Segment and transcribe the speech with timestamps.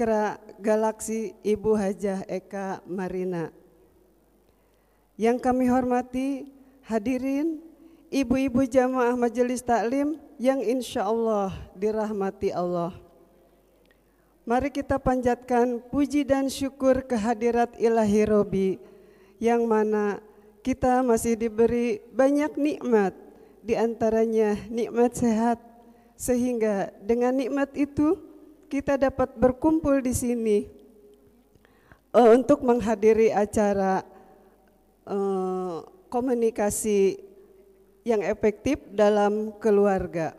[0.00, 3.52] Azikra Galaksi Ibu Hajah Eka Marina.
[5.20, 6.48] Yang kami hormati
[6.88, 7.60] hadirin
[8.08, 12.96] ibu-ibu jamaah majelis taklim yang insya Allah dirahmati Allah.
[14.48, 18.70] Mari kita panjatkan puji dan syukur kehadirat ilahi Robi
[19.36, 20.24] yang mana
[20.64, 23.12] kita masih diberi banyak nikmat
[23.60, 25.60] di antaranya nikmat sehat
[26.16, 28.29] sehingga dengan nikmat itu
[28.70, 30.58] kita dapat berkumpul di sini
[32.14, 34.06] uh, untuk menghadiri acara
[35.10, 37.18] uh, komunikasi
[38.06, 40.38] yang efektif dalam keluarga.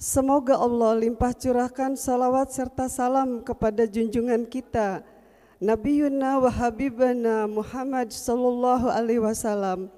[0.00, 5.04] Semoga Allah limpah curahkan salawat serta salam kepada junjungan kita
[5.56, 9.88] Nabi Yuna wa Habibana Muhammad sallallahu alaihi wasallam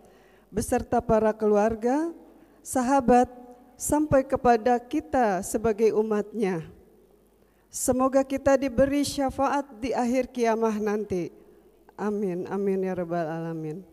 [0.55, 2.15] beserta para keluarga,
[2.63, 3.27] sahabat
[3.75, 6.78] sampai kepada kita sebagai umatnya.
[7.69, 11.29] Semoga kita diberi syafaat di akhir kiamah nanti.
[11.99, 13.85] Amin, amin ya rabbal alamin.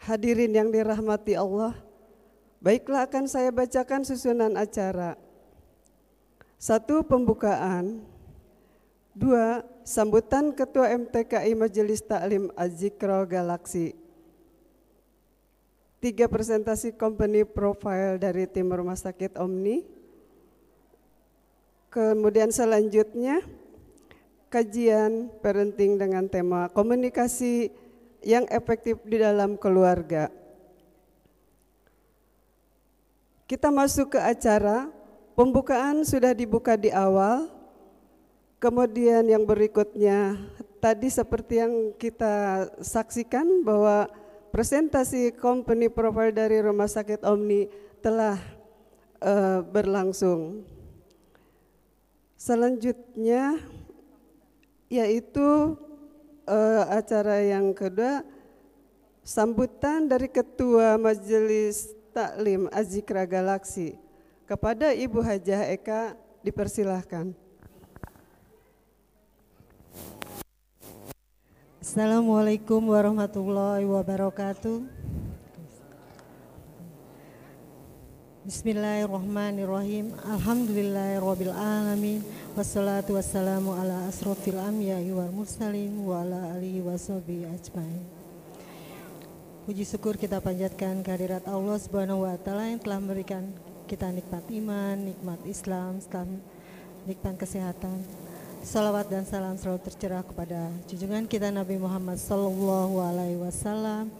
[0.00, 1.76] Hadirin yang dirahmati Allah,
[2.64, 5.20] Baiklah akan saya bacakan susunan acara.
[6.56, 8.00] Satu pembukaan.
[9.12, 13.92] Dua sambutan Ketua MTKI Majelis Taklim Azikro Galaksi.
[16.00, 19.84] Tiga presentasi company profile dari tim Rumah Sakit Omni.
[21.94, 23.38] Kemudian selanjutnya
[24.50, 27.70] kajian parenting dengan tema komunikasi
[28.18, 30.26] yang efektif di dalam keluarga.
[33.46, 34.90] Kita masuk ke acara,
[35.38, 37.46] pembukaan sudah dibuka di awal,
[38.58, 40.34] kemudian yang berikutnya
[40.82, 44.10] tadi seperti yang kita saksikan bahwa
[44.50, 47.70] presentasi company profile dari Rumah Sakit Omni
[48.02, 48.34] telah
[49.22, 50.73] uh, berlangsung.
[52.44, 53.56] Selanjutnya
[54.92, 55.80] yaitu
[56.44, 58.20] uh, acara yang kedua
[59.24, 63.96] sambutan dari Ketua Majelis Taklim Azikra Galaksi.
[64.44, 67.32] Kepada Ibu Hajah Eka dipersilahkan.
[71.80, 74.84] Assalamualaikum warahmatullahi wabarakatuh.
[78.44, 80.12] Bismillahirrahmanirrahim.
[80.20, 82.20] Alhamdulillahirabbil alamin.
[82.52, 88.04] Wassalatu wassalamu ala asrofil anbiya'i wal mursalin wa ala alihi washabihi ajmain.
[89.64, 93.48] Puji syukur kita panjatkan kehadirat Allah Subhanahu wa taala yang telah memberikan
[93.88, 96.04] kita nikmat iman, nikmat Islam,
[97.08, 98.04] nikmat kesehatan.
[98.60, 104.12] Salawat dan salam selalu tercerah kepada junjungan kita Nabi Muhammad sallallahu alaihi wasallam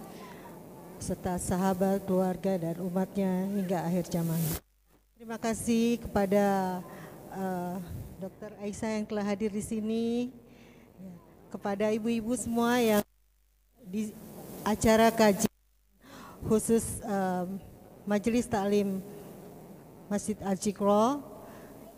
[1.05, 4.41] serta sahabat, keluarga dan umatnya hingga akhir zaman.
[5.21, 6.81] Terima kasih kepada
[7.29, 7.77] uh,
[8.17, 8.57] Dr.
[8.65, 10.33] Aisyah yang telah hadir di sini,
[11.53, 13.05] kepada ibu-ibu semua yang
[13.85, 14.17] di
[14.65, 15.45] acara kaji
[16.49, 17.61] khusus um,
[18.09, 19.05] Majelis Taklim
[20.09, 21.21] Masjid Al-Jikro.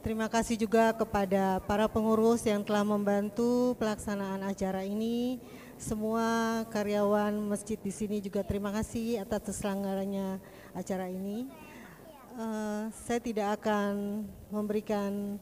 [0.02, 5.38] Terima kasih juga kepada para pengurus yang telah membantu pelaksanaan acara ini.
[5.76, 10.40] Semua karyawan masjid di sini juga terima kasih atas terselenggaranya
[10.72, 11.52] acara ini.
[12.32, 15.36] Uh, saya tidak akan memberikan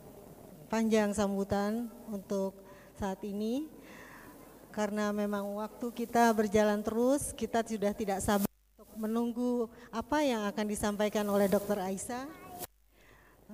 [0.67, 2.59] panjang sambutan untuk
[2.99, 3.71] saat ini
[4.75, 10.67] karena memang waktu kita berjalan terus, kita sudah tidak sabar untuk menunggu apa yang akan
[10.67, 11.79] disampaikan oleh Dr.
[11.79, 12.27] Aisyah.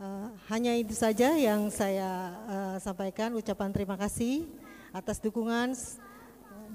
[0.01, 4.49] Uh, hanya itu saja yang saya uh, sampaikan ucapan terima kasih
[4.97, 5.77] atas dukungan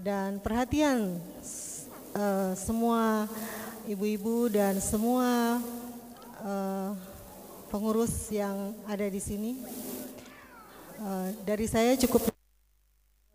[0.06, 1.18] dan perhatian
[2.14, 3.26] uh, semua
[3.90, 5.58] ibu-ibu dan semua
[6.46, 6.94] uh,
[7.74, 9.58] pengurus yang ada di sini.
[11.02, 12.30] Uh, dari saya cukup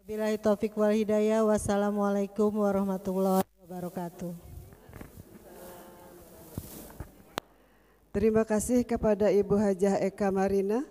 [0.06, 1.42] Bilahi taufik wal hidayah.
[1.42, 4.30] Wassalamualaikum warahmatullahi wabarakatuh.
[8.14, 10.86] Terima kasih kepada Ibu Hajah Eka Marina.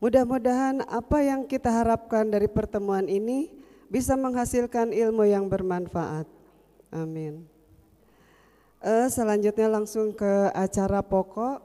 [0.00, 3.59] Mudah-mudahan apa yang kita harapkan dari pertemuan ini
[3.90, 6.24] bisa menghasilkan ilmu yang bermanfaat.
[6.94, 7.44] Amin.
[8.80, 11.60] Uh, selanjutnya langsung ke acara pokok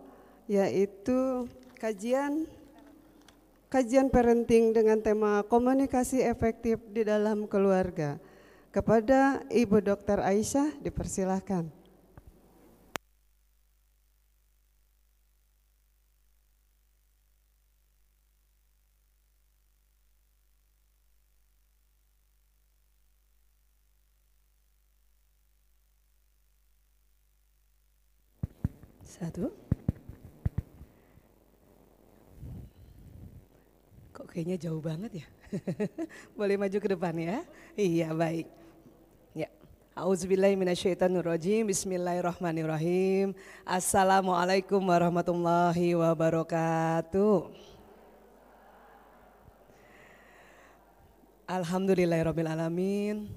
[0.51, 1.47] yaitu
[1.79, 2.43] kajian
[3.71, 8.19] kajian parenting dengan tema komunikasi efektif di dalam keluarga.
[8.73, 10.19] Kepada Ibu Dr.
[10.19, 11.74] Aisyah dipersilahkan.
[29.15, 29.47] Satu.
[34.35, 35.27] kayaknya jauh banget ya.
[36.35, 37.39] Boleh maju ke depan ya?
[37.79, 38.51] Iya baik.
[39.31, 39.47] Ya.
[39.95, 41.63] Auzubillahiminasyaitonirrojim.
[41.71, 43.31] Bismillahirrahmanirrahim.
[43.63, 47.47] Assalamualaikum warahmatullahi wabarakatuh.
[51.47, 53.31] Alhamdulillahirrahmanirrahim.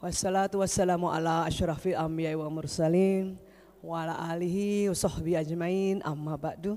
[0.00, 3.36] Wassalatu wassalamu ala asyrafil anbiya wa mursalin
[3.80, 6.76] wa ala alihi wa sahbihi ajmain amma ba'du.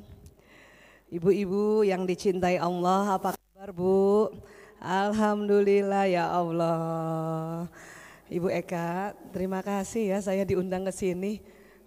[1.13, 4.33] Ibu-ibu yang dicintai Allah, apa kabar Bu?
[4.81, 7.69] Alhamdulillah ya Allah.
[8.27, 11.43] Ibu Eka, terima kasih ya saya diundang ke sini.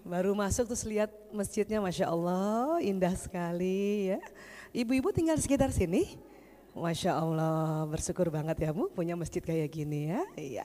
[0.06, 4.22] Baru masuk terus lihat masjidnya Masya Allah indah sekali ya.
[4.70, 6.14] Ibu-ibu tinggal sekitar sini?
[6.76, 10.22] Masya Allah, bersyukur banget ya Bu punya masjid kayak gini ya.
[10.38, 10.64] Iya.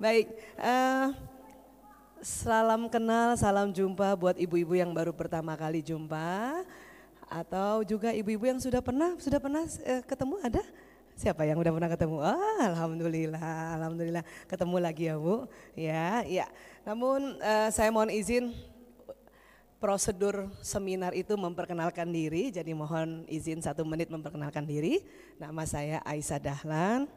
[0.00, 1.14] Baik, uh,
[2.20, 6.60] salam kenal, salam jumpa buat ibu-ibu yang baru pertama kali jumpa
[7.24, 10.62] atau juga ibu-ibu yang sudah pernah sudah pernah uh, ketemu ada?
[11.16, 12.16] Siapa yang udah pernah ketemu?
[12.20, 15.44] Oh, alhamdulillah, alhamdulillah ketemu lagi ya Bu.
[15.76, 16.46] Ya, ya.
[16.84, 18.52] Namun uh, saya mohon izin
[19.80, 25.04] prosedur seminar itu memperkenalkan diri, jadi mohon izin satu menit memperkenalkan diri.
[25.40, 27.08] Nama saya Aisyah Dahlan,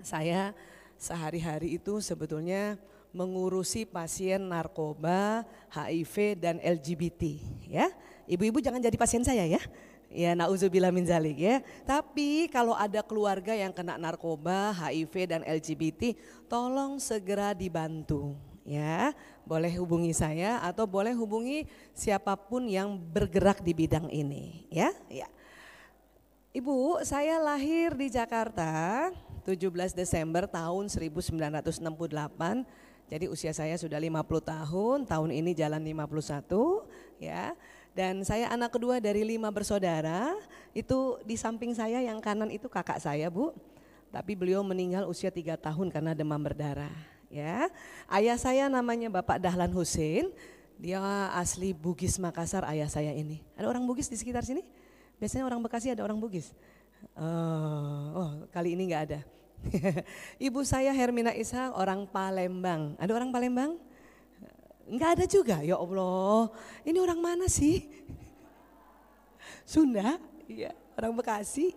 [0.00, 0.52] saya
[1.00, 2.76] sehari-hari itu sebetulnya
[3.10, 7.22] mengurusi pasien narkoba, HIV dan LGBT
[7.66, 7.86] ya.
[8.30, 9.62] Ibu-ibu jangan jadi pasien saya ya.
[10.10, 11.62] Ya nauzubillah min zalik ya.
[11.86, 16.18] Tapi kalau ada keluarga yang kena narkoba, HIV dan LGBT,
[16.50, 19.16] tolong segera dibantu ya
[19.48, 21.64] boleh hubungi saya atau boleh hubungi
[21.96, 25.26] siapa pun yang bergerak di bidang ini ya ya
[26.50, 29.06] Ibu, saya lahir di Jakarta
[29.46, 31.78] 17 Desember tahun 1968.
[33.10, 36.46] Jadi usia saya sudah 50 tahun, tahun ini jalan 51
[37.18, 37.58] ya.
[37.90, 40.38] Dan saya anak kedua dari lima bersaudara,
[40.70, 43.50] itu di samping saya yang kanan itu kakak saya Bu.
[44.14, 46.94] Tapi beliau meninggal usia tiga tahun karena demam berdarah
[47.30, 47.66] ya.
[48.06, 50.30] Ayah saya namanya Bapak Dahlan Hussein,
[50.78, 51.02] dia
[51.34, 53.42] asli Bugis Makassar ayah saya ini.
[53.58, 54.62] Ada orang Bugis di sekitar sini?
[55.18, 56.54] Biasanya orang Bekasi ada orang Bugis.
[57.18, 59.20] Oh, oh kali ini nggak ada.
[60.46, 62.96] Ibu saya Hermina Isa orang Palembang.
[62.96, 63.76] Ada orang Palembang?
[64.90, 66.50] Enggak ada juga, ya Allah.
[66.82, 67.86] Ini orang mana sih?
[69.62, 70.18] Sunda?
[70.50, 71.76] Iya, orang Bekasi.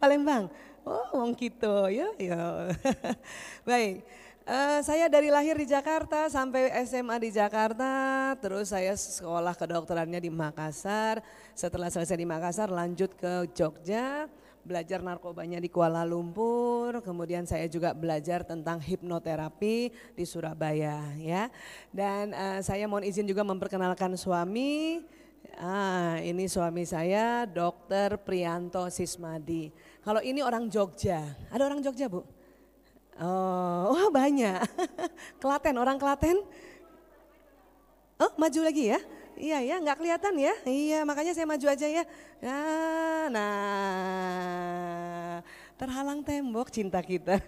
[0.00, 0.48] Palembang.
[0.88, 2.72] Oh, wong gitu ya, ya.
[3.68, 4.00] Baik.
[4.48, 10.32] Uh, saya dari lahir di Jakarta sampai SMA di Jakarta, terus saya sekolah kedokterannya di
[10.32, 11.20] Makassar.
[11.52, 14.24] Setelah selesai di Makassar lanjut ke Jogja,
[14.68, 21.48] belajar narkobanya di Kuala Lumpur, kemudian saya juga belajar tentang hipnoterapi di Surabaya ya.
[21.88, 25.00] Dan uh, saya mohon izin juga memperkenalkan suami,
[25.58, 29.74] Ah, ini suami saya, Dokter Prianto Sismadi.
[30.06, 32.22] Kalau ini orang Jogja, ada orang Jogja bu?
[33.18, 34.62] Oh, wah banyak.
[35.42, 36.46] Kelaten, orang Kelaten?
[38.22, 39.02] Oh, maju lagi ya?
[39.38, 40.54] Iya ya, nggak kelihatan ya?
[40.66, 42.02] Iya, makanya saya maju aja ya.
[42.42, 44.68] Nah, nah
[45.78, 47.38] terhalang tembok cinta kita.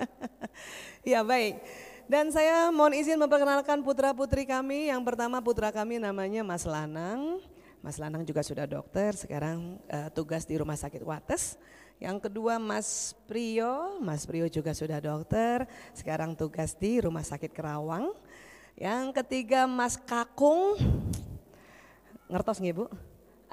[1.10, 1.56] ya baik.
[2.04, 4.92] Dan saya mohon izin memperkenalkan putra putri kami.
[4.92, 7.40] Yang pertama putra kami namanya Mas Lanang.
[7.80, 11.56] Mas Lanang juga sudah dokter, sekarang uh, tugas di Rumah Sakit Wates.
[11.96, 15.64] Yang kedua Mas Prio, Mas Prio juga sudah dokter,
[15.96, 18.12] sekarang tugas di Rumah Sakit Kerawang.
[18.80, 20.80] Yang ketiga Mas Kakung,
[22.32, 22.88] ngertos nggih Bu?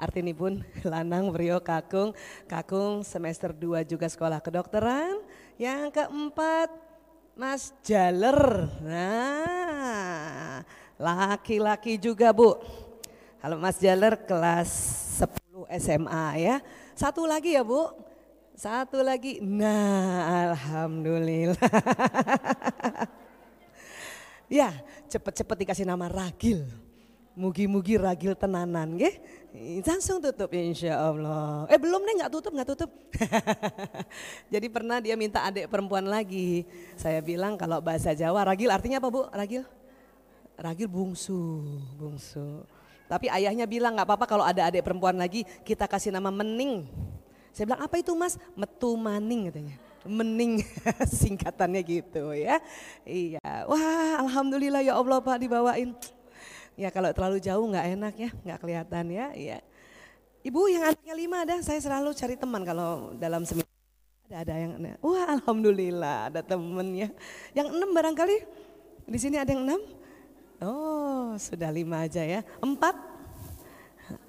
[0.00, 2.16] Artini pun lanang Prio Kakung,
[2.48, 5.20] Kakung semester 2 juga sekolah kedokteran.
[5.60, 6.72] Yang keempat
[7.36, 10.64] Mas Jaler, nah
[10.96, 12.56] laki-laki juga Bu.
[13.36, 14.72] Kalau Mas Jaler kelas
[15.20, 16.56] 10 SMA ya.
[16.96, 17.84] Satu lagi ya Bu,
[18.56, 21.60] satu lagi, nah alhamdulillah.
[24.48, 24.74] ya,
[25.06, 26.66] cepet-cepet dikasih nama Ragil.
[27.38, 29.14] Mugi-mugi Ragil tenanan, ya.
[29.86, 31.70] Langsung tutup insya Allah.
[31.70, 32.90] Eh belum nih nggak tutup, nggak tutup.
[34.52, 36.66] Jadi pernah dia minta adik perempuan lagi.
[36.98, 39.30] Saya bilang kalau bahasa Jawa Ragil artinya apa bu?
[39.30, 39.62] Ragil?
[40.58, 41.62] Ragil bungsu,
[41.94, 42.66] bungsu.
[43.06, 46.84] Tapi ayahnya bilang nggak apa-apa kalau ada adik perempuan lagi kita kasih nama Mening.
[47.58, 48.38] Saya bilang apa itu mas?
[48.54, 49.76] Metu maning katanya.
[50.06, 50.62] Mening
[51.20, 52.62] singkatannya gitu ya.
[53.02, 55.96] Iya, wah alhamdulillah ya Allah Pak dibawain.
[56.78, 59.26] Ya kalau terlalu jauh nggak enak ya, nggak kelihatan ya.
[59.34, 59.58] Iya.
[60.46, 63.66] Ibu yang anaknya lima ada, saya selalu cari teman kalau dalam seminar.
[64.28, 67.10] Ada ada yang, wah alhamdulillah ada temennya.
[67.56, 68.36] Yang enam barangkali,
[69.08, 69.80] di sini ada yang enam?
[70.62, 72.46] Oh sudah lima aja ya.
[72.62, 73.17] Empat?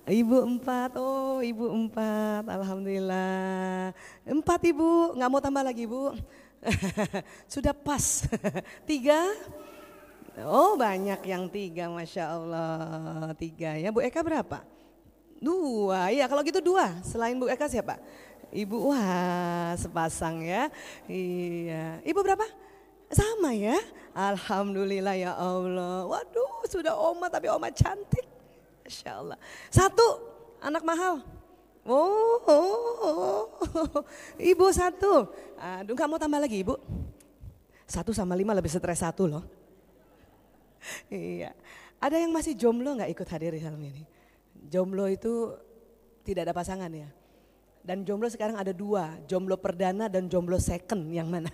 [0.09, 3.93] Ibu empat, oh ibu empat, alhamdulillah.
[4.25, 6.11] Empat ibu, nggak mau tambah lagi ibu.
[7.53, 8.25] Sudah pas.
[8.89, 9.21] Tiga,
[10.43, 13.31] oh banyak yang tiga, masya Allah.
[13.39, 14.65] Tiga ya, Bu Eka berapa?
[15.39, 16.99] Dua, ya kalau gitu dua.
[17.05, 17.95] Selain Bu Eka siapa?
[18.49, 20.67] Ibu, wah sepasang ya.
[21.07, 22.43] Iya, ibu berapa?
[23.09, 23.77] Sama ya,
[24.13, 26.03] Alhamdulillah ya Allah.
[26.09, 28.38] Waduh sudah oma tapi oma cantik.
[28.89, 29.37] Masya Allah.
[29.69, 30.07] Satu,
[30.65, 31.21] anak mahal.
[31.85, 34.03] Oh, oh, oh,
[34.41, 35.29] ibu satu.
[35.61, 36.73] Aduh mau tambah lagi ibu.
[37.85, 39.45] Satu sama lima lebih stres satu loh.
[41.05, 41.53] Iya.
[42.01, 44.01] Ada yang masih jomblo nggak ikut hadir di dalam ini?
[44.73, 45.53] Jomblo itu
[46.25, 47.09] tidak ada pasangan ya.
[47.85, 51.53] Dan jomblo sekarang ada dua, jomblo perdana dan jomblo second yang mana?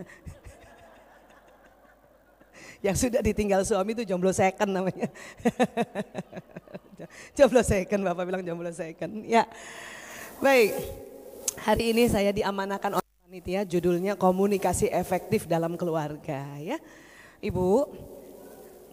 [2.86, 5.10] Yang sudah ditinggal suami itu jomblo second namanya.
[7.38, 9.26] jomblo second, Bapak bilang jomblo second.
[9.26, 9.50] Ya,
[10.38, 10.78] baik.
[11.66, 16.78] Hari ini saya diamanakan oleh panitia judulnya komunikasi efektif dalam keluarga ya.
[17.42, 17.90] Ibu,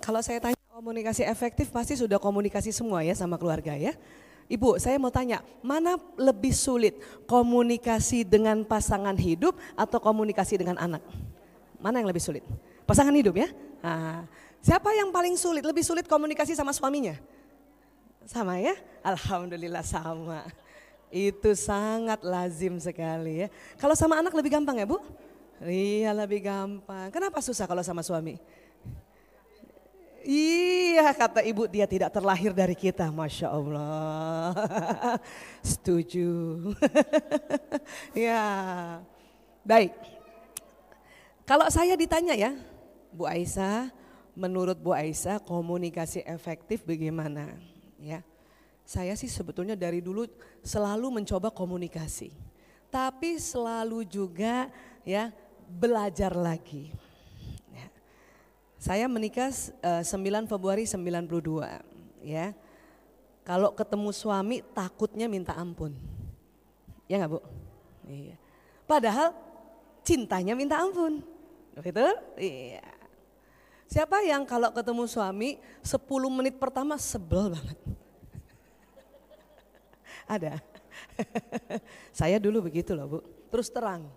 [0.00, 3.92] kalau saya tanya komunikasi efektif pasti sudah komunikasi semua ya sama keluarga ya.
[4.48, 6.96] Ibu, saya mau tanya, mana lebih sulit
[7.28, 11.04] komunikasi dengan pasangan hidup atau komunikasi dengan anak?
[11.76, 12.44] Mana yang lebih sulit?
[12.84, 13.48] Pasangan hidup ya?
[13.82, 14.22] Nah,
[14.62, 15.66] siapa yang paling sulit?
[15.66, 17.18] Lebih sulit komunikasi sama suaminya?
[18.22, 18.78] Sama ya?
[19.02, 20.46] Alhamdulillah sama.
[21.10, 23.48] Itu sangat lazim sekali ya.
[23.76, 25.02] Kalau sama anak lebih gampang ya Bu?
[25.60, 27.10] Iya lebih gampang.
[27.10, 28.38] Kenapa susah kalau sama suami?
[30.22, 34.54] Iya kata ibu dia tidak terlahir dari kita Masya Allah.
[35.74, 36.30] Setuju.
[38.30, 38.42] ya
[39.66, 39.90] baik.
[41.42, 42.54] Kalau saya ditanya ya
[43.12, 43.92] Bu Aisyah,
[44.32, 47.54] menurut Bu Aisyah komunikasi efektif bagaimana?
[48.02, 48.24] Ya,
[48.82, 50.26] saya sih sebetulnya dari dulu
[50.64, 52.34] selalu mencoba komunikasi.
[52.92, 54.68] Tapi selalu juga
[55.06, 55.32] ya
[55.68, 56.92] belajar lagi.
[58.82, 62.50] Saya menikah uh, 9 Februari 92 ya.
[63.46, 65.94] Kalau ketemu suami takutnya minta ampun.
[67.06, 67.40] Ya nggak Bu?
[68.10, 68.34] Iya.
[68.82, 69.38] Padahal
[70.02, 71.22] cintanya minta ampun.
[71.78, 72.10] Betul?
[72.34, 72.82] Iya.
[73.92, 76.00] Siapa yang kalau ketemu suami 10
[76.32, 77.78] menit pertama sebel banget?
[80.40, 80.56] Ada.
[82.16, 83.18] Saya dulu begitu loh Bu.
[83.52, 84.08] Terus terang.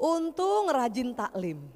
[0.00, 1.68] Untung rajin taklim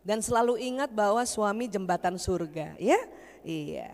[0.00, 2.96] dan selalu ingat bahwa suami jembatan surga, ya?
[3.44, 3.92] Iya.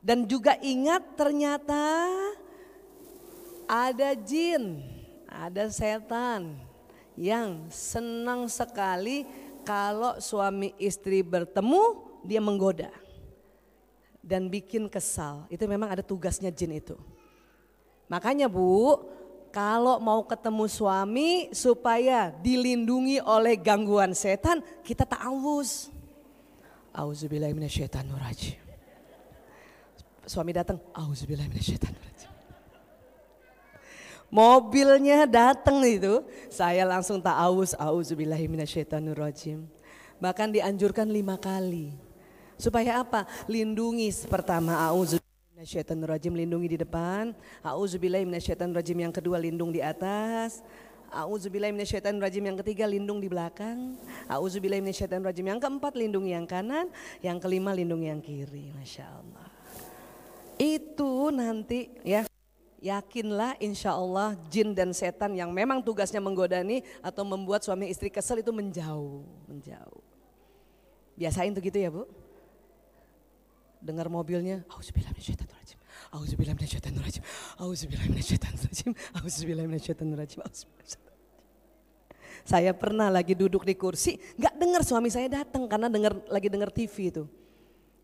[0.00, 2.08] Dan juga ingat ternyata
[3.68, 4.80] ada jin,
[5.28, 6.56] ada setan
[7.12, 9.28] yang senang sekali
[9.62, 11.82] kalau suami istri bertemu
[12.22, 12.90] dia menggoda
[14.22, 15.46] dan bikin kesal.
[15.50, 16.94] Itu memang ada tugasnya jin itu.
[18.06, 19.02] Makanya Bu,
[19.52, 25.90] kalau mau ketemu suami supaya dilindungi oleh gangguan setan, kita ta'awuz.
[26.92, 28.60] Auzubillahiminasyaitanirrajim.
[30.28, 32.11] Suami datang, auzubillahiminasyaitanirrajim.
[34.32, 39.68] Mobilnya datang itu, saya langsung ta'awuz, auzubillahiminasyaitanirrajim.
[40.16, 41.92] Bahkan dianjurkan lima kali.
[42.56, 43.28] Supaya apa?
[43.44, 47.36] Lindungi pertama auzubillahi rajim lindungi di depan.
[48.72, 50.64] rajim yang kedua lindung di atas.
[51.12, 54.00] rajim yang ketiga lindung di belakang.
[55.20, 56.88] rajim yang keempat lindungi yang kanan.
[57.20, 58.72] Yang kelima lindungi yang kiri.
[58.72, 59.46] Masya Allah.
[60.56, 62.31] Itu nanti ya
[62.82, 68.42] yakinlah insya Allah jin dan setan yang memang tugasnya menggodani atau membuat suami istri kesel
[68.42, 70.02] itu menjauh, menjauh.
[71.14, 72.04] Biasain tuh gitu ya bu
[73.82, 74.66] dengar mobilnya.
[82.42, 86.74] Saya pernah lagi duduk di kursi, nggak dengar suami saya datang karena dengar lagi dengar
[86.74, 87.24] TV itu.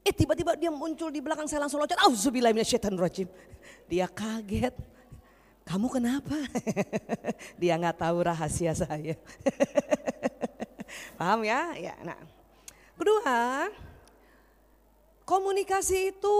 [0.08, 3.28] Eh tiba-tiba dia muncul di belakang saya langsung loncat, auzubillahiminasyaitonirrajim.
[3.84, 4.72] Dia kaget.
[5.68, 6.32] Kamu kenapa?
[7.60, 9.20] dia nggak tahu rahasia saya.
[11.20, 11.76] Paham ya?
[11.76, 12.16] Ya, nah.
[12.96, 13.68] Kedua,
[15.28, 16.36] Komunikasi itu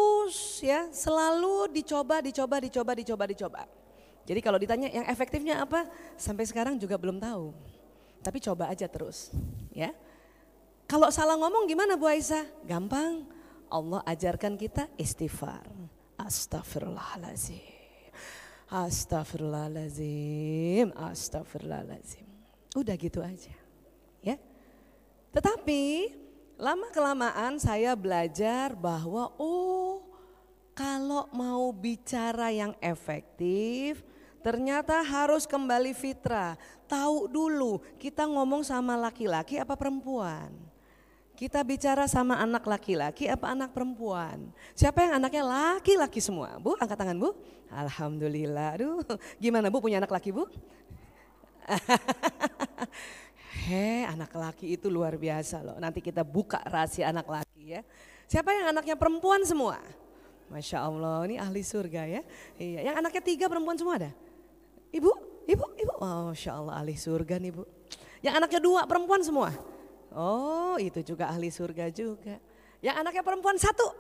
[0.65, 3.63] ya selalu dicoba, dicoba, dicoba, dicoba, dicoba.
[4.25, 5.85] Jadi kalau ditanya yang efektifnya apa,
[6.17, 7.53] sampai sekarang juga belum tahu.
[8.25, 9.29] Tapi coba aja terus,
[9.77, 9.93] ya.
[10.89, 12.49] Kalau salah ngomong gimana Bu Aisyah?
[12.65, 13.29] Gampang.
[13.71, 15.69] Allah ajarkan kita istighfar.
[16.19, 17.61] Astagfirullahalazim.
[18.69, 20.93] Astagfirullahalazim.
[20.97, 22.27] Astagfirullahalazim.
[22.77, 23.55] Udah gitu aja.
[24.21, 24.37] Ya.
[25.33, 26.13] Tetapi
[26.59, 30.03] Lama kelamaan saya belajar bahwa oh
[30.75, 34.03] kalau mau bicara yang efektif,
[34.43, 36.59] ternyata harus kembali fitrah.
[36.91, 40.51] Tahu dulu kita ngomong sama laki-laki apa perempuan.
[41.39, 44.51] Kita bicara sama anak laki-laki apa anak perempuan.
[44.75, 46.59] Siapa yang anaknya laki-laki semua?
[46.59, 47.31] Bu, angkat tangan Bu.
[47.71, 48.75] Alhamdulillah.
[48.75, 48.99] Aduh,
[49.39, 50.51] gimana Bu punya anak laki Bu?
[53.71, 55.79] He, anak laki itu luar biasa loh.
[55.79, 57.87] Nanti kita buka rahasia anak laki ya.
[58.27, 59.79] Siapa yang anaknya perempuan semua?
[60.51, 62.23] Masya Allah, ini ahli surga ya.
[62.59, 64.11] Iya, yang anaknya tiga perempuan semua ada?
[64.91, 65.11] Ibu,
[65.47, 65.93] ibu, ibu.
[66.03, 67.63] Oh, Masya Allah ahli surga nih bu.
[68.27, 69.78] Yang anaknya dua perempuan semua?
[70.13, 72.41] Oh, itu juga ahli surga juga.
[72.81, 73.93] Yang anaknya perempuan satu?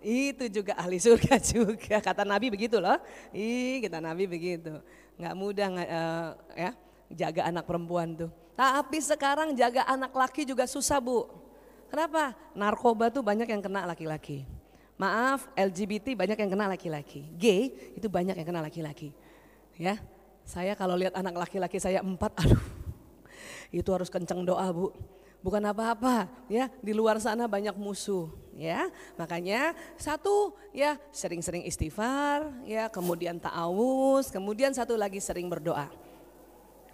[0.00, 2.00] Itu juga ahli surga juga.
[2.00, 2.96] Kata Nabi begitu loh.
[3.32, 4.80] Ih, kata Nabi begitu.
[5.20, 6.70] Nggak mudah uh, ya
[7.12, 8.30] jaga anak perempuan tuh.
[8.56, 11.24] Tapi sekarang jaga anak laki juga susah bu.
[11.88, 12.36] Kenapa?
[12.54, 14.46] Narkoba tuh banyak yang kena laki-laki.
[15.00, 17.24] Maaf, LGBT banyak yang kena laki-laki.
[17.40, 19.16] Gay itu banyak yang kena laki-laki.
[19.80, 19.96] Ya,
[20.44, 22.60] saya kalau lihat anak laki-laki saya empat, aduh,
[23.72, 24.92] itu harus kenceng doa bu.
[25.40, 28.28] Bukan apa-apa, ya di luar sana banyak musuh,
[28.60, 28.92] ya.
[29.16, 35.88] Makanya satu ya sering-sering istighfar, ya kemudian ta'awus, kemudian satu lagi sering berdoa.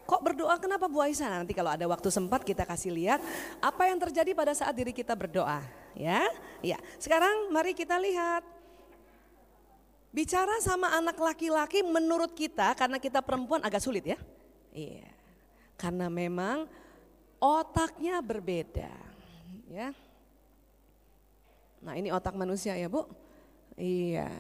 [0.07, 1.43] Kok berdoa kenapa Bu Aisyah?
[1.43, 3.19] Nanti kalau ada waktu sempat kita kasih lihat
[3.59, 5.59] apa yang terjadi pada saat diri kita berdoa
[5.99, 6.23] ya.
[6.63, 8.47] Ya, sekarang mari kita lihat.
[10.15, 14.17] Bicara sama anak laki-laki menurut kita karena kita perempuan agak sulit ya.
[14.71, 15.11] Iya.
[15.77, 16.71] Karena memang
[17.39, 18.93] otaknya berbeda,
[19.71, 19.91] ya.
[21.85, 23.07] Nah, ini otak manusia ya, Bu.
[23.77, 24.33] Iya.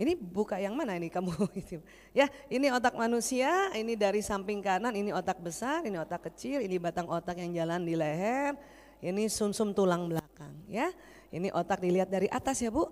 [0.00, 1.32] Ini buka yang mana ini kamu?
[2.18, 6.80] ya, ini otak manusia, ini dari samping kanan, ini otak besar, ini otak kecil, ini
[6.80, 8.56] batang otak yang jalan di leher,
[9.04, 10.88] ini sumsum -sum tulang belakang ya.
[11.30, 12.90] Ini otak dilihat dari atas ya Bu.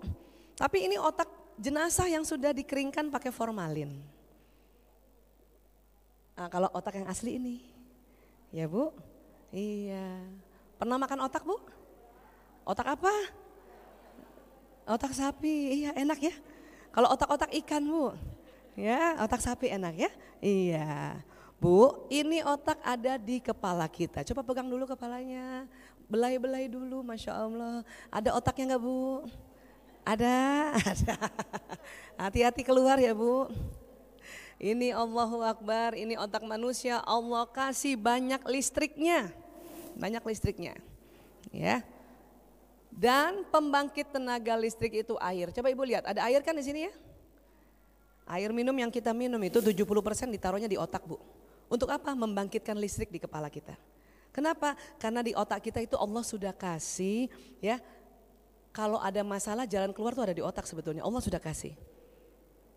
[0.55, 1.27] Tapi ini otak
[1.59, 3.99] jenazah yang sudah dikeringkan pakai formalin.
[6.39, 7.55] Nah, kalau otak yang asli ini.
[8.55, 8.95] Ya Bu.
[9.49, 10.21] Iya.
[10.77, 11.57] Pernah makan otak Bu?
[12.63, 13.13] Otak apa?
[14.85, 15.83] Otak sapi.
[15.83, 16.33] Iya, enak ya.
[16.93, 18.13] Kalau otak-otak ikan Bu.
[18.77, 20.11] Ya, otak sapi enak ya?
[20.39, 21.19] Iya.
[21.59, 24.23] Bu, ini otak ada di kepala kita.
[24.23, 25.67] Coba pegang dulu kepalanya.
[26.07, 27.83] Belai-belai dulu, Masya Allah.
[28.07, 29.27] Ada otaknya enggak Bu?
[30.07, 30.37] Ada,
[30.95, 31.15] ada.
[32.15, 33.51] Hati-hati keluar ya Bu.
[34.59, 36.99] Ini Allahu Akbar, ini otak manusia.
[37.07, 39.31] Allah kasih banyak listriknya.
[39.95, 40.75] Banyak listriknya.
[41.55, 41.79] Ya.
[42.91, 45.55] Dan pembangkit tenaga listrik itu air.
[45.55, 46.93] Coba Ibu lihat, ada air kan di sini ya?
[48.27, 49.79] Air minum yang kita minum itu 70%
[50.27, 51.15] ditaruhnya di otak Bu.
[51.71, 52.11] Untuk apa?
[52.11, 53.79] Membangkitkan listrik di kepala kita.
[54.35, 54.75] Kenapa?
[54.99, 57.31] Karena di otak kita itu Allah sudah kasih
[57.63, 57.79] ya.
[58.75, 61.01] Kalau ada masalah jalan keluar tuh ada di otak sebetulnya.
[61.01, 61.73] Allah sudah kasih.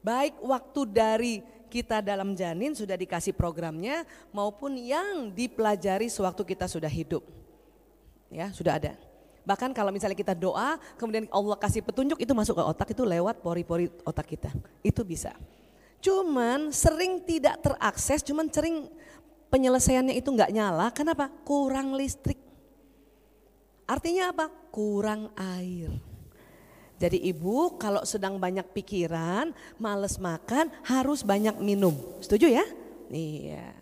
[0.01, 1.35] Baik waktu dari
[1.73, 7.25] kita dalam janin sudah dikasih programnya maupun yang dipelajari sewaktu kita sudah hidup.
[8.29, 8.93] Ya, sudah ada.
[9.49, 13.41] Bahkan kalau misalnya kita doa, kemudian Allah kasih petunjuk itu masuk ke otak itu lewat
[13.41, 14.53] pori-pori otak kita.
[14.85, 15.33] Itu bisa.
[16.05, 18.93] Cuman sering tidak terakses, cuman sering
[19.49, 20.93] penyelesaiannya itu nggak nyala.
[20.93, 21.33] Kenapa?
[21.43, 22.39] Kurang listrik.
[23.89, 24.47] Artinya apa?
[24.71, 26.12] Kurang air.
[27.03, 31.99] Jadi ibu kalau sedang banyak pikiran, males makan, harus banyak minum.
[32.23, 32.62] Setuju ya?
[33.11, 33.75] Iya.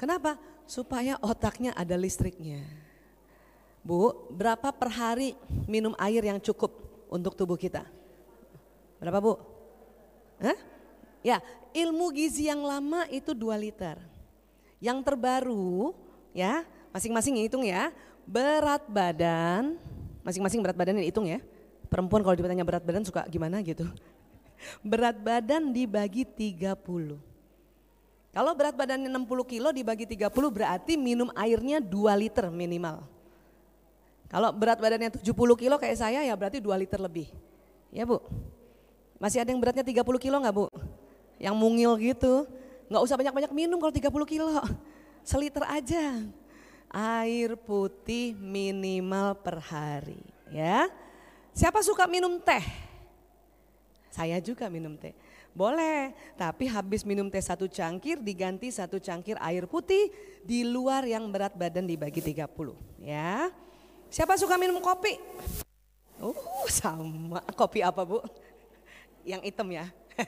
[0.00, 0.40] Kenapa?
[0.64, 2.64] Supaya otaknya ada listriknya.
[3.84, 5.36] Bu, berapa per hari
[5.68, 6.72] minum air yang cukup
[7.12, 7.84] untuk tubuh kita?
[8.96, 9.36] Berapa bu?
[10.40, 10.56] Hah?
[11.20, 11.44] Ya,
[11.76, 14.00] ilmu gizi yang lama itu 2 liter.
[14.80, 15.92] Yang terbaru
[16.32, 16.64] ya,
[16.96, 17.92] masing-masing hitung ya,
[18.24, 19.76] berat badan,
[20.24, 21.44] masing-masing berat badan hitung ya.
[21.94, 23.86] Perempuan kalau ditanya berat badan suka gimana gitu.
[24.82, 26.74] Berat badan dibagi 30.
[28.34, 33.06] Kalau berat badannya 60 kilo dibagi 30 berarti minum airnya 2 liter minimal.
[34.26, 37.30] Kalau berat badannya 70 kilo kayak saya ya berarti 2 liter lebih.
[37.94, 38.18] Ya Bu?
[39.22, 40.66] Masih ada yang beratnya 30 kilo nggak Bu?
[41.38, 42.46] yang mungil gitu.
[42.88, 44.48] Nggak usah banyak-banyak minum kalau 30 kilo,
[45.28, 46.24] seliter aja.
[46.94, 50.22] Air putih minimal per hari
[50.54, 50.86] ya.
[51.54, 52.66] Siapa suka minum teh?
[54.10, 55.14] Saya juga minum teh.
[55.54, 60.10] Boleh, tapi habis minum teh satu cangkir diganti satu cangkir air putih
[60.42, 62.50] di luar yang berat badan dibagi 30
[62.98, 63.54] ya.
[64.10, 65.14] Siapa suka minum kopi?
[66.18, 67.38] Uh, sama.
[67.54, 68.18] Kopi apa bu?
[69.22, 69.86] Yang hitam ya.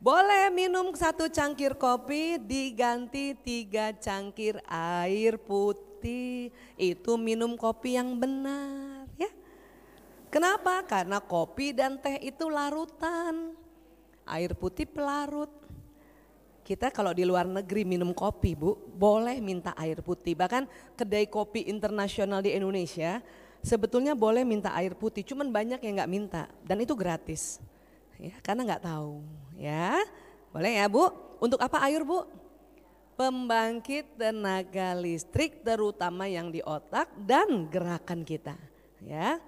[0.00, 6.48] Boleh minum satu cangkir kopi diganti tiga cangkir air putih.
[6.80, 8.95] Itu minum kopi yang benar.
[10.30, 10.82] Kenapa?
[10.84, 13.54] Karena kopi dan teh itu larutan.
[14.26, 15.50] Air putih pelarut.
[16.66, 20.34] Kita kalau di luar negeri minum kopi bu, boleh minta air putih.
[20.34, 20.66] Bahkan
[20.98, 23.22] kedai kopi internasional di Indonesia
[23.62, 25.22] sebetulnya boleh minta air putih.
[25.22, 27.62] Cuman banyak yang nggak minta dan itu gratis.
[28.18, 29.22] Ya, karena nggak tahu.
[29.54, 29.94] Ya,
[30.50, 31.06] boleh ya bu.
[31.38, 32.26] Untuk apa air bu?
[33.14, 38.58] Pembangkit tenaga listrik terutama yang di otak dan gerakan kita.
[39.00, 39.38] Ya,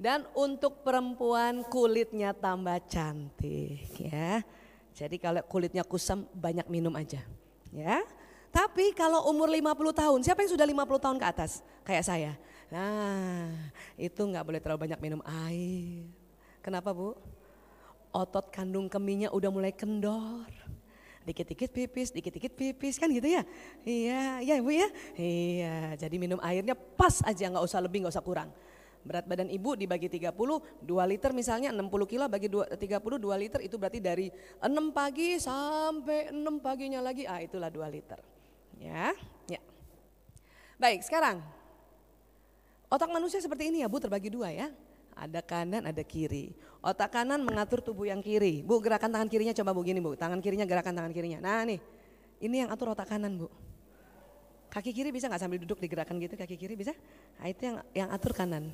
[0.00, 4.42] dan untuk perempuan kulitnya tambah cantik ya.
[4.92, 7.24] Jadi kalau kulitnya kusam banyak minum aja.
[7.72, 8.04] Ya.
[8.52, 11.64] Tapi kalau umur 50 tahun, siapa yang sudah 50 tahun ke atas?
[11.88, 12.32] Kayak saya.
[12.68, 13.48] Nah,
[13.96, 16.04] itu nggak boleh terlalu banyak minum air.
[16.60, 17.16] Kenapa Bu?
[18.12, 20.52] Otot kandung kemihnya udah mulai kendor.
[21.24, 23.42] Dikit-dikit pipis, dikit-dikit pipis kan gitu ya?
[23.88, 24.88] Iya, iya Bu ya?
[25.16, 28.52] Iya, jadi minum airnya pas aja nggak usah lebih nggak usah kurang.
[29.02, 33.60] Berat badan ibu dibagi 30, 2 liter misalnya 60 kilo bagi 2, 30, 2 liter
[33.66, 34.30] itu berarti dari
[34.62, 38.22] 6 pagi sampai 6 paginya lagi, ah itulah 2 liter.
[38.78, 39.14] Ya,
[39.50, 39.60] ya.
[40.82, 41.38] Baik sekarang,
[42.90, 44.74] otak manusia seperti ini ya Bu terbagi dua ya.
[45.14, 46.50] Ada kanan, ada kiri.
[46.82, 48.66] Otak kanan mengatur tubuh yang kiri.
[48.66, 51.38] Bu gerakan tangan kirinya coba begini Bu, tangan kirinya gerakan tangan kirinya.
[51.38, 51.78] Nah nih,
[52.42, 53.46] ini yang atur otak kanan Bu.
[54.72, 56.96] Kaki kiri bisa nggak sambil duduk digerakkan gitu kaki kiri bisa?
[57.36, 58.72] Nah, itu yang yang atur kanan,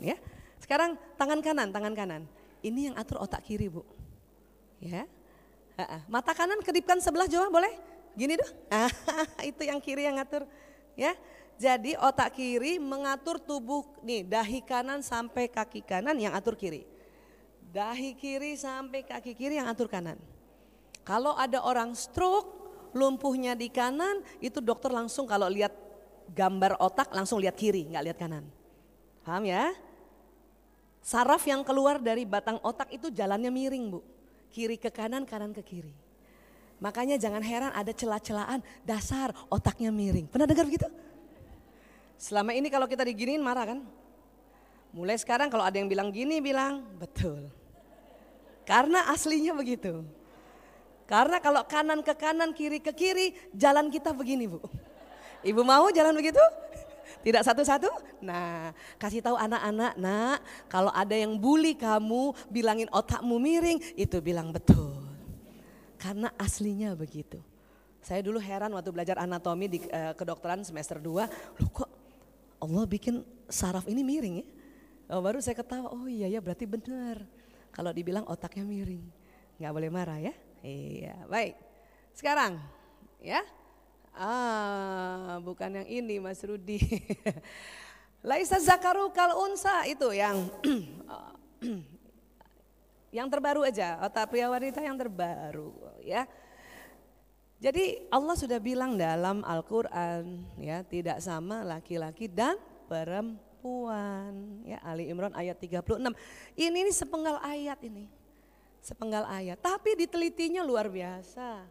[0.00, 0.16] ya.
[0.60, 2.22] Sekarang tangan kanan, tangan kanan.
[2.60, 3.84] Ini yang atur otak kiri bu,
[4.80, 5.08] ya.
[6.12, 7.72] Mata kanan kedipkan sebelah Jawa boleh?
[8.12, 8.52] Gini dong.
[9.50, 10.44] itu yang kiri yang ngatur,
[10.92, 11.16] ya.
[11.60, 16.88] Jadi otak kiri mengatur tubuh nih dahi kanan sampai kaki kanan yang atur kiri.
[17.68, 20.16] Dahi kiri sampai kaki kiri yang atur kanan.
[21.04, 22.60] Kalau ada orang stroke
[22.96, 25.72] lumpuhnya di kanan, itu dokter langsung kalau lihat
[26.32, 28.44] gambar otak langsung lihat kiri, nggak lihat kanan.
[29.20, 29.70] Paham ya?
[31.00, 34.00] Saraf yang keluar dari batang otak itu jalannya miring bu.
[34.52, 35.94] Kiri ke kanan, kanan ke kiri.
[36.80, 40.28] Makanya jangan heran ada celah-celahan dasar otaknya miring.
[40.28, 40.88] Pernah dengar begitu?
[42.20, 43.80] Selama ini kalau kita diginiin marah kan?
[44.90, 47.48] Mulai sekarang kalau ada yang bilang gini bilang betul.
[48.68, 50.04] Karena aslinya begitu.
[51.10, 54.62] Karena kalau kanan ke kanan, kiri ke kiri, jalan kita begini Bu.
[55.42, 56.38] Ibu mau jalan begitu?
[57.20, 57.90] Tidak satu-satu?
[58.24, 60.38] Nah, kasih tahu anak-anak, nak,
[60.72, 64.96] kalau ada yang bully kamu, bilangin otakmu miring, itu bilang betul.
[66.00, 67.36] Karena aslinya begitu.
[68.00, 71.90] Saya dulu heran waktu belajar anatomi di uh, kedokteran semester 2, loh kok
[72.60, 73.20] Allah bikin
[73.52, 74.46] saraf ini miring ya?
[75.12, 77.20] Oh, baru saya ketawa, oh iya ya berarti benar.
[77.76, 79.04] Kalau dibilang otaknya miring,
[79.60, 80.34] nggak boleh marah ya.
[80.64, 81.54] Iya, baik.
[82.16, 82.56] Sekarang,
[83.20, 83.44] ya.
[84.14, 86.78] Ah, bukan yang ini Mas Rudi.
[88.28, 90.50] Laisa zakaru kal unsa itu yang
[93.16, 95.72] yang terbaru aja, otak pria wanita yang terbaru,
[96.04, 96.28] ya.
[97.60, 100.24] Jadi Allah sudah bilang dalam Al-Qur'an
[100.56, 102.56] ya, tidak sama laki-laki dan
[102.88, 104.64] perempuan.
[104.64, 106.00] Ya, Ali Imran ayat 36.
[106.56, 108.08] Ini ini sepenggal ayat ini
[108.80, 109.60] sepenggal ayat.
[109.60, 111.68] Tapi ditelitinya luar biasa.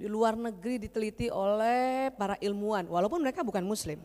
[0.00, 4.00] Di luar negeri diteliti oleh para ilmuwan, walaupun mereka bukan muslim.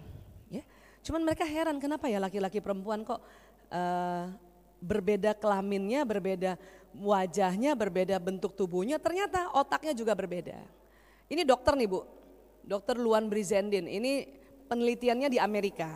[0.51, 0.67] Ya.
[0.99, 3.23] Cuman mereka heran kenapa ya laki-laki perempuan kok
[3.71, 4.27] uh,
[4.83, 6.59] berbeda kelaminnya, berbeda
[6.99, 10.59] wajahnya, berbeda bentuk tubuhnya, ternyata otaknya juga berbeda.
[11.31, 12.03] Ini dokter nih Bu,
[12.61, 14.27] dokter Luan Brizendin, ini
[14.67, 15.95] penelitiannya di Amerika.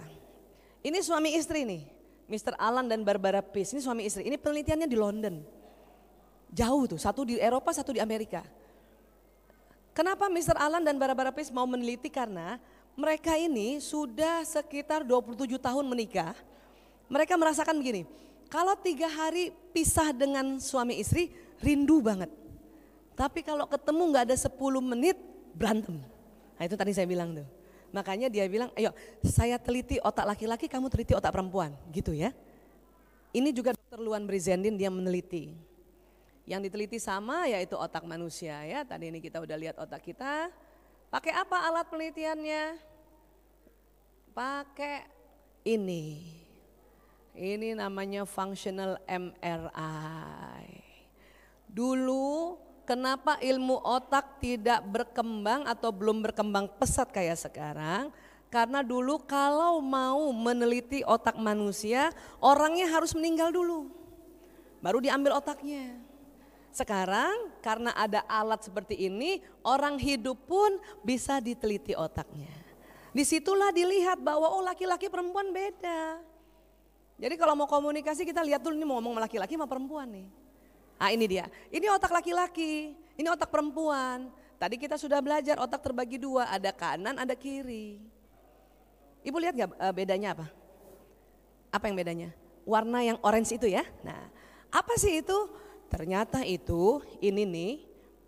[0.80, 1.84] Ini suami istri nih,
[2.32, 2.56] Mr.
[2.56, 5.44] Alan dan Barbara Peace, ini suami istri, ini penelitiannya di London.
[6.50, 8.42] Jauh tuh, satu di Eropa, satu di Amerika.
[10.00, 10.56] Kenapa Mr.
[10.56, 12.08] Alan dan Barbara Pace mau meneliti?
[12.08, 12.56] Karena
[12.96, 16.32] mereka ini sudah sekitar 27 tahun menikah.
[17.12, 18.08] Mereka merasakan begini,
[18.48, 22.32] kalau tiga hari pisah dengan suami istri, rindu banget.
[23.12, 25.20] Tapi kalau ketemu nggak ada 10 menit,
[25.52, 26.00] berantem.
[26.56, 27.48] Nah itu tadi saya bilang tuh.
[27.92, 31.76] Makanya dia bilang, ayo saya teliti otak laki-laki, kamu teliti otak perempuan.
[31.92, 32.32] Gitu ya.
[33.36, 35.60] Ini juga dokter Luan Brizendin dia meneliti.
[36.50, 38.82] Yang diteliti sama yaitu otak manusia ya.
[38.82, 40.50] Tadi ini kita udah lihat otak kita.
[41.14, 42.82] Pakai apa alat penelitiannya?
[44.34, 45.06] Pakai
[45.62, 46.26] ini.
[47.38, 50.66] Ini namanya functional MRI.
[51.70, 58.10] Dulu kenapa ilmu otak tidak berkembang atau belum berkembang pesat kayak sekarang?
[58.50, 62.10] Karena dulu kalau mau meneliti otak manusia,
[62.42, 63.94] orangnya harus meninggal dulu.
[64.82, 66.09] Baru diambil otaknya.
[66.69, 72.51] Sekarang karena ada alat seperti ini, orang hidup pun bisa diteliti otaknya.
[73.10, 76.21] Di situlah dilihat bahwa oh laki-laki perempuan beda.
[77.19, 80.27] Jadi kalau mau komunikasi kita lihat dulu ini mau ngomong laki-laki sama perempuan nih.
[80.95, 84.32] Ah ini dia, ini otak laki-laki, ini otak perempuan.
[84.60, 87.99] Tadi kita sudah belajar otak terbagi dua, ada kanan, ada kiri.
[89.23, 90.47] Ibu lihat gak uh, bedanya apa?
[91.71, 92.29] Apa yang bedanya?
[92.67, 93.88] Warna yang orange itu ya.
[94.03, 94.27] Nah,
[94.67, 95.38] apa sih itu?
[95.89, 97.73] Ternyata itu ini nih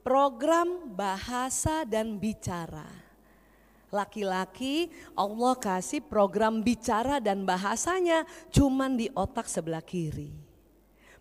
[0.01, 2.89] program bahasa dan bicara.
[3.93, 10.31] Laki-laki Allah kasih program bicara dan bahasanya cuman di otak sebelah kiri.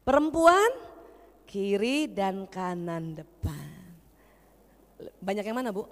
[0.01, 0.71] Perempuan
[1.45, 3.69] kiri dan kanan depan.
[5.21, 5.85] Banyak yang mana bu?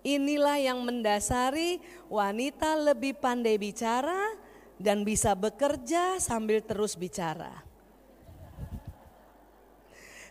[0.00, 1.76] Inilah yang mendasari
[2.08, 4.32] wanita lebih pandai bicara
[4.80, 7.69] dan bisa bekerja sambil terus bicara.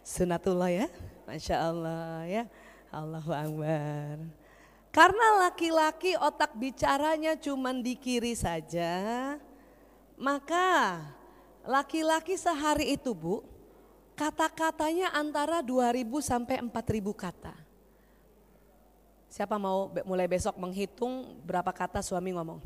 [0.09, 0.87] Sunatullah ya,
[1.29, 2.43] Masya Allah ya,
[2.89, 4.17] Allahu Akbar.
[4.89, 9.37] Karena laki-laki otak bicaranya cuma di kiri saja,
[10.17, 10.97] maka
[11.61, 13.45] laki-laki sehari itu bu,
[14.17, 17.53] kata-katanya antara 2000 sampai 4000 kata.
[19.29, 22.57] Siapa mau mulai besok menghitung berapa kata suami ngomong?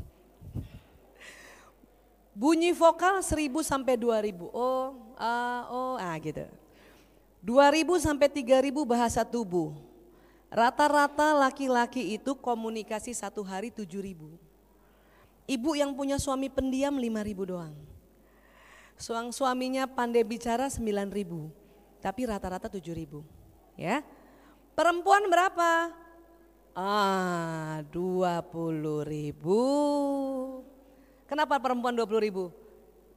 [2.32, 4.48] Bunyi vokal 1000 sampai 2000.
[4.48, 6.63] Oh, ah, oh, ah gitu.
[7.44, 9.76] 2000 sampai 3000 bahasa tubuh.
[10.48, 14.16] Rata-rata laki-laki itu komunikasi satu hari 7000.
[15.44, 17.76] Ibu yang punya suami pendiam 5000 doang.
[18.96, 21.52] Suang suaminya pandai bicara 9000.
[22.00, 23.20] Tapi rata-rata 7000.
[23.76, 24.00] Ya.
[24.72, 25.92] Perempuan berapa?
[26.72, 29.60] Ah, 20 ribu.
[31.28, 32.48] Kenapa perempuan 20 ribu?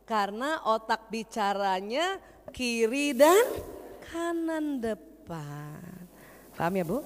[0.03, 2.19] Karena otak bicaranya
[2.51, 3.76] kiri dan
[4.11, 6.07] kanan depan.
[6.55, 6.99] Paham ya Bu?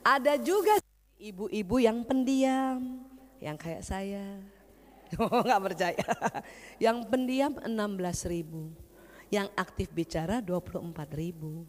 [0.00, 0.80] Ada juga
[1.20, 3.04] ibu-ibu yang pendiam,
[3.42, 4.40] yang kayak saya.
[5.18, 6.06] Oh nggak percaya.
[6.86, 8.70] Yang pendiam 16 ribu.
[9.26, 10.86] Yang aktif bicara 24
[11.18, 11.66] ribu.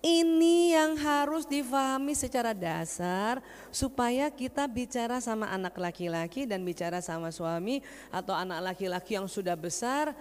[0.00, 7.28] Ini yang harus difahami secara dasar supaya kita bicara sama anak laki-laki dan bicara sama
[7.28, 10.16] suami atau anak laki-laki yang sudah besar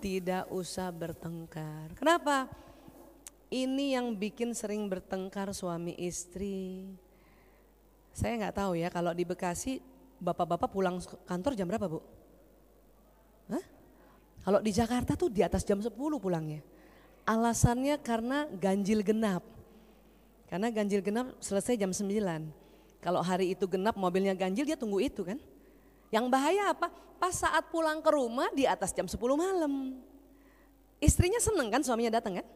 [0.00, 1.92] tidak usah bertengkar.
[1.92, 2.48] Kenapa?
[3.52, 6.88] Ini yang bikin sering bertengkar suami istri.
[8.16, 9.84] Saya nggak tahu ya kalau di Bekasi
[10.20, 10.96] bapak-bapak pulang
[11.28, 12.00] kantor jam berapa bu?
[13.52, 13.64] Hah?
[14.40, 16.64] Kalau di Jakarta tuh di atas jam 10 pulangnya.
[17.28, 19.44] Alasannya karena ganjil genap.
[20.48, 22.06] Karena ganjil genap selesai jam 9.
[23.00, 25.40] Kalau hari itu genap mobilnya ganjil dia tunggu itu kan.
[26.10, 26.90] Yang bahaya apa?
[27.22, 29.96] Pas saat pulang ke rumah di atas jam 10 malam.
[30.98, 32.46] Istrinya seneng kan suaminya datang kan?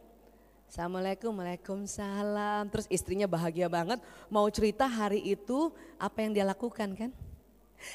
[0.69, 2.67] Assalamualaikum, Waalaikumsalam.
[2.69, 7.11] Terus istrinya bahagia banget mau cerita hari itu apa yang dia lakukan kan.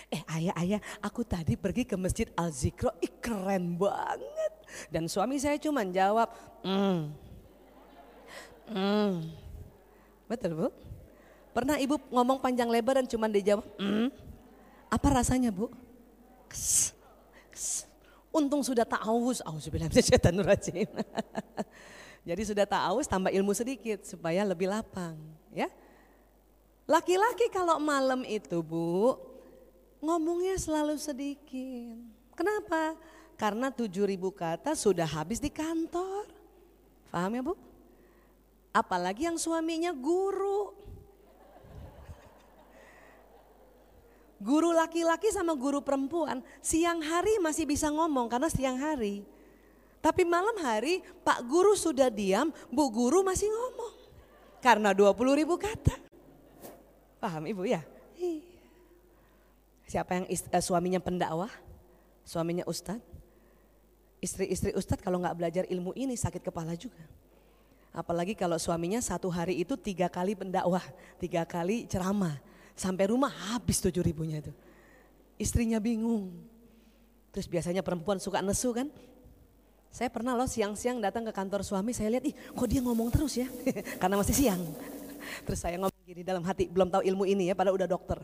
[0.08, 4.52] Eh ayah, ayah aku tadi pergi ke masjid Al-Zikro, ih keren banget.
[4.86, 6.30] Dan suami saya cuma jawab,
[6.62, 7.10] hmm,
[8.70, 9.12] hmm.
[10.30, 10.68] Betul bu?
[11.50, 14.29] Pernah ibu ngomong panjang lebar dan cuma dijawab, hmm.
[14.90, 15.70] Apa rasanya bu?
[16.50, 16.90] Kes,
[17.54, 17.86] kes.
[18.34, 19.38] Untung sudah tak aus,
[20.42, 20.90] rajim.
[22.28, 25.16] Jadi sudah tak aus tambah ilmu sedikit supaya lebih lapang
[25.54, 25.70] ya.
[26.90, 29.14] Laki-laki kalau malam itu bu,
[30.02, 31.96] ngomongnya selalu sedikit.
[32.34, 32.98] Kenapa?
[33.38, 36.28] Karena 7000 kata sudah habis di kantor.
[37.08, 37.54] Paham ya Bu?
[38.70, 40.76] Apalagi yang suaminya guru.
[44.40, 49.20] Guru laki-laki sama guru perempuan siang hari masih bisa ngomong karena siang hari.
[50.00, 54.00] Tapi malam hari Pak Guru sudah diam, Bu Guru masih ngomong.
[54.64, 55.92] Karena 20 ribu kata.
[57.20, 57.84] Paham Ibu ya?
[59.84, 61.52] Siapa yang ist, uh, suaminya pendakwah?
[62.24, 63.04] Suaminya ustadz?
[64.24, 67.04] Istri-istri ustadz kalau nggak belajar ilmu ini sakit kepala juga.
[67.90, 70.84] Apalagi kalau suaminya satu hari itu tiga kali pendakwah,
[71.18, 72.38] tiga kali ceramah.
[72.80, 74.56] Sampai rumah habis tujuh ribunya itu.
[75.36, 76.32] Istrinya bingung.
[77.28, 78.88] Terus biasanya perempuan suka nesu kan.
[79.92, 83.42] Saya pernah loh siang-siang datang ke kantor suami, saya lihat, ih kok dia ngomong terus
[83.42, 83.50] ya,
[84.00, 84.62] karena masih siang.
[85.42, 88.22] Terus saya ngomong gini dalam hati, belum tahu ilmu ini ya, padahal udah dokter.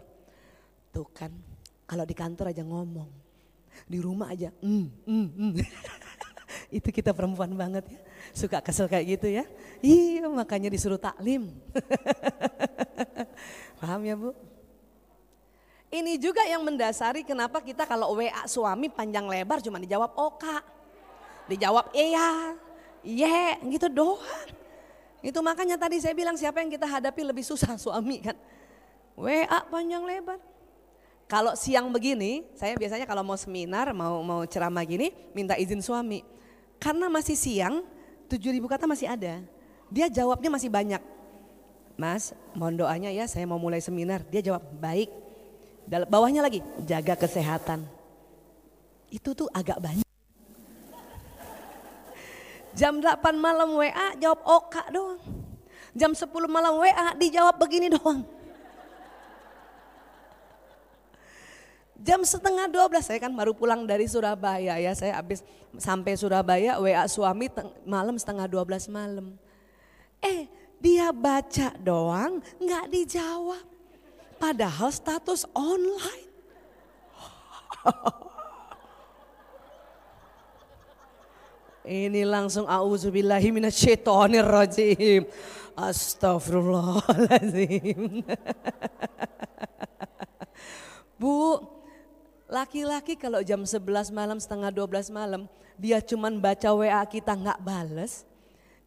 [0.95, 1.35] Tuh kan,
[1.83, 3.11] kalau di kantor aja ngomong,
[3.83, 5.53] di rumah aja, mm, mm, mm.
[6.79, 7.99] itu kita perempuan banget ya,
[8.31, 9.45] suka kesel kayak gitu ya.
[9.83, 11.51] Iya makanya disuruh taklim.
[13.77, 14.33] Paham ya Bu?
[15.87, 20.61] Ini juga yang mendasari kenapa kita kalau WA suami panjang lebar cuma dijawab oka.
[21.47, 22.59] Dijawab iya,
[23.07, 24.51] iya gitu doang.
[25.23, 28.37] Itu makanya tadi saya bilang siapa yang kita hadapi lebih susah suami kan.
[29.15, 30.43] WA panjang lebar.
[31.27, 36.23] Kalau siang begini, saya biasanya kalau mau seminar, mau mau ceramah gini, minta izin suami.
[36.79, 37.83] Karena masih siang,
[38.31, 39.43] 7000 kata masih ada.
[39.91, 41.03] Dia jawabnya masih banyak.
[41.97, 44.21] Mas, mohon doanya ya, saya mau mulai seminar.
[44.29, 45.09] Dia jawab, baik.
[45.89, 47.89] Dal- Bawahnya lagi, jaga kesehatan.
[49.09, 50.05] Itu tuh agak banyak.
[52.77, 55.17] Jam 8 malam WA jawab oka doang.
[55.97, 58.21] Jam 10 malam WA dijawab begini doang.
[61.97, 64.93] Jam setengah 12 saya kan baru pulang dari Surabaya ya.
[64.93, 65.41] Saya habis
[65.81, 67.49] sampai Surabaya WA suami
[67.89, 69.33] malam setengah 12 malam.
[70.21, 70.45] Eh
[70.81, 73.65] dia baca doang nggak dijawab.
[74.37, 76.29] Padahal status online.
[81.87, 85.23] Ini langsung auzubillahi minasyaitonirrajim.
[85.77, 88.25] Astagfirullahaladzim.
[91.21, 91.61] Bu,
[92.51, 98.25] laki-laki kalau jam 11 malam, setengah 12 malam, dia cuman baca WA kita nggak bales,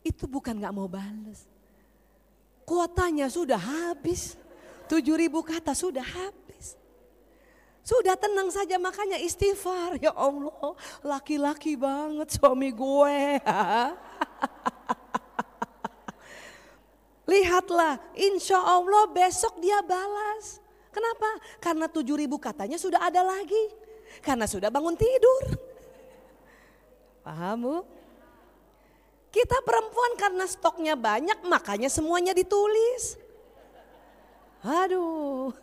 [0.04, 1.48] itu bukan nggak mau bales.
[2.70, 4.38] Kuotanya sudah habis,
[4.86, 6.78] 7000 kata sudah habis.
[7.82, 9.98] Sudah tenang saja makanya istighfar.
[9.98, 13.42] Ya Allah laki-laki banget suami gue.
[17.34, 20.62] Lihatlah insya Allah besok dia balas.
[20.94, 21.42] Kenapa?
[21.58, 23.74] Karena 7000 katanya sudah ada lagi.
[24.22, 25.58] Karena sudah bangun tidur.
[27.26, 27.99] Paham bu?
[29.30, 33.18] Kita perempuan karena stoknya banyak makanya semuanya ditulis.
[34.66, 35.54] Aduh.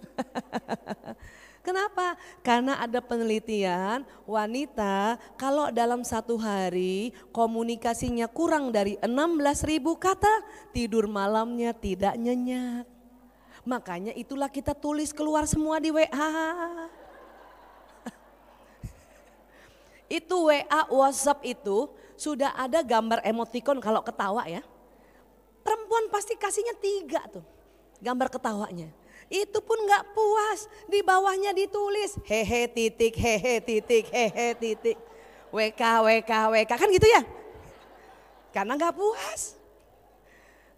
[1.66, 2.14] Kenapa?
[2.46, 11.10] Karena ada penelitian wanita kalau dalam satu hari komunikasinya kurang dari 16 ribu kata tidur
[11.10, 12.86] malamnya tidak nyenyak.
[13.66, 16.06] Makanya itulah kita tulis keluar semua di WA.
[20.22, 24.64] Itu WA WhatsApp itu sudah ada gambar emoticon kalau ketawa ya.
[25.62, 27.44] Perempuan pasti kasihnya tiga tuh
[28.00, 28.88] gambar ketawanya.
[29.26, 34.96] Itu pun nggak puas, di bawahnya ditulis hehe titik hehe titik hehe titik
[35.50, 37.22] WK WK WK kan gitu ya?
[38.54, 39.58] Karena nggak puas.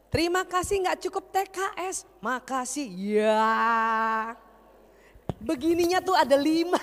[0.08, 4.32] Terima kasih nggak cukup TKS, makasih ya.
[5.36, 6.80] Begininya tuh ada lima.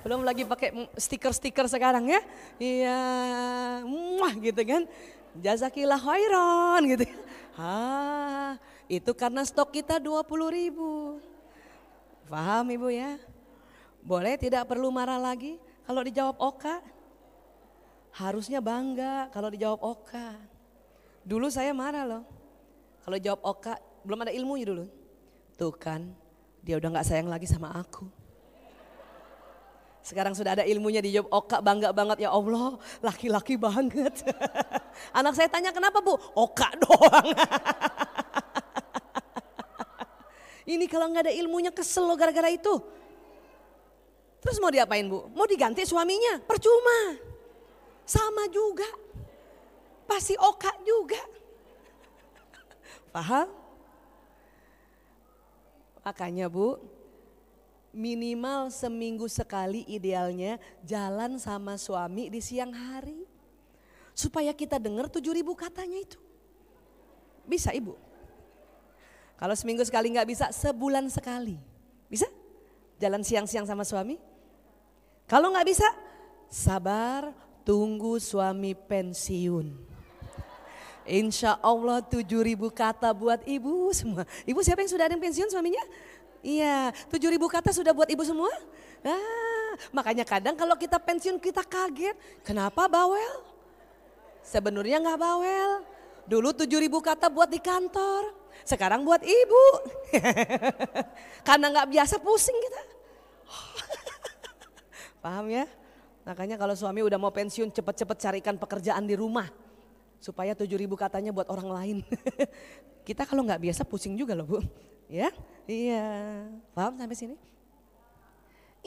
[0.00, 2.20] Belum lagi pakai stiker-stiker sekarang ya.
[2.56, 2.98] Iya,
[3.84, 4.88] muah gitu kan.
[5.36, 7.04] Jazakillah khairan gitu.
[7.54, 8.56] Ah,
[8.88, 11.20] itu karena stok kita 20 ribu.
[12.30, 13.20] Paham ibu ya?
[14.00, 16.80] Boleh tidak perlu marah lagi kalau dijawab oka.
[18.10, 20.34] Harusnya bangga kalau dijawab oka.
[21.22, 22.24] Dulu saya marah loh.
[23.04, 24.84] Kalau jawab oka belum ada ilmunya dulu.
[25.60, 26.08] Tuh kan
[26.64, 28.19] dia udah gak sayang lagi sama aku.
[30.00, 34.24] Sekarang sudah ada ilmunya dijawab Oka bangga banget ya Allah laki-laki banget.
[35.18, 36.16] Anak saya tanya kenapa bu?
[36.34, 37.28] Oka doang.
[40.72, 42.80] Ini kalau nggak ada ilmunya kesel lo gara-gara itu.
[44.40, 45.28] Terus mau diapain bu?
[45.36, 46.40] Mau diganti suaminya?
[46.48, 47.20] Percuma.
[48.08, 48.88] Sama juga.
[50.08, 51.20] Pasti oka juga.
[53.14, 53.52] Paham?
[56.00, 56.80] Makanya bu,
[57.90, 63.26] minimal seminggu sekali idealnya jalan sama suami di siang hari.
[64.14, 66.18] Supaya kita dengar tujuh ribu katanya itu.
[67.46, 67.96] Bisa ibu?
[69.40, 71.56] Kalau seminggu sekali nggak bisa, sebulan sekali.
[72.10, 72.28] Bisa?
[73.00, 74.20] Jalan siang-siang sama suami?
[75.24, 75.88] Kalau nggak bisa,
[76.52, 77.32] sabar
[77.64, 79.72] tunggu suami pensiun.
[81.08, 84.28] Insya Allah tujuh ribu kata buat ibu semua.
[84.44, 85.82] Ibu siapa yang sudah ada yang pensiun suaminya?
[86.40, 88.48] Iya, tujuh ribu kata sudah buat ibu semua?
[89.04, 92.16] Nah, makanya kadang kalau kita pensiun kita kaget.
[92.40, 93.44] Kenapa bawel?
[94.40, 95.84] Sebenarnya nggak bawel.
[96.24, 98.32] Dulu tujuh ribu kata buat di kantor.
[98.64, 99.64] Sekarang buat ibu.
[101.48, 102.82] Karena nggak biasa pusing kita.
[105.24, 105.68] Paham ya?
[106.24, 109.48] Makanya kalau suami udah mau pensiun cepet-cepet carikan pekerjaan di rumah.
[110.20, 111.96] Supaya tujuh ribu katanya buat orang lain.
[113.08, 114.58] kita kalau nggak biasa pusing juga loh bu.
[115.10, 115.34] Ya,
[115.66, 116.46] iya.
[116.70, 117.36] Paham sampai sini?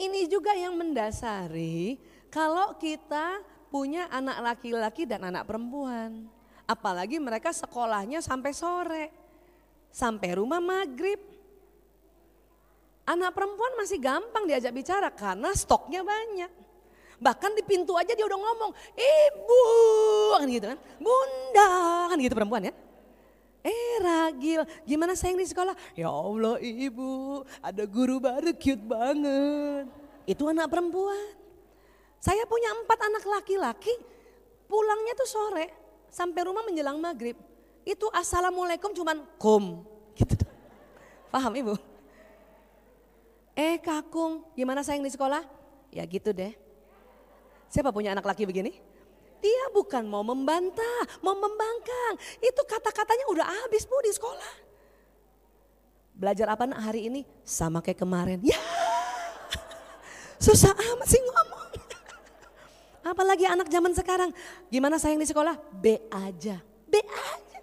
[0.00, 2.00] Ini juga yang mendasari
[2.32, 6.24] kalau kita punya anak laki-laki dan anak perempuan.
[6.64, 9.06] Apalagi mereka sekolahnya sampai sore.
[9.92, 11.20] Sampai rumah maghrib.
[13.04, 16.48] Anak perempuan masih gampang diajak bicara karena stoknya banyak.
[17.20, 19.62] Bahkan di pintu aja dia udah ngomong, ibu
[20.34, 21.70] kan gitu kan, bunda
[22.10, 22.74] kan gitu perempuan ya.
[23.64, 25.72] Era Agil, gimana sayang di sekolah?
[25.96, 29.88] Ya Allah ibu, ada guru baru cute banget.
[30.28, 31.32] Itu anak perempuan.
[32.20, 33.96] Saya punya empat anak laki-laki,
[34.68, 35.72] pulangnya tuh sore,
[36.12, 37.40] sampai rumah menjelang maghrib.
[37.88, 39.80] Itu assalamualaikum cuman kum.
[40.12, 40.44] Gitu.
[41.32, 41.74] Paham ibu?
[43.56, 45.40] Eh kakung, gimana sayang di sekolah?
[45.88, 46.52] Ya gitu deh.
[47.72, 48.76] Siapa punya anak laki begini?
[49.44, 52.16] Dia bukan mau membantah, mau membangkang.
[52.40, 54.54] Itu kata-katanya udah habis bu di sekolah.
[56.16, 57.28] Belajar apa nak hari ini?
[57.44, 58.40] Sama kayak kemarin.
[58.40, 58.56] Ya,
[60.40, 61.68] susah amat sih ngomong.
[63.04, 64.32] Apalagi anak zaman sekarang.
[64.72, 65.60] Gimana sayang di sekolah?
[65.76, 66.56] B aja.
[66.88, 67.60] B aja.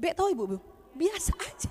[0.00, 0.58] B tahu ibu, bu?
[0.96, 1.68] Biasa aja.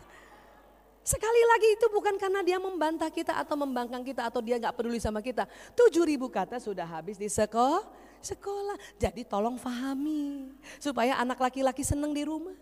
[1.01, 5.01] Sekali lagi itu bukan karena dia membantah kita atau membangkang kita atau dia nggak peduli
[5.01, 5.49] sama kita.
[5.73, 8.76] Tujuh ribu kata sudah habis di sekolah sekolah.
[8.97, 10.49] Jadi tolong fahami
[10.82, 12.57] supaya anak laki-laki seneng di rumah.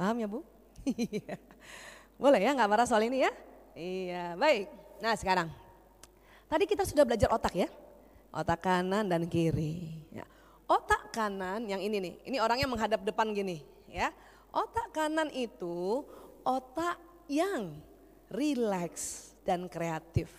[0.00, 0.40] Paham ya Bu?
[0.88, 1.36] Iya.
[2.16, 3.32] Boleh ya nggak marah soal ini ya?
[3.76, 4.66] Iya baik.
[5.04, 5.48] Nah sekarang
[6.48, 7.68] tadi kita sudah belajar otak ya.
[8.32, 10.00] Otak kanan dan kiri.
[10.08, 10.24] Ya.
[10.64, 13.60] Otak kanan yang ini nih, ini orangnya menghadap depan gini
[13.90, 14.14] ya.
[14.54, 16.06] Otak kanan itu
[16.46, 16.96] otak
[17.28, 17.76] yang
[18.30, 20.30] rileks dan kreatif.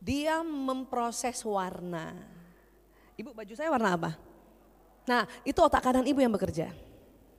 [0.00, 2.35] Dia memproses warna.
[3.16, 4.10] Ibu baju saya warna apa?
[5.08, 6.68] Nah itu otak kanan ibu yang bekerja.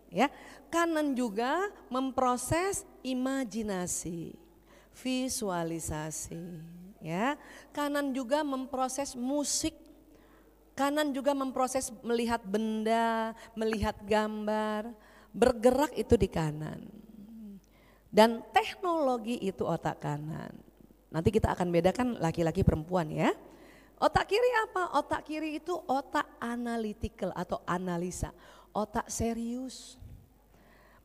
[0.08, 0.32] Ya,
[0.72, 4.34] kanan juga memproses imajinasi,
[4.96, 6.64] visualisasi.
[7.04, 7.38] Ya,
[7.76, 9.76] kanan juga memproses musik.
[10.78, 14.94] Kanan juga memproses melihat benda, melihat gambar,
[15.34, 16.86] bergerak itu di kanan.
[18.08, 20.54] Dan teknologi itu otak kanan.
[21.12, 23.34] Nanti kita akan bedakan laki-laki perempuan ya.
[23.98, 24.94] Otak kiri apa?
[25.02, 28.30] Otak kiri itu otak analytical atau analisa.
[28.70, 29.98] Otak serius.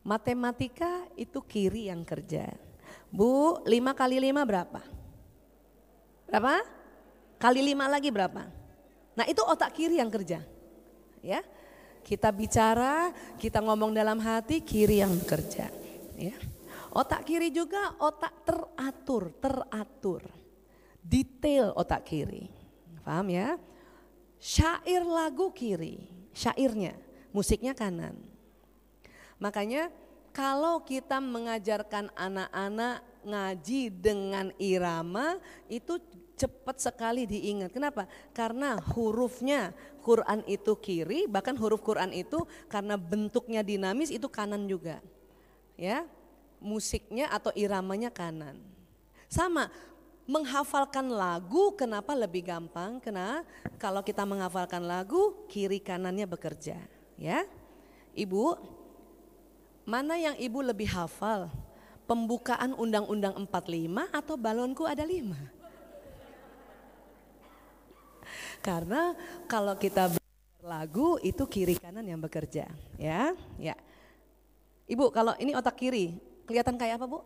[0.05, 2.53] Matematika itu kiri yang kerja.
[3.09, 4.81] Bu, 5 kali 5 berapa?
[6.29, 6.55] Berapa?
[7.41, 8.43] Kali 5 lagi berapa?
[9.17, 10.45] Nah itu otak kiri yang kerja.
[11.23, 11.41] Ya,
[12.03, 15.71] kita bicara, kita ngomong dalam hati, kiri yang bekerja.
[16.19, 16.35] Ya.
[16.93, 20.23] Otak kiri juga otak teratur, teratur.
[21.01, 22.62] Detail otak kiri.
[23.03, 23.59] Paham ya?
[24.43, 26.99] Syair lagu kiri, syairnya,
[27.31, 28.19] musiknya kanan.
[29.39, 29.91] Makanya
[30.35, 35.39] kalau kita mengajarkan anak-anak ngaji dengan irama
[35.71, 35.99] itu
[36.35, 37.71] cepat sekali diingat.
[37.71, 38.11] Kenapa?
[38.35, 39.71] Karena hurufnya
[40.03, 44.99] Quran itu kiri, bahkan huruf Quran itu karena bentuknya dinamis itu kanan juga.
[45.79, 46.03] Ya,
[46.59, 48.59] musiknya atau iramanya kanan.
[49.31, 49.71] Sama,
[50.33, 52.97] menghafalkan lagu kenapa lebih gampang?
[53.05, 53.45] Karena
[53.77, 56.81] kalau kita menghafalkan lagu kiri kanannya bekerja,
[57.21, 57.45] ya.
[58.17, 58.57] Ibu,
[59.85, 61.53] mana yang ibu lebih hafal?
[62.09, 65.39] Pembukaan Undang-Undang 45 atau balonku ada lima?
[68.65, 69.13] Karena
[69.47, 70.13] kalau kita
[70.65, 73.37] lagu itu kiri kanan yang bekerja, ya.
[73.61, 73.77] Ya.
[74.89, 76.17] Ibu, kalau ini otak kiri,
[76.49, 77.21] kelihatan kayak apa, Bu?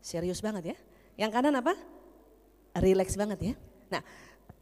[0.00, 0.76] Serius banget ya.
[1.16, 1.95] Yang kanan apa?
[2.80, 3.54] Rileks banget ya.
[3.90, 4.02] Nah,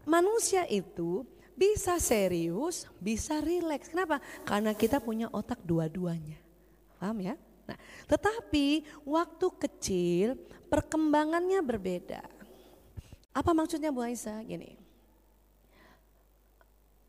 [0.04, 3.90] manusia itu bisa serius, bisa rileks.
[3.90, 4.18] Kenapa?
[4.42, 6.38] Karena kita punya otak dua-duanya.
[6.98, 7.34] Paham ya?
[7.64, 7.78] Nah,
[8.10, 10.36] tetapi waktu kecil
[10.68, 12.22] perkembangannya berbeda.
[13.34, 14.44] Apa maksudnya Bu Aisyah?
[14.44, 14.78] Gini.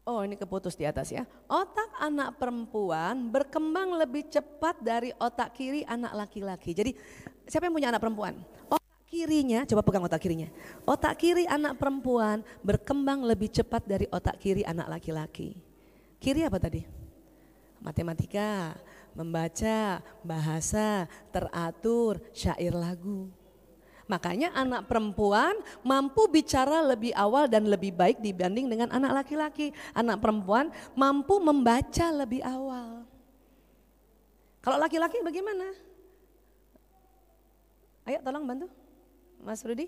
[0.06, 1.26] Oh ini keputus di atas ya.
[1.50, 6.78] Otak anak perempuan berkembang lebih cepat dari otak kiri anak laki-laki.
[6.78, 6.94] Jadi
[7.50, 8.38] siapa yang punya anak perempuan?
[9.16, 10.52] Kirinya, coba pegang otak kirinya.
[10.84, 15.56] Otak kiri anak perempuan berkembang lebih cepat dari otak kiri anak laki-laki.
[16.20, 16.84] Kiri apa tadi?
[17.80, 18.76] Matematika,
[19.16, 23.32] membaca, bahasa, teratur, syair lagu.
[24.06, 29.74] Makanya anak perempuan mampu bicara lebih awal dan lebih baik dibanding dengan anak laki-laki.
[29.98, 33.02] Anak perempuan mampu membaca lebih awal.
[34.62, 35.74] Kalau laki-laki bagaimana?
[38.06, 38.70] Ayo tolong bantu.
[39.46, 39.86] Mas Rudi?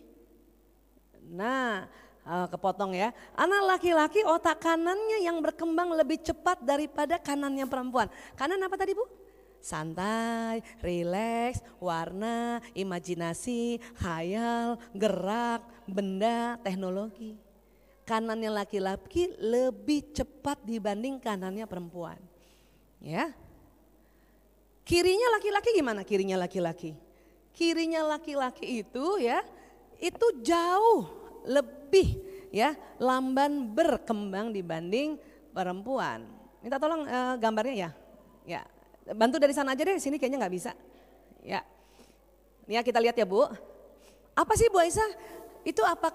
[1.33, 1.89] Nah,
[2.21, 3.09] eh, kepotong ya.
[3.33, 8.05] Anak laki-laki otak kanannya yang berkembang lebih cepat daripada kanannya perempuan.
[8.37, 9.09] Kanan apa tadi Bu?
[9.57, 17.33] Santai, rileks, warna, imajinasi, khayal, gerak, benda, teknologi.
[18.05, 22.21] Kanannya laki-laki lebih cepat dibanding kanannya perempuan.
[23.01, 23.33] Ya.
[24.87, 27.06] Kirinya laki-laki gimana kirinya laki-laki?
[27.57, 29.41] Kirinya laki-laki itu ya
[29.97, 31.09] itu jauh
[31.41, 32.21] lebih
[32.53, 35.17] ya lamban berkembang dibanding
[35.49, 36.21] perempuan.
[36.61, 37.91] Minta tolong uh, gambarnya ya.
[38.47, 38.61] Ya,
[39.17, 40.71] bantu dari sana aja deh, sini kayaknya nggak bisa.
[41.41, 41.65] Ya.
[42.69, 43.49] Nih ya kita lihat ya Bu.
[44.37, 45.09] Apa sih Bu Aisyah?
[45.65, 46.13] Itu apa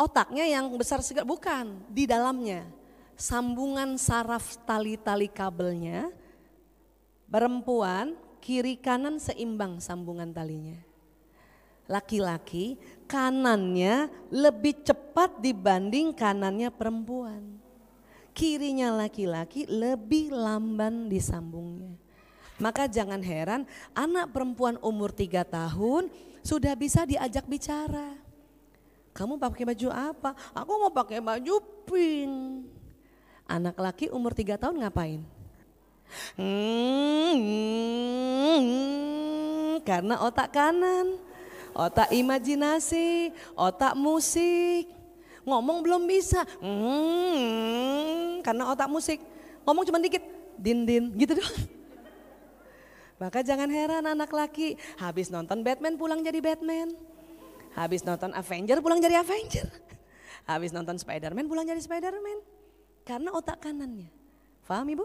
[0.00, 1.28] otaknya yang besar segala?
[1.28, 2.64] Bukan, di dalamnya.
[3.18, 6.08] Sambungan saraf tali-tali kabelnya.
[7.28, 10.78] Perempuan kiri kanan seimbang sambungan talinya.
[11.88, 12.76] Laki-laki
[13.08, 17.58] kanannya lebih cepat dibanding kanannya perempuan.
[18.36, 21.96] Kirinya laki-laki lebih lamban disambungnya.
[22.58, 23.62] Maka jangan heran
[23.94, 26.10] anak perempuan umur tiga tahun
[26.42, 28.18] sudah bisa diajak bicara.
[29.14, 30.30] Kamu pakai baju apa?
[30.54, 31.54] Aku mau pakai baju
[31.86, 32.66] pink.
[33.48, 35.37] Anak laki umur tiga tahun ngapain?
[36.34, 37.36] Hmm,
[39.84, 41.16] karena otak kanan,
[41.76, 44.88] otak imajinasi, otak musik.
[45.48, 49.16] Ngomong belum bisa, hmm, karena otak musik.
[49.64, 50.20] Ngomong cuma dikit,
[50.60, 51.58] din din gitu doang.
[53.18, 56.94] Maka jangan heran anak laki habis nonton Batman pulang jadi Batman.
[57.74, 59.66] Habis nonton Avenger pulang jadi Avenger.
[60.48, 62.40] Habis nonton Spider-Man pulang jadi Spider-Man.
[63.04, 64.08] Karena otak kanannya.
[64.64, 65.04] Paham ibu?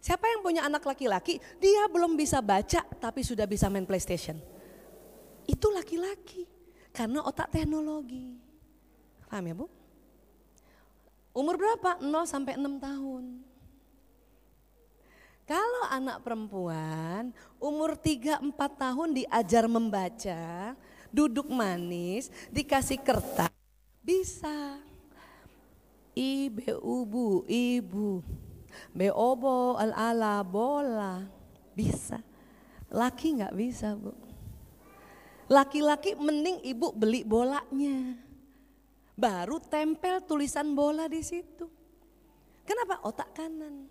[0.00, 4.40] Siapa yang punya anak laki-laki, dia belum bisa baca tapi sudah bisa main PlayStation.
[5.44, 6.48] Itu laki-laki.
[6.90, 8.34] Karena otak teknologi.
[9.28, 9.66] Paham ya bu?
[11.30, 12.02] Umur berapa?
[12.02, 13.24] 0 sampai 6 tahun.
[15.46, 20.74] Kalau anak perempuan umur 3-4 tahun diajar membaca,
[21.10, 23.50] duduk manis, dikasih kertas,
[23.98, 24.78] bisa.
[26.14, 28.22] Ibu, bu, ibu.
[28.92, 31.24] Beobo, al-ala, bola.
[31.74, 32.20] Bisa.
[32.90, 34.10] Laki nggak bisa bu.
[35.50, 38.14] Laki-laki mending ibu beli bolanya.
[39.18, 41.66] Baru tempel tulisan bola di situ.
[42.62, 43.02] Kenapa?
[43.02, 43.90] Otak kanan.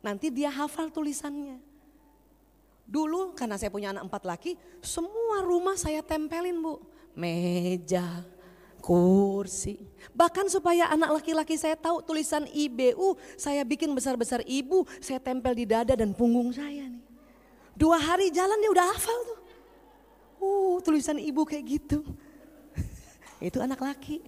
[0.00, 1.60] Nanti dia hafal tulisannya.
[2.84, 4.52] Dulu karena saya punya anak empat laki,
[4.84, 6.80] semua rumah saya tempelin bu.
[7.16, 8.24] Meja,
[8.84, 9.80] kursi.
[10.12, 15.64] Bahkan supaya anak laki-laki saya tahu tulisan IBU, saya bikin besar-besar ibu, saya tempel di
[15.64, 17.00] dada dan punggung saya nih.
[17.72, 19.40] Dua hari jalan dia udah hafal tuh.
[20.44, 22.04] Uh, tulisan ibu kayak gitu.
[23.48, 24.20] Itu anak laki.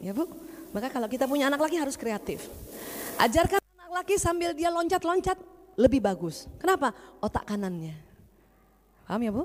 [0.00, 0.24] Ya bu,
[0.72, 2.48] maka kalau kita punya anak laki harus kreatif.
[3.20, 3.60] Ajarkan
[3.92, 5.36] laki sambil dia loncat-loncat
[5.76, 6.48] lebih bagus.
[6.58, 6.90] Kenapa?
[7.20, 7.94] Otak kanannya.
[9.04, 9.44] Paham ya Bu?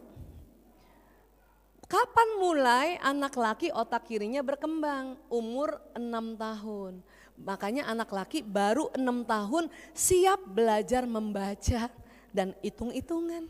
[1.90, 5.18] Kapan mulai anak laki otak kirinya berkembang?
[5.26, 7.02] Umur 6 tahun.
[7.42, 11.90] Makanya anak laki baru 6 tahun siap belajar membaca
[12.30, 13.50] dan hitung-hitungan.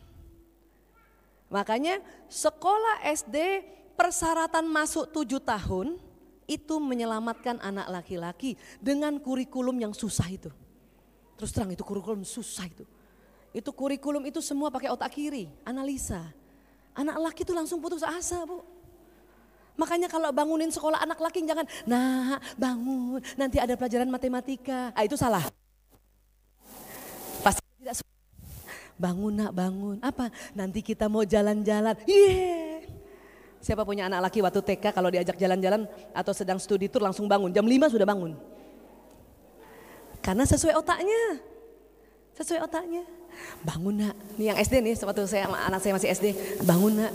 [1.52, 2.00] Makanya
[2.32, 3.68] sekolah SD
[4.00, 6.00] persyaratan masuk 7 tahun
[6.48, 10.48] itu menyelamatkan anak laki-laki dengan kurikulum yang susah itu.
[11.36, 12.88] Terus terang itu kurikulum susah itu.
[13.52, 16.24] Itu kurikulum itu semua pakai otak kiri, analisa.
[17.00, 18.60] Anak laki itu langsung putus asa bu.
[19.80, 24.92] Makanya kalau bangunin sekolah anak laki jangan, nah bangun nanti ada pelajaran matematika.
[24.92, 25.48] Ah itu salah.
[27.40, 28.04] Pasti tidak
[29.00, 29.96] bangun nak bangun.
[30.04, 30.28] Apa?
[30.52, 31.96] Nanti kita mau jalan-jalan.
[32.04, 32.84] Yeah.
[33.64, 37.56] Siapa punya anak laki waktu TK kalau diajak jalan-jalan atau sedang studi tour langsung bangun.
[37.56, 38.36] Jam 5 sudah bangun.
[40.20, 41.40] Karena sesuai otaknya.
[42.40, 43.04] Sesuai otaknya.
[43.68, 44.16] Bangun nak.
[44.40, 46.28] Ini yang SD nih, waktu saya anak saya masih SD.
[46.64, 47.12] Bangun nak.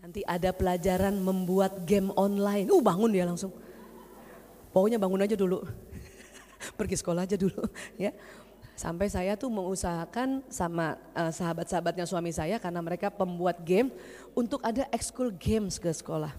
[0.00, 2.72] Nanti ada pelajaran membuat game online.
[2.72, 3.52] Uh bangun dia langsung.
[4.72, 5.60] Pokoknya bangun aja dulu.
[6.80, 7.68] Pergi sekolah aja dulu
[8.00, 8.16] ya.
[8.72, 13.92] Sampai saya tuh mengusahakan sama uh, sahabat-sahabatnya suami saya karena mereka pembuat game
[14.32, 16.32] untuk ada ekskul games ke sekolah.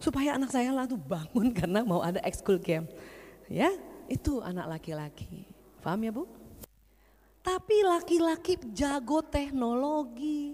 [0.00, 2.88] Supaya anak saya lah tuh bangun karena mau ada ekskul game.
[3.52, 3.68] Ya,
[4.08, 5.44] itu anak laki-laki.
[5.84, 6.39] Paham ya Bu?
[7.40, 10.52] Tapi laki-laki jago teknologi.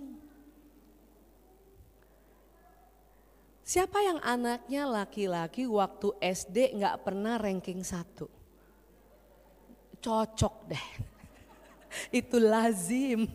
[3.66, 8.30] Siapa yang anaknya laki-laki waktu SD nggak pernah ranking satu?
[9.98, 10.88] Cocok deh.
[12.22, 13.26] Itu lazim.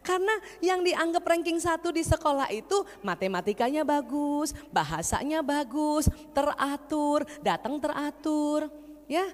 [0.00, 0.32] Karena
[0.64, 8.70] yang dianggap ranking satu di sekolah itu matematikanya bagus, bahasanya bagus, teratur, datang teratur
[9.10, 9.26] ya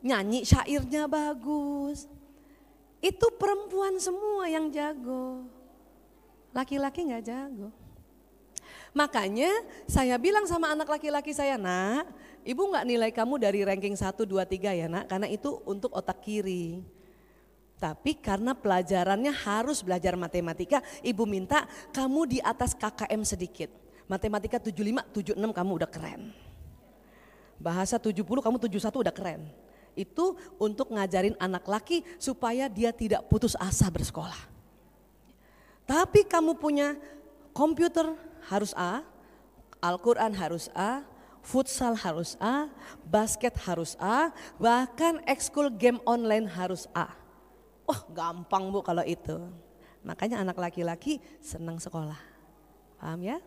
[0.00, 2.08] nyanyi syairnya bagus.
[3.02, 5.42] Itu perempuan semua yang jago.
[6.54, 7.74] Laki-laki nggak jago.
[8.94, 9.50] Makanya
[9.90, 12.06] saya bilang sama anak laki-laki saya, nak,
[12.46, 16.22] ibu nggak nilai kamu dari ranking 1, 2, 3 ya nak, karena itu untuk otak
[16.22, 16.84] kiri.
[17.82, 23.72] Tapi karena pelajarannya harus belajar matematika, ibu minta kamu di atas KKM sedikit.
[24.06, 26.30] Matematika 75, 76 kamu udah keren.
[27.58, 29.42] Bahasa 70 kamu 71 udah keren.
[29.92, 34.48] Itu untuk ngajarin anak laki supaya dia tidak putus asa bersekolah.
[35.84, 36.96] Tapi kamu punya
[37.52, 38.16] komputer
[38.48, 39.04] harus A,
[39.82, 41.04] Al-Quran harus A,
[41.42, 42.70] futsal harus A,
[43.04, 47.12] basket harus A, bahkan ekskul game online harus A.
[47.84, 49.36] Oh gampang bu kalau itu.
[50.06, 52.18] Makanya anak laki-laki senang sekolah.
[52.98, 53.38] Paham ya?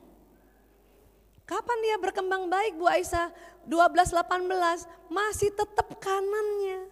[1.45, 3.29] Kapan dia berkembang baik Bu Aisyah?
[3.69, 6.89] 12-18 masih tetap kanannya.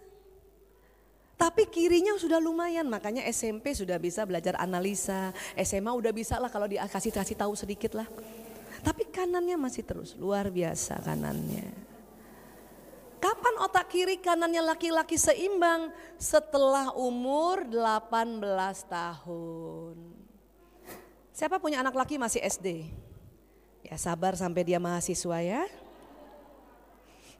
[1.34, 6.70] Tapi kirinya sudah lumayan, makanya SMP sudah bisa belajar analisa, SMA udah bisa lah kalau
[6.70, 8.06] dikasih kasih tahu sedikit lah.
[8.86, 11.74] Tapi kanannya masih terus, luar biasa kanannya.
[13.18, 15.90] Kapan otak kiri kanannya laki-laki seimbang?
[16.20, 18.38] Setelah umur 18
[18.86, 19.96] tahun.
[21.34, 22.86] Siapa punya anak laki masih SD?
[23.84, 25.62] Ya sabar sampai dia mahasiswa ya.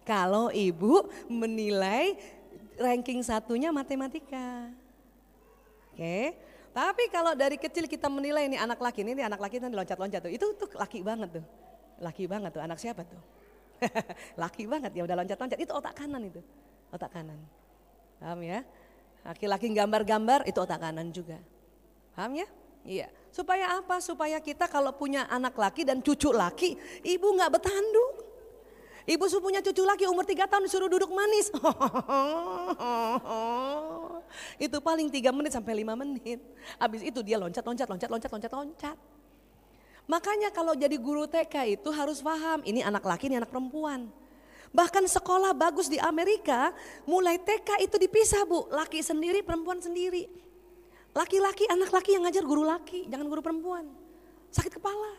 [0.04, 2.20] Kalau ibu menilai
[2.76, 4.68] ranking satunya matematika.
[5.90, 6.36] Oke.
[6.74, 10.32] Tapi kalau dari kecil kita menilai ini anak laki, ini anak laki nanti loncat-loncat tuh.
[10.34, 11.44] Itu tuh laki banget tuh.
[12.02, 13.22] Laki banget tuh, anak siapa tuh?
[14.42, 16.42] laki banget ya udah loncat-loncat, itu otak kanan itu.
[16.90, 17.38] Otak kanan.
[18.18, 18.66] Paham ya?
[19.22, 21.38] Laki-laki gambar-gambar itu otak kanan juga.
[22.18, 22.46] Paham ya?
[22.82, 23.08] Iya.
[23.34, 23.98] Supaya apa?
[23.98, 28.30] Supaya kita kalau punya anak laki dan cucu laki, ibu nggak bertanduk.
[29.10, 31.50] Ibu punya cucu laki umur tiga tahun disuruh duduk manis.
[34.64, 36.38] itu paling tiga menit sampai lima menit.
[36.78, 38.96] Habis itu dia loncat, loncat, loncat, loncat, loncat, loncat.
[40.06, 44.14] Makanya kalau jadi guru TK itu harus paham, ini anak laki, ini anak perempuan.
[44.70, 46.70] Bahkan sekolah bagus di Amerika,
[47.02, 50.43] mulai TK itu dipisah bu, laki sendiri, perempuan sendiri.
[51.14, 53.86] Laki-laki, anak laki yang ngajar guru laki, jangan guru perempuan.
[54.50, 55.14] Sakit kepala.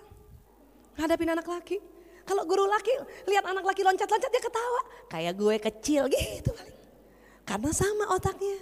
[1.00, 1.80] Ngadapin anak laki.
[2.28, 2.92] Kalau guru laki
[3.32, 4.82] lihat anak laki loncat-loncat dia ketawa.
[5.08, 6.78] Kayak gue kecil gitu paling.
[7.48, 8.60] Karena sama otaknya.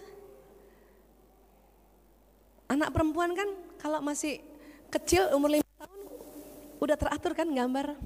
[2.69, 3.49] Anak perempuan kan
[3.81, 4.37] kalau masih
[4.93, 5.99] kecil umur lima tahun
[6.85, 7.97] udah teratur kan gambar.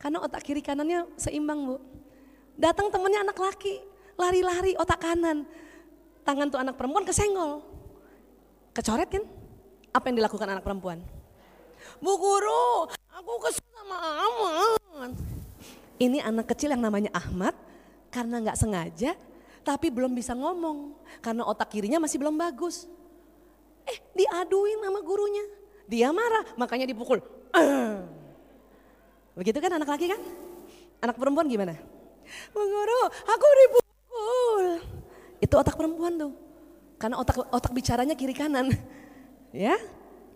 [0.00, 1.76] Karena otak kiri kanannya seimbang bu.
[2.56, 3.84] Datang temennya anak laki,
[4.16, 5.44] lari-lari otak kanan.
[6.24, 7.69] Tangan tuh anak perempuan kesenggol
[8.74, 9.24] kecoret kan?
[9.90, 11.02] Apa yang dilakukan anak perempuan?
[11.98, 15.12] Bu guru, aku kesel sama Ahmad.
[16.00, 17.52] Ini anak kecil yang namanya Ahmad
[18.08, 19.12] karena nggak sengaja
[19.60, 22.88] tapi belum bisa ngomong karena otak kirinya masih belum bagus.
[23.84, 25.44] Eh diaduin sama gurunya.
[25.90, 27.20] Dia marah makanya dipukul.
[29.38, 30.20] Begitu kan anak laki kan?
[31.04, 31.76] Anak perempuan gimana?
[32.54, 34.66] Bu guru, aku dipukul.
[35.42, 36.32] Itu otak perempuan tuh.
[37.00, 38.68] Karena otak otak bicaranya kiri kanan.
[39.50, 39.74] Ya,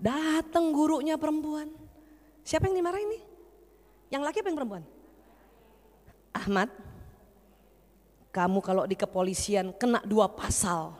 [0.02, 1.70] datang gurunya perempuan.
[2.42, 3.22] Siapa yang dimarahin nih?
[4.10, 4.84] Yang laki apa yang perempuan?
[6.34, 6.66] Ahmad,
[8.34, 10.98] kamu kalau di kepolisian kena dua pasal.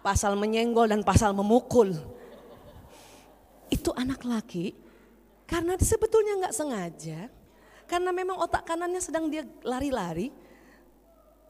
[0.00, 1.92] Pasal menyenggol dan pasal memukul.
[3.68, 4.72] Itu anak laki
[5.44, 7.28] karena sebetulnya nggak sengaja.
[7.84, 10.32] Karena memang otak kanannya sedang dia lari-lari,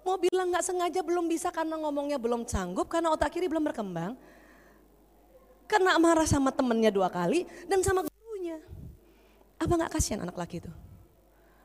[0.05, 4.13] Mau bilang nggak sengaja belum bisa karena ngomongnya belum sanggup, karena otak kiri belum berkembang.
[5.65, 8.61] Karena marah sama temennya dua kali dan sama gurunya.
[9.57, 10.73] Apa nggak kasihan anak laki itu?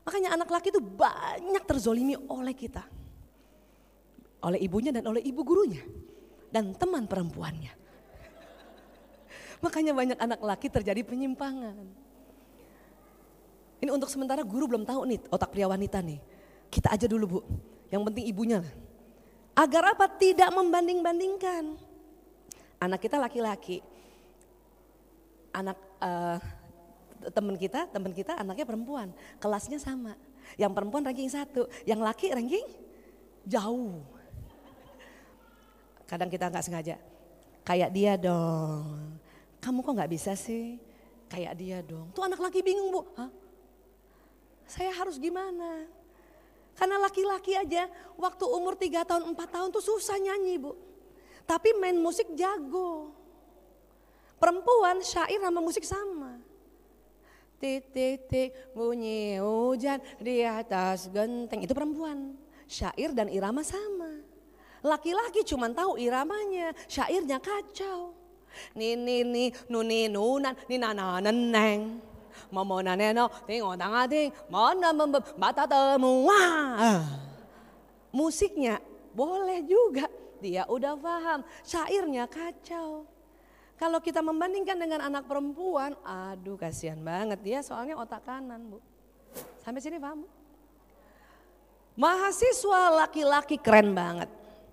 [0.08, 2.80] Makanya anak laki itu banyak terzolimi oleh kita.
[4.40, 5.84] Oleh ibunya dan oleh ibu gurunya.
[6.48, 7.76] Dan teman perempuannya.
[9.64, 11.76] Makanya banyak anak laki terjadi penyimpangan.
[13.84, 16.20] Ini untuk sementara guru belum tahu nih otak pria wanita nih.
[16.72, 17.40] Kita aja dulu bu.
[17.90, 18.74] Yang penting ibunya lah.
[19.58, 20.06] Agar apa?
[20.06, 21.74] Tidak membanding-bandingkan.
[22.80, 23.82] Anak kita laki-laki.
[25.50, 26.38] Anak uh,
[27.28, 29.12] teman kita, teman kita anaknya perempuan.
[29.42, 30.16] Kelasnya sama.
[30.56, 32.64] Yang perempuan ranking satu, yang laki ranking
[33.44, 34.00] jauh.
[36.08, 36.96] Kadang kita nggak sengaja.
[37.66, 39.20] Kayak dia dong.
[39.60, 40.80] Kamu kok nggak bisa sih?
[41.30, 42.10] Kayak dia dong.
[42.16, 43.06] Tuh anak laki bingung bu.
[43.14, 43.30] Hah?
[44.66, 45.86] Saya harus gimana?
[46.78, 50.72] Karena laki-laki aja waktu umur 3 tahun, 4 tahun tuh susah nyanyi bu.
[51.44, 53.10] Tapi main musik jago.
[54.40, 56.40] Perempuan syair sama musik sama.
[57.60, 61.60] Titik-titik bunyi hujan di atas genteng.
[61.60, 62.32] Itu perempuan.
[62.64, 64.22] Syair dan irama sama.
[64.80, 68.16] Laki-laki cuma tahu iramanya, syairnya kacau.
[68.72, 70.56] Nini ni nuni nunan
[72.50, 72.92] ni nana neneng.
[72.92, 74.90] Mamona neno tingo tangating mana
[75.38, 76.26] mata temu.
[78.10, 78.82] Musiknya
[79.14, 80.10] boleh juga.
[80.40, 81.44] Dia udah paham.
[81.62, 83.04] Syairnya kacau.
[83.80, 88.78] Kalau kita membandingkan dengan anak perempuan, aduh kasihan banget dia soalnya otak kanan bu.
[89.64, 90.28] Sampai sini paham bu?
[91.96, 94.28] Mahasiswa laki-laki keren banget.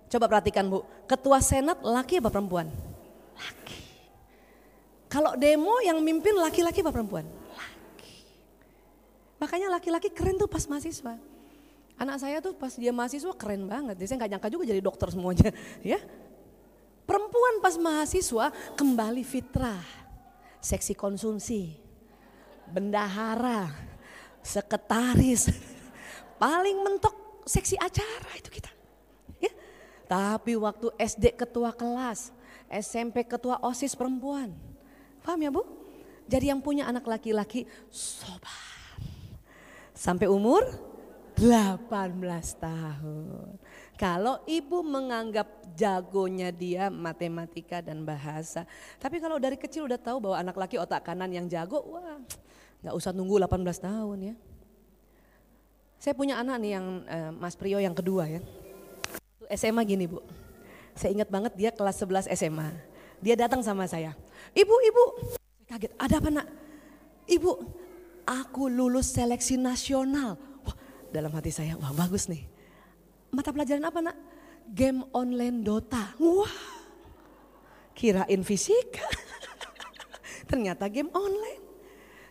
[0.08, 2.68] Coba perhatikan bu, ketua senat laki apa perempuan?
[3.36, 3.80] Laki.
[5.08, 7.24] Kalau demo yang mimpin laki-laki apa perempuan?
[9.38, 11.14] Makanya laki-laki keren tuh pas mahasiswa.
[11.98, 13.98] Anak saya tuh pas dia mahasiswa keren banget.
[13.98, 15.50] Jadi saya nggak nyangka juga jadi dokter semuanya,
[15.94, 15.98] ya.
[17.02, 19.82] Perempuan pas mahasiswa kembali fitrah,
[20.62, 21.74] seksi konsumsi,
[22.68, 23.72] bendahara,
[24.44, 25.50] sekretaris,
[26.42, 28.70] paling mentok seksi acara itu kita.
[29.40, 29.50] Ya.
[30.06, 32.30] Tapi waktu SD ketua kelas,
[32.68, 34.52] SMP ketua OSIS perempuan.
[35.24, 35.64] Paham ya Bu?
[36.28, 38.77] Jadi yang punya anak laki-laki sobat.
[39.98, 40.62] Sampai umur
[41.34, 41.90] 18
[42.54, 43.58] tahun.
[43.98, 48.62] Kalau ibu menganggap jagonya dia matematika dan bahasa.
[49.02, 52.22] Tapi kalau dari kecil udah tahu bahwa anak laki otak kanan yang jago, wah
[52.78, 54.34] nggak usah nunggu 18 tahun ya.
[55.98, 58.38] Saya punya anak nih yang eh, Mas Priyo yang kedua ya.
[59.50, 60.22] SMA gini bu,
[60.94, 62.70] saya ingat banget dia kelas 11 SMA.
[63.18, 64.14] Dia datang sama saya,
[64.54, 65.04] ibu ibu,
[65.66, 66.46] kaget, ada apa nak?
[67.26, 67.50] Ibu,
[68.28, 70.36] aku lulus seleksi nasional.
[70.60, 70.76] Wah,
[71.08, 72.44] dalam hati saya, wah bagus nih.
[73.32, 74.16] Mata pelajaran apa nak?
[74.68, 76.12] Game online Dota.
[76.20, 76.56] Wah,
[77.96, 79.08] kirain fisika.
[80.50, 81.64] Ternyata game online.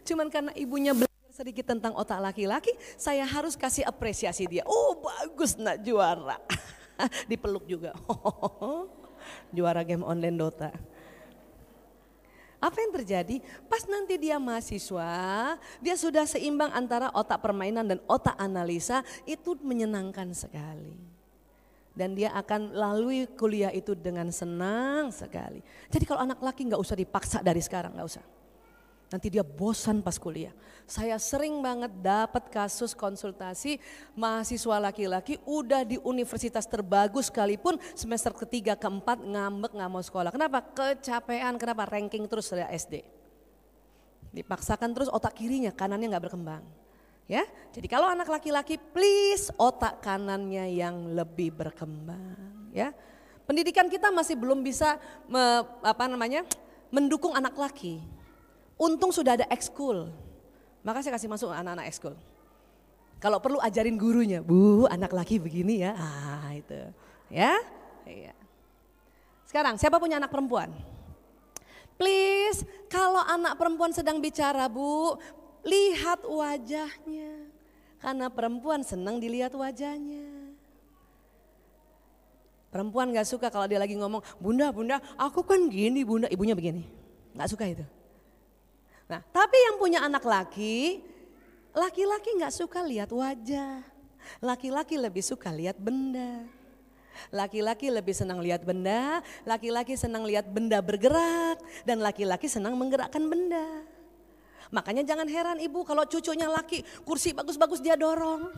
[0.06, 4.64] Cuman karena ibunya belajar sedikit tentang otak laki-laki, saya harus kasih apresiasi dia.
[4.70, 6.38] Oh bagus nak juara.
[7.30, 7.93] Dipeluk juga.
[9.56, 10.70] juara game online Dota.
[12.58, 13.38] Apa yang terjadi?
[13.70, 15.14] Pas nanti dia mahasiswa,
[15.78, 20.97] dia sudah seimbang antara otak permainan dan otak analisa, itu menyenangkan sekali.
[21.97, 25.62] Dan dia akan lalui kuliah itu dengan senang sekali.
[25.89, 28.26] Jadi kalau anak laki nggak usah dipaksa dari sekarang, nggak usah.
[29.08, 30.51] Nanti dia bosan pas kuliah.
[30.84, 33.80] Saya sering banget dapat kasus konsultasi
[34.12, 40.28] mahasiswa laki-laki udah di universitas terbagus sekalipun semester ketiga keempat ngambek nggak mau sekolah.
[40.28, 40.60] Kenapa?
[40.60, 41.88] Kecapean, kenapa?
[41.88, 43.03] Ranking terus dari SD.
[44.36, 46.64] Dipaksakan terus otak kirinya, kanannya nggak berkembang.
[47.28, 47.43] Ya,
[47.76, 52.72] jadi kalau anak laki-laki please otak kanannya yang lebih berkembang.
[52.76, 52.91] Ya,
[53.47, 56.43] pendidikan kita masih belum bisa me, apa namanya
[56.91, 58.16] mendukung anak laki
[58.78, 60.14] Untung sudah ada ekskul.
[60.86, 62.14] Maka saya kasih masuk anak-anak ekskul.
[63.18, 66.78] Kalau perlu ajarin gurunya, bu anak laki begini ya, ah itu.
[67.34, 67.58] Ya,
[68.06, 68.38] iya.
[69.50, 70.70] Sekarang siapa punya anak perempuan?
[71.98, 72.62] Please,
[72.94, 75.18] kalau anak perempuan sedang bicara bu,
[75.66, 77.50] lihat wajahnya.
[77.98, 80.54] Karena perempuan senang dilihat wajahnya.
[82.70, 86.86] Perempuan gak suka kalau dia lagi ngomong, bunda, bunda, aku kan gini, bunda, ibunya begini.
[87.34, 87.82] Gak suka itu.
[89.08, 90.99] Nah, tapi yang punya anak laki,
[91.72, 93.80] laki-laki nggak suka lihat wajah.
[94.43, 96.43] Laki-laki lebih suka lihat benda.
[97.34, 103.66] Laki-laki lebih senang lihat benda, laki-laki senang lihat benda bergerak, dan laki-laki senang menggerakkan benda.
[104.70, 108.51] Makanya jangan heran ibu kalau cucunya laki, kursi bagus-bagus dia dorong.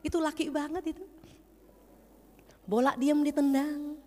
[0.00, 1.04] Itu laki banget itu.
[2.64, 3.98] Bola diam ditendang,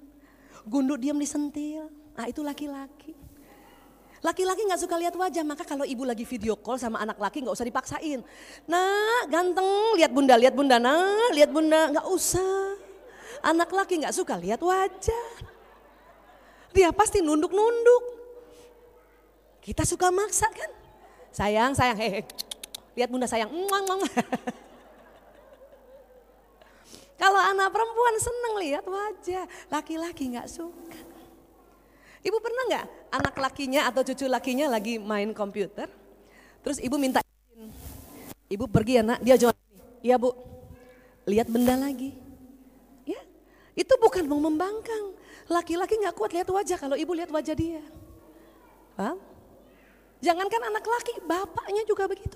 [0.64, 1.92] gunduk diam disentil.
[2.16, 3.19] Nah itu laki-laki.
[4.20, 7.56] Laki-laki nggak suka lihat wajah, maka kalau ibu lagi video call sama anak laki nggak
[7.56, 8.20] usah dipaksain.
[8.68, 12.76] Nah, ganteng, lihat bunda, lihat bunda, nah, lihat bunda, nggak usah.
[13.40, 15.32] Anak laki nggak suka lihat wajah.
[16.76, 18.04] Dia pasti nunduk-nunduk.
[19.64, 20.72] Kita suka maksa kan?
[21.32, 22.28] Sayang, sayang, hehe.
[23.00, 23.48] Lihat bunda sayang.
[27.20, 31.09] Kalau anak perempuan seneng lihat wajah, laki-laki nggak suka.
[32.20, 35.88] Ibu pernah nggak anak lakinya atau cucu lakinya lagi main komputer,
[36.60, 37.72] terus ibu minta izin,
[38.52, 39.56] ibu pergi ya nak, dia jawab,
[40.04, 40.36] iya bu,
[41.24, 42.12] lihat benda lagi.
[43.08, 43.24] Ya,
[43.72, 45.16] itu bukan mau membangkang.
[45.50, 47.82] Laki-laki nggak kuat lihat wajah kalau ibu lihat wajah dia.
[49.00, 49.18] Paham?
[50.20, 52.36] Jangankan anak laki, bapaknya juga begitu.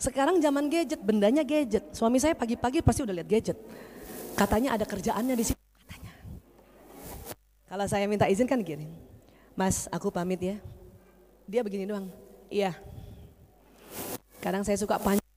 [0.00, 1.92] Sekarang zaman gadget, bendanya gadget.
[1.92, 3.58] Suami saya pagi-pagi pasti udah lihat gadget.
[4.38, 5.57] Katanya ada kerjaannya di situ.
[7.68, 8.88] Kalau saya minta izin kan gini,
[9.52, 10.56] Mas aku pamit ya.
[11.44, 12.08] Dia begini doang,
[12.48, 12.72] iya.
[14.40, 15.32] Kadang saya suka panjang,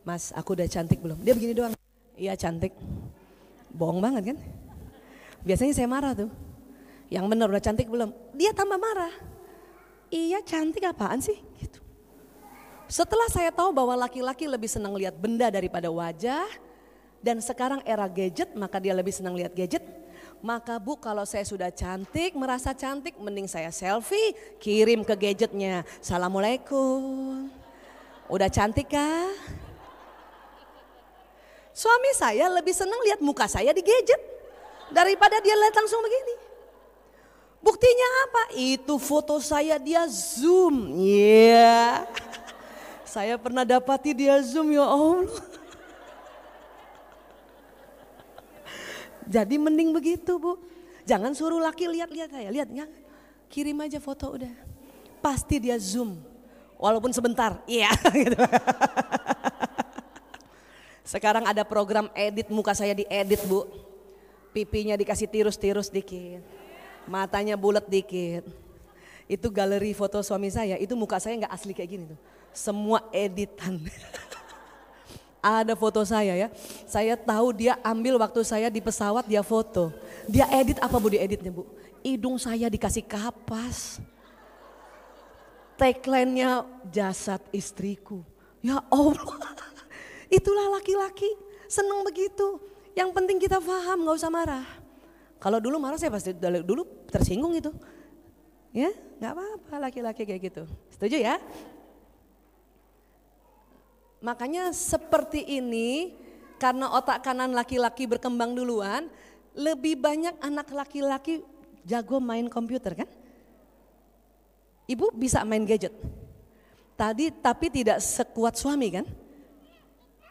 [0.00, 1.20] Mas aku udah cantik belum?
[1.20, 1.76] Dia begini doang,
[2.16, 2.72] iya cantik.
[3.68, 4.38] Bohong banget kan?
[5.44, 6.32] Biasanya saya marah tuh.
[7.12, 8.16] Yang benar udah cantik belum?
[8.32, 9.12] Dia tambah marah.
[10.08, 11.36] Iya cantik apaan sih?
[11.60, 11.84] Gitu.
[12.88, 16.48] Setelah saya tahu bahwa laki-laki lebih senang lihat benda daripada wajah,
[17.24, 19.84] dan sekarang era gadget maka dia lebih senang lihat gadget,
[20.44, 25.88] maka bu kalau saya sudah cantik, merasa cantik, mending saya selfie, kirim ke gadgetnya.
[26.04, 27.48] Assalamualaikum.
[28.28, 29.32] Udah cantik kah?
[31.72, 34.20] Suami saya lebih senang lihat muka saya di gadget
[34.92, 36.36] daripada dia lihat langsung begini.
[37.64, 38.42] Buktinya apa?
[38.52, 40.92] Itu foto saya dia zoom.
[41.00, 42.04] Iya.
[43.08, 45.53] Saya pernah dapati dia zoom ya Allah.
[49.28, 50.60] Jadi mending begitu bu.
[51.04, 52.48] Jangan suruh laki lihat-lihat saya.
[52.48, 52.86] Lihat ya.
[53.52, 54.52] Kirim aja foto udah.
[55.20, 56.20] Pasti dia zoom.
[56.80, 57.60] Walaupun sebentar.
[57.68, 57.92] Iya.
[58.24, 58.36] gitu.
[61.04, 63.68] Sekarang ada program edit muka saya diedit bu.
[64.54, 66.64] Pipinya dikasih tirus-tirus dikit
[67.06, 68.44] matanya bulat dikit.
[69.24, 72.20] Itu galeri foto suami saya, itu muka saya nggak asli kayak gini tuh.
[72.52, 73.80] Semua editan.
[75.44, 76.48] Ada foto saya ya,
[76.88, 79.92] saya tahu dia ambil waktu saya di pesawat dia foto.
[80.24, 81.68] Dia edit apa bu dieditnya bu?
[82.00, 84.00] Hidung saya dikasih kapas.
[85.76, 88.24] Tagline-nya jasad istriku.
[88.64, 89.52] Ya Allah,
[90.40, 91.28] itulah laki-laki
[91.68, 92.56] seneng begitu.
[92.96, 94.64] Yang penting kita paham, nggak usah marah.
[95.36, 97.68] Kalau dulu marah saya pasti dulu tersinggung itu.
[98.72, 100.64] Ya, nggak apa-apa laki-laki kayak gitu.
[100.88, 101.36] Setuju ya?
[104.24, 106.16] Makanya seperti ini
[106.56, 109.12] karena otak kanan laki-laki berkembang duluan,
[109.52, 111.44] lebih banyak anak laki-laki
[111.84, 113.08] jago main komputer kan?
[114.88, 115.92] Ibu bisa main gadget.
[116.96, 119.04] Tadi tapi tidak sekuat suami kan?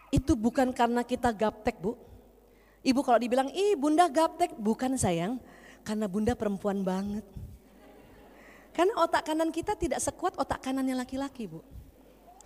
[0.10, 1.94] Itu bukan karena kita gaptek bu,
[2.84, 5.40] Ibu kalau dibilang, ih bunda gaptek, bukan sayang,
[5.88, 7.24] karena bunda perempuan banget.
[8.76, 11.64] Karena otak kanan kita tidak sekuat otak kanannya laki-laki bu.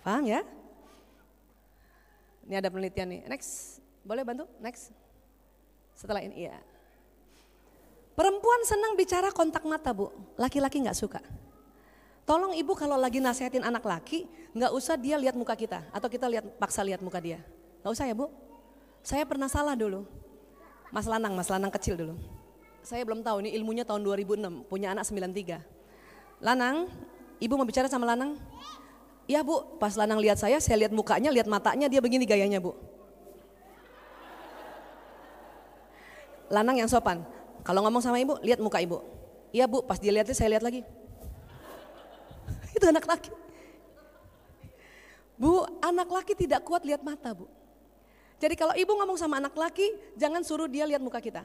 [0.06, 0.46] Paham ya?
[2.48, 4.48] Ini ada penelitian nih, next, boleh bantu?
[4.64, 4.88] Next.
[5.92, 6.56] Setelah ini, iya.
[8.16, 10.08] Perempuan senang bicara kontak mata bu,
[10.40, 11.20] laki-laki nggak suka.
[12.24, 14.24] Tolong ibu kalau lagi nasihatin anak laki,
[14.56, 17.40] nggak usah dia lihat muka kita atau kita lihat paksa lihat muka dia.
[17.84, 18.32] Nggak usah ya bu.
[19.04, 20.08] Saya pernah salah dulu.
[20.88, 22.16] Mas Lanang, Mas Lanang kecil dulu.
[22.80, 25.60] Saya belum tahu ini ilmunya tahun 2006, punya anak 93.
[26.40, 26.88] Lanang,
[27.40, 28.40] ibu mau bicara sama Lanang?
[29.28, 32.72] Iya bu, pas Lanang lihat saya, saya lihat mukanya, lihat matanya, dia begini gayanya bu.
[36.48, 37.20] Lanang yang sopan,
[37.60, 39.04] kalau ngomong sama ibu, lihat muka ibu.
[39.52, 40.80] Iya bu, pas dia lihatnya saya lihat lagi.
[42.76, 43.28] Itu anak laki.
[45.36, 47.44] Bu, anak laki tidak kuat lihat mata bu.
[48.40, 51.44] Jadi kalau ibu ngomong sama anak laki, jangan suruh dia lihat muka kita.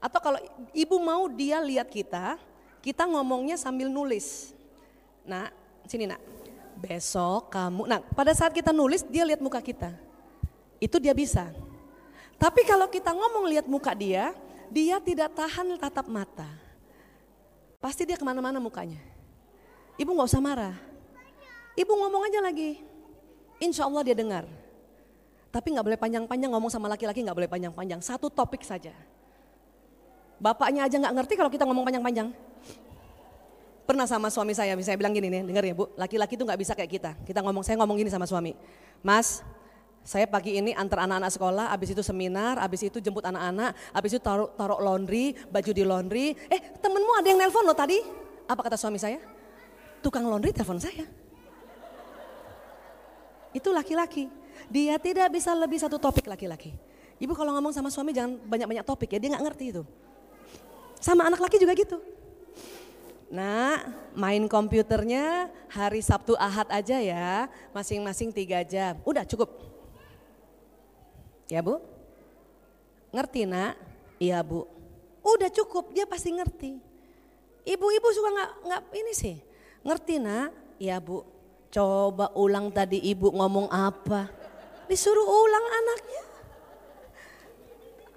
[0.00, 0.40] Atau kalau
[0.72, 2.40] ibu mau dia lihat kita,
[2.80, 4.56] kita ngomongnya sambil nulis.
[5.28, 5.52] Nah,
[5.84, 6.35] sini nak.
[6.76, 9.96] Besok kamu, nah pada saat kita nulis dia lihat muka kita.
[10.76, 11.48] Itu dia bisa.
[12.36, 14.36] Tapi kalau kita ngomong lihat muka dia,
[14.68, 16.48] dia tidak tahan tatap mata.
[17.80, 19.00] Pasti dia ke mana-mana mukanya.
[19.96, 20.76] Ibu nggak usah marah.
[21.76, 22.84] Ibu ngomong aja lagi.
[23.56, 24.44] Insya Allah dia dengar.
[25.48, 28.04] Tapi nggak boleh panjang-panjang ngomong sama laki-laki nggak boleh panjang-panjang.
[28.04, 28.92] Satu topik saja.
[30.36, 32.28] Bapaknya aja nggak ngerti kalau kita ngomong panjang-panjang.
[33.86, 36.74] Pernah sama suami saya, saya bilang gini nih, dengar ya bu, laki-laki tuh nggak bisa
[36.74, 37.10] kayak kita.
[37.22, 38.58] Kita ngomong, saya ngomong gini sama suami,
[38.98, 39.46] Mas,
[40.06, 44.22] saya pagi ini antar anak-anak sekolah, abis itu seminar, abis itu jemput anak-anak, abis itu
[44.22, 46.26] taruh, taruh laundry, baju di laundry.
[46.46, 47.98] Eh temenmu ada yang nelpon loh tadi.
[48.46, 49.18] Apa kata suami saya?
[50.02, 51.02] Tukang laundry telepon saya.
[53.50, 54.30] Itu laki-laki.
[54.70, 56.70] Dia tidak bisa lebih satu topik laki-laki.
[57.18, 59.82] Ibu kalau ngomong sama suami jangan banyak-banyak topik ya, dia nggak ngerti itu.
[61.02, 61.98] Sama anak laki juga gitu.
[63.26, 63.82] Nah,
[64.14, 68.94] main komputernya hari Sabtu Ahad aja ya, masing-masing tiga jam.
[69.02, 69.50] Udah cukup.
[71.50, 71.82] Ya bu?
[73.10, 73.74] Ngerti nak?
[74.22, 74.66] Iya bu.
[75.26, 76.78] Udah cukup, dia pasti ngerti.
[77.66, 79.36] Ibu-ibu suka nggak nggak ini sih,
[79.82, 80.54] ngerti nak?
[80.78, 81.26] Iya bu.
[81.66, 84.30] Coba ulang tadi ibu ngomong apa?
[84.86, 86.24] Disuruh ulang anaknya.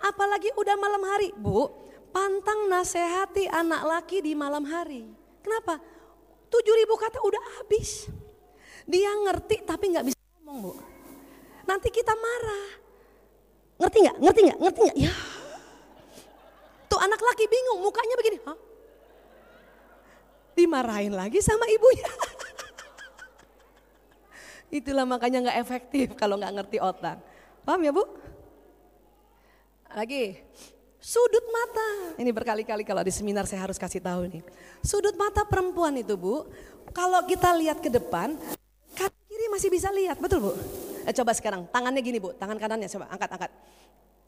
[0.05, 1.33] Apalagi udah malam hari.
[1.33, 1.67] Bu,
[2.09, 5.05] pantang nasehati anak laki di malam hari.
[5.41, 5.77] Kenapa?
[6.49, 8.09] Tujuh ribu kata udah habis.
[8.89, 10.73] Dia ngerti tapi nggak bisa ngomong bu.
[11.69, 12.69] Nanti kita marah.
[13.79, 14.17] Ngerti nggak?
[14.17, 14.59] Ngerti nggak?
[14.59, 14.97] Ngerti nggak?
[14.97, 15.13] Ya.
[16.89, 18.37] Tuh anak laki bingung, mukanya begini.
[18.49, 18.59] Hah?
[20.57, 22.09] Dimarahin lagi sama ibunya.
[24.81, 27.21] Itulah makanya nggak efektif kalau nggak ngerti otak.
[27.61, 28.03] Paham ya Bu?
[29.89, 30.37] Lagi,
[31.09, 31.89] sudut mata.
[32.21, 34.43] Ini berkali-kali kalau di seminar saya harus kasih tahu nih.
[34.85, 36.45] Sudut mata perempuan itu Bu,
[36.93, 38.37] kalau kita lihat ke depan,
[38.93, 40.51] kan kiri masih bisa lihat, betul Bu?
[41.09, 43.51] Eh, coba sekarang, tangannya gini Bu, tangan kanannya coba angkat, angkat.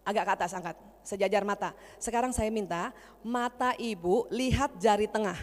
[0.01, 0.75] Agak ke atas angkat,
[1.05, 1.77] sejajar mata.
[2.01, 2.89] Sekarang saya minta
[3.21, 5.38] mata ibu lihat jari tengah.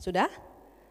[0.00, 0.32] Sudah?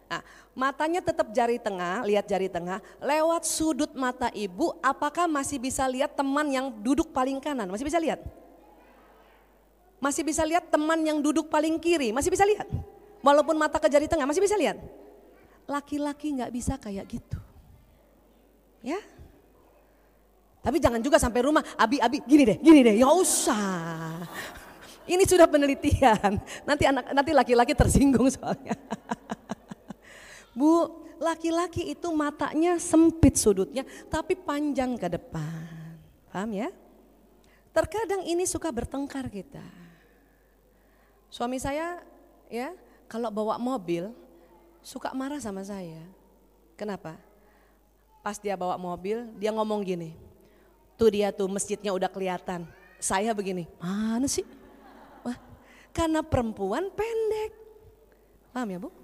[0.06, 0.22] Nah,
[0.54, 2.78] matanya tetap jari tengah, lihat jari tengah.
[3.02, 7.66] Lewat sudut mata ibu, apakah masih bisa lihat teman yang duduk paling kanan?
[7.66, 8.22] Masih bisa lihat?
[10.04, 12.12] Masih bisa lihat teman yang duduk paling kiri?
[12.12, 12.68] Masih bisa lihat?
[13.24, 14.76] Walaupun mata ke jari tengah masih bisa lihat.
[15.64, 17.40] Laki-laki nggak bisa kayak gitu.
[18.84, 19.00] Ya.
[20.60, 24.28] Tapi jangan juga sampai rumah, abi abi gini deh, gini deh, ya usah.
[25.08, 26.36] Ini sudah penelitian.
[26.68, 28.76] Nanti anak nanti laki-laki tersinggung soalnya.
[30.58, 35.96] Bu, laki-laki itu matanya sempit sudutnya tapi panjang ke depan.
[36.28, 36.68] Paham ya?
[37.72, 39.83] Terkadang ini suka bertengkar kita.
[41.34, 41.98] Suami saya
[42.46, 42.70] ya,
[43.10, 44.14] kalau bawa mobil
[44.86, 45.98] suka marah sama saya.
[46.78, 47.18] Kenapa?
[48.22, 50.14] Pas dia bawa mobil, dia ngomong gini.
[50.94, 52.62] Tuh dia tuh masjidnya udah kelihatan.
[53.02, 54.46] Saya begini, mana sih?
[55.26, 55.34] Wah,
[55.90, 57.50] karena perempuan pendek.
[58.54, 58.94] Paham ya Bu?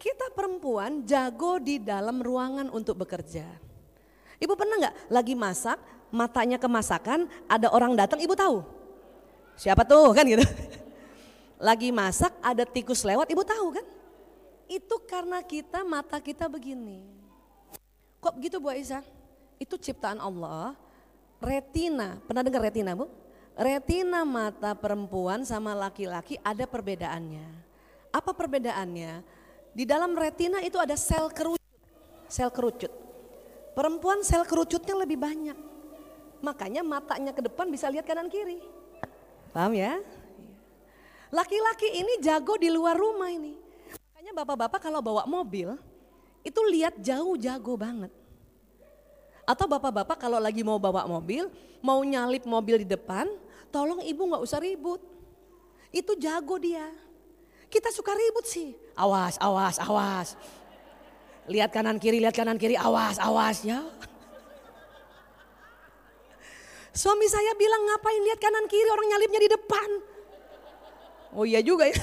[0.00, 3.44] Kita perempuan jago di dalam ruangan untuk bekerja.
[4.40, 5.76] Ibu pernah nggak lagi masak,
[6.08, 8.64] matanya kemasakan, ada orang datang, ibu tahu?
[9.52, 10.48] Siapa tuh kan gitu.
[11.62, 13.86] Lagi masak, ada tikus lewat, ibu tahu kan?
[14.66, 17.06] Itu karena kita mata kita begini.
[18.18, 19.06] Kok begitu Bu Aisyah?
[19.62, 20.74] Itu ciptaan Allah.
[21.38, 23.06] Retina, pernah dengar retina Bu?
[23.54, 27.46] Retina mata perempuan sama laki-laki ada perbedaannya.
[28.10, 29.22] Apa perbedaannya?
[29.70, 31.62] Di dalam retina itu ada sel kerucut.
[32.26, 32.90] Sel kerucut.
[33.78, 35.58] Perempuan sel kerucutnya lebih banyak.
[36.42, 38.58] Makanya matanya ke depan bisa lihat kanan kiri.
[39.54, 40.02] Paham ya?
[41.32, 43.56] Laki-laki ini jago di luar rumah ini.
[44.12, 45.72] Makanya bapak-bapak kalau bawa mobil
[46.44, 48.12] itu lihat jauh jago banget.
[49.48, 51.48] Atau bapak-bapak kalau lagi mau bawa mobil,
[51.80, 53.32] mau nyalip mobil di depan,
[53.72, 55.00] tolong ibu nggak usah ribut.
[55.88, 56.92] Itu jago dia.
[57.72, 58.76] Kita suka ribut sih.
[58.92, 60.36] Awas, awas, awas.
[61.48, 63.80] Lihat kanan kiri, lihat kanan kiri, awas, awas ya.
[66.92, 70.11] Suami saya bilang ngapain lihat kanan kiri orang nyalipnya di depan.
[71.32, 71.96] Oh iya juga ya.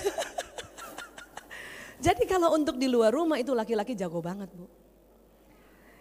[2.05, 4.65] Jadi kalau untuk di luar rumah itu laki-laki jago banget bu.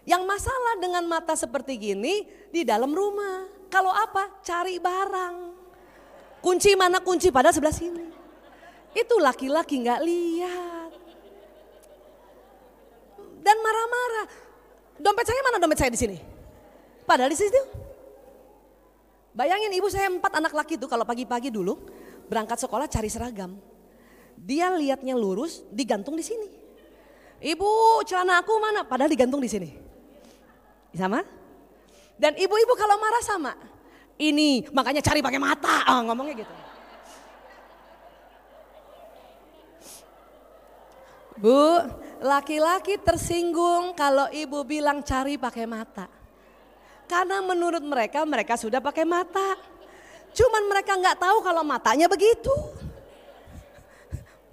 [0.07, 3.45] Yang masalah dengan mata seperti gini di dalam rumah.
[3.69, 4.41] Kalau apa?
[4.41, 5.35] Cari barang.
[6.41, 8.09] Kunci mana kunci pada sebelah sini.
[8.95, 10.91] Itu laki-laki nggak lihat.
[13.45, 14.27] Dan marah-marah.
[14.97, 16.17] Dompet saya mana dompet saya di sini?
[17.05, 17.61] Padahal di situ.
[19.35, 21.77] Bayangin ibu saya empat anak laki itu kalau pagi-pagi dulu
[22.29, 23.57] berangkat sekolah cari seragam.
[24.39, 26.47] Dia lihatnya lurus digantung di sini.
[27.41, 28.85] Ibu celana aku mana?
[28.85, 29.69] Padahal digantung di sini.
[30.95, 31.25] Sama?
[32.15, 33.53] Dan ibu-ibu kalau marah sama.
[34.19, 35.87] Ini makanya cari pakai mata.
[35.87, 36.53] Ah, ngomongnya gitu.
[41.39, 41.63] Bu,
[42.19, 46.11] laki-laki tersinggung kalau ibu bilang cari pakai mata.
[47.07, 49.55] Karena menurut mereka, mereka sudah pakai mata.
[50.33, 52.51] Cuman mereka nggak tahu kalau matanya begitu.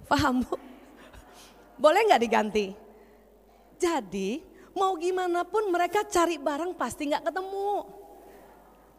[0.07, 0.55] Paham bu?
[1.77, 2.73] Boleh nggak diganti?
[3.77, 4.41] Jadi
[4.73, 7.71] mau gimana pun mereka cari barang pasti nggak ketemu.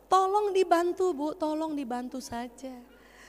[0.09, 2.73] Tolong dibantu bu, tolong dibantu saja.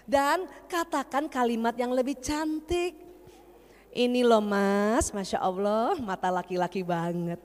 [0.06, 2.96] Dan katakan kalimat yang lebih cantik.
[3.90, 7.42] Ini loh mas, Masya Allah mata laki-laki banget.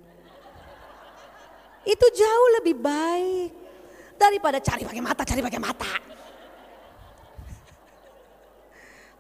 [1.85, 3.64] Itu jauh lebih baik
[4.17, 5.93] daripada cari pakai mata, cari pakai mata.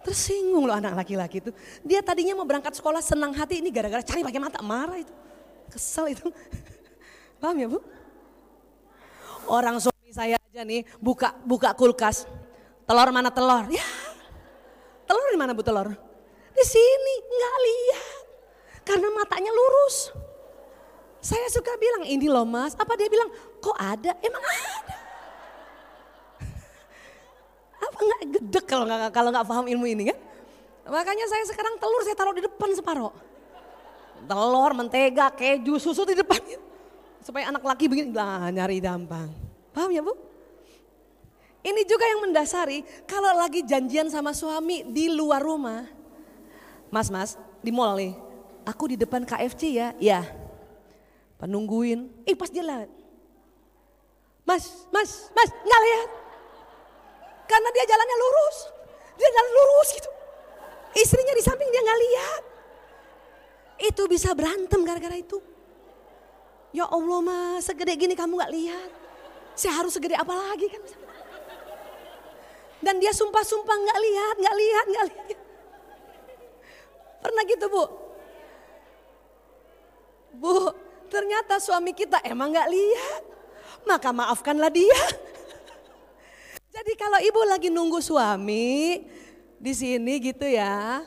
[0.04, 1.50] Tersinggung loh anak laki-laki itu.
[1.80, 5.14] Dia tadinya mau berangkat sekolah senang hati ini gara-gara cari pakai mata, marah itu.
[5.72, 6.28] Kesel itu.
[7.40, 7.80] Paham ya bu?
[9.48, 12.28] Orang suami saya aja nih buka buka kulkas.
[12.84, 13.64] Telur mana telur?
[13.72, 13.84] Ya.
[15.08, 15.88] Telur di mana bu telur?
[16.52, 18.24] Di sini nggak lihat.
[18.84, 20.12] Karena matanya lurus.
[21.24, 22.76] Saya suka bilang ini loh mas.
[22.76, 23.32] Apa dia bilang
[23.64, 24.12] kok ada?
[24.20, 24.96] Emang ada.
[27.80, 30.18] Apa nggak gedek kalau nggak kalau nggak paham ilmu ini kan?
[30.84, 33.12] Makanya saya sekarang telur saya taruh di depan separoh.
[34.24, 36.40] Telur, mentega, keju, susu di depan.
[37.24, 39.32] Supaya anak laki begini, lah nyari gampang.
[39.72, 40.12] Paham ya bu?
[41.64, 45.88] Ini juga yang mendasari kalau lagi janjian sama suami di luar rumah.
[46.92, 48.12] Mas, mas, di mall nih.
[48.68, 50.24] Aku di depan KFC ya, ya.
[51.40, 53.03] Penungguin, eh pas dia lihat.
[54.44, 56.10] Mas, mas, mas, nggak lihat.
[57.48, 58.56] Karena dia jalannya lurus.
[59.16, 60.10] Dia jalan lurus gitu.
[60.94, 62.42] Istrinya di samping dia nggak lihat.
[63.88, 65.40] Itu bisa berantem gara-gara itu.
[66.74, 68.90] Ya Allah mas, segede gini kamu nggak lihat.
[69.54, 70.82] Saya harus segede apa lagi kan?
[72.84, 75.38] Dan dia sumpah-sumpah nggak lihat, nggak lihat, nggak lihat.
[77.24, 77.84] Pernah gitu bu?
[80.36, 80.54] Bu,
[81.08, 83.22] ternyata suami kita emang nggak lihat.
[83.84, 85.00] Maka maafkanlah dia.
[86.74, 89.04] Jadi kalau ibu lagi nunggu suami
[89.60, 91.04] di sini gitu ya,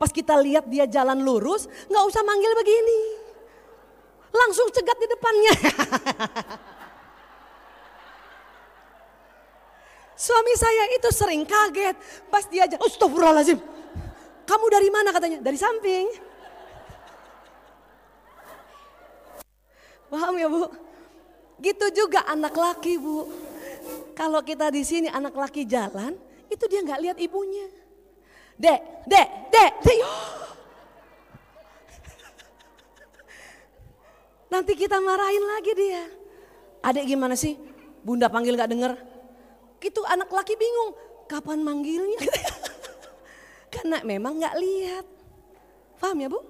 [0.00, 3.20] Pas kita lihat dia jalan lurus, nggak usah manggil begini.
[4.32, 5.52] Langsung cegat di depannya.
[10.24, 11.96] Suami saya itu sering kaget
[12.32, 12.80] pas dia jalan.
[12.80, 13.60] Astagfirullahaladzim.
[14.48, 15.44] Kamu dari mana katanya?
[15.44, 16.08] Dari samping.
[20.12, 20.64] Paham ya bu?
[21.60, 23.28] Gitu juga anak laki bu.
[24.16, 26.16] Kalau kita di sini anak laki jalan,
[26.48, 27.68] itu dia nggak lihat ibunya.
[28.56, 30.00] Dek, dek, dek, dek.
[34.50, 36.04] Nanti kita marahin lagi dia.
[36.82, 37.54] Adek gimana sih?
[38.00, 38.92] Bunda panggil nggak denger.
[39.80, 40.96] Gitu anak laki bingung,
[41.28, 42.20] kapan manggilnya?
[43.72, 45.06] Karena memang nggak lihat.
[46.00, 46.40] Paham ya bu?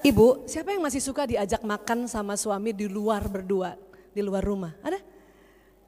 [0.00, 3.76] Ibu, siapa yang masih suka diajak makan sama suami di luar berdua,
[4.16, 4.72] di luar rumah?
[4.80, 4.96] Ada?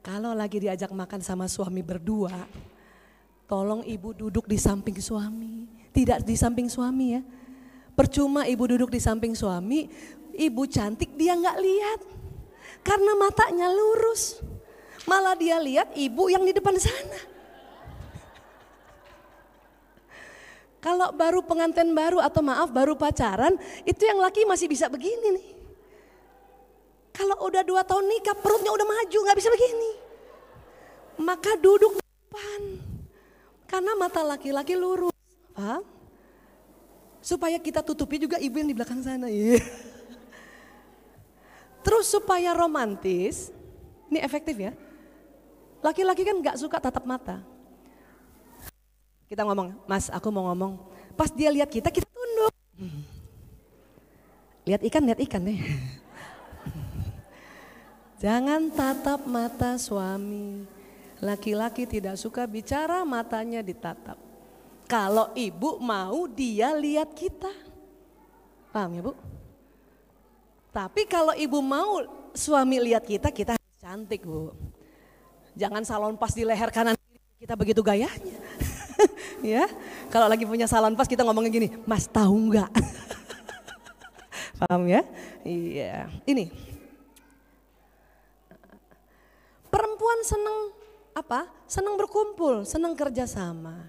[0.04, 2.44] Kalau lagi diajak makan sama suami berdua,
[3.48, 5.64] tolong ibu duduk di samping suami,
[5.96, 7.22] tidak di samping suami ya.
[7.96, 9.88] Percuma ibu duduk di samping suami,
[10.36, 12.00] ibu cantik dia nggak lihat,
[12.84, 14.44] karena matanya lurus.
[15.08, 17.31] Malah dia lihat ibu yang di depan sana.
[20.82, 23.54] Kalau baru pengantin baru atau maaf baru pacaran,
[23.86, 25.48] itu yang laki masih bisa begini nih.
[27.14, 29.90] Kalau udah dua tahun nikah perutnya udah maju nggak bisa begini.
[31.22, 32.60] Maka duduk di depan.
[33.70, 35.14] Karena mata laki-laki lurus.
[35.54, 35.86] Paham?
[37.22, 39.30] Supaya kita tutupi juga ibu yang di belakang sana.
[39.30, 39.62] Iya.
[41.86, 43.54] Terus supaya romantis,
[44.10, 44.74] ini efektif ya.
[45.78, 47.51] Laki-laki kan nggak suka tatap mata.
[49.32, 50.76] Kita ngomong, mas aku mau ngomong.
[51.16, 52.52] Pas dia lihat kita, kita tunduk.
[54.68, 55.56] Lihat ikan, lihat ikan deh.
[58.28, 60.68] Jangan tatap mata suami.
[61.16, 64.20] Laki-laki tidak suka bicara matanya ditatap.
[64.84, 67.56] Kalau ibu mau dia lihat kita.
[68.68, 69.16] Paham ya bu?
[70.76, 72.04] Tapi kalau ibu mau
[72.36, 74.52] suami lihat kita, kita cantik bu.
[75.56, 77.00] Jangan salon pas di leher kanan
[77.40, 78.36] kita begitu gayanya.
[79.54, 79.64] ya.
[80.08, 82.70] Kalau lagi punya salon pas kita ngomongin gini, Mas tahu nggak?
[84.62, 85.02] Paham ya?
[85.42, 86.06] Iya.
[86.22, 86.52] Ini.
[89.72, 90.58] Perempuan seneng
[91.16, 91.48] apa?
[91.64, 93.88] Seneng berkumpul, seneng kerjasama.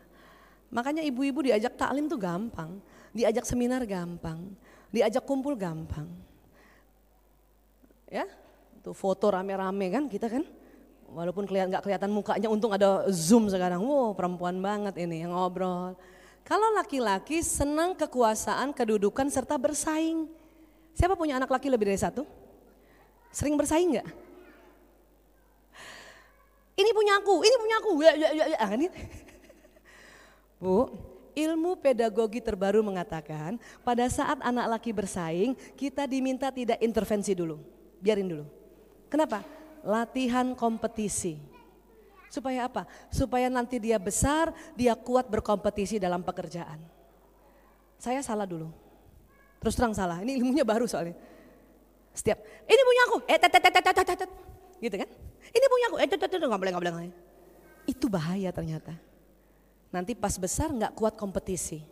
[0.73, 2.81] Makanya ibu-ibu diajak taklim tuh gampang,
[3.13, 4.55] diajak seminar gampang,
[4.89, 6.09] diajak kumpul gampang.
[8.09, 8.25] Ya,
[8.81, 10.45] tuh foto rame-rame kan kita kan
[11.13, 13.85] Walaupun kelihatan nggak kelihatan mukanya, untung ada zoom sekarang.
[13.85, 15.93] Wow, perempuan banget ini yang ngobrol.
[16.43, 20.27] Kalau laki-laki senang kekuasaan, kedudukan serta bersaing.
[20.91, 22.27] Siapa punya anak laki lebih dari satu?
[23.31, 24.07] Sering bersaing nggak?
[26.73, 27.91] Ini punya aku, ini punya aku.
[28.01, 28.57] Ya, ya, ya, ya.
[28.59, 28.73] Ah,
[30.57, 30.89] Bu,
[31.37, 37.61] ilmu pedagogi terbaru mengatakan pada saat anak laki bersaing, kita diminta tidak intervensi dulu.
[38.01, 38.45] Biarin dulu.
[39.09, 39.62] Kenapa?
[39.83, 41.37] Latihan kompetisi.
[42.31, 42.89] Supaya apa?
[43.13, 46.81] Supaya nanti dia besar, dia kuat berkompetisi dalam pekerjaan.
[48.01, 48.73] Saya salah dulu.
[49.61, 51.13] Terus terang salah, ini ilmunya baru soalnya.
[52.11, 54.31] Setiap, ini punya aku, eh tet, tet, tet, tet,
[54.81, 55.09] gitu kan.
[55.53, 57.13] Ini punya aku, eh tet, tet, tet, nggak boleh, nggak boleh.
[57.85, 58.97] Itu bahaya ternyata.
[59.93, 61.85] Nanti pas besar nggak kuat kompetisi.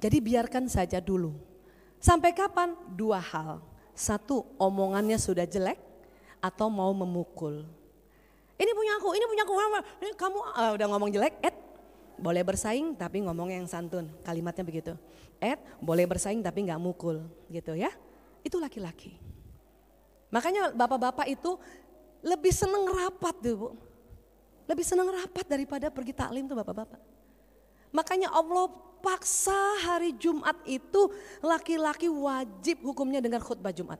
[0.00, 1.32] Jadi biarkan saja dulu.
[1.96, 2.76] Sampai kapan?
[2.92, 3.64] Dua hal.
[3.96, 5.89] Satu, omongannya sudah jelek
[6.40, 7.68] atau mau memukul.
[8.60, 9.54] Ini punya aku, ini punya aku.
[10.04, 11.56] Ini kamu uh, udah ngomong jelek, Ed
[12.20, 14.12] boleh bersaing tapi ngomong yang santun.
[14.20, 14.92] Kalimatnya begitu.
[15.40, 17.88] Ed boleh bersaing tapi nggak mukul gitu ya.
[18.44, 19.16] Itu laki-laki.
[20.28, 21.56] Makanya bapak-bapak itu
[22.20, 23.68] lebih seneng rapat tuh bu.
[24.68, 27.00] Lebih seneng rapat daripada pergi taklim tuh bapak-bapak.
[27.90, 31.10] Makanya Allah paksa hari Jumat itu
[31.40, 33.98] laki-laki wajib hukumnya dengar khutbah Jumat.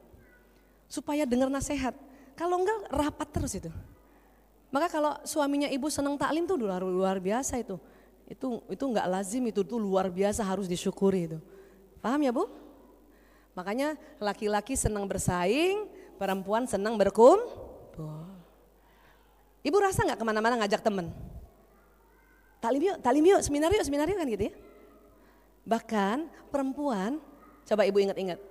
[0.87, 1.97] Supaya dengar nasihat.
[2.41, 3.69] Kalau enggak rapat terus itu.
[4.73, 7.77] Maka kalau suaminya ibu senang taklim tuh luar, luar biasa itu.
[8.25, 11.37] Itu itu enggak lazim itu tuh luar biasa harus disyukuri itu.
[12.01, 12.49] Paham ya Bu?
[13.53, 15.85] Makanya laki-laki senang bersaing,
[16.17, 18.25] perempuan senang berkumpul.
[19.61, 21.13] Ibu rasa nggak ke mana-mana ngajak temen?
[22.57, 24.53] Taklim yuk, taklim yuk, seminar yuk, seminar yuk kan gitu ya.
[25.61, 26.17] Bahkan
[26.49, 27.21] perempuan,
[27.69, 28.41] coba ibu ingat-ingat.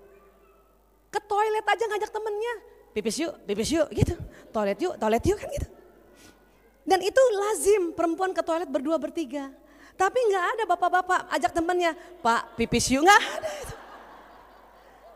[1.11, 2.55] Ke toilet aja ngajak temennya
[2.95, 4.15] pipis yuk, pipis yuk gitu.
[4.51, 5.69] Toilet yuk, toilet yuk kan gitu.
[6.87, 9.53] Dan itu lazim perempuan ke toilet berdua bertiga.
[9.95, 11.93] Tapi nggak ada bapak-bapak ajak temannya,
[12.25, 13.75] Pak pipis yuk nggak ada itu.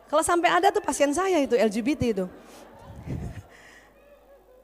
[0.05, 2.27] Kalau sampai ada tuh pasien saya itu LGBT itu.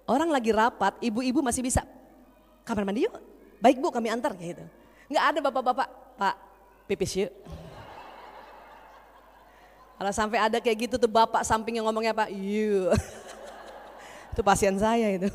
[0.06, 1.86] Orang lagi rapat, ibu-ibu masih bisa
[2.66, 3.14] kamar mandi yuk.
[3.58, 4.64] Baik bu kami antar kayak gitu.
[5.10, 6.34] Nggak ada bapak-bapak, Pak,
[6.86, 7.32] pipis yuk.
[10.00, 12.88] Kalau sampai ada kayak gitu tuh bapak samping yang ngomongnya Pak, yuk.
[14.32, 15.28] itu pasien saya itu.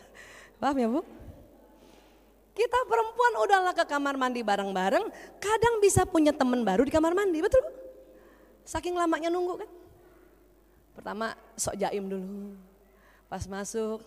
[0.60, 1.00] Paham ya Bu?
[2.52, 5.08] Kita perempuan udahlah ke kamar mandi bareng-bareng,
[5.40, 7.72] kadang bisa punya teman baru di kamar mandi, betul Bu?
[8.68, 9.70] Saking lamanya nunggu kan.
[10.92, 12.52] Pertama sok jaim dulu.
[13.32, 14.04] Pas masuk,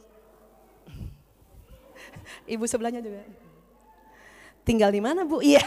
[2.53, 3.26] ibu sebelahnya juga.
[4.61, 5.41] Tinggal di mana bu?
[5.41, 5.65] Iya.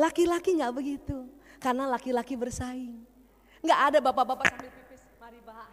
[0.00, 1.28] Laki-laki nggak begitu,
[1.64, 3.00] karena laki-laki bersaing.
[3.64, 5.66] Nggak ada bapak-bapak sambil pipis, mari pak.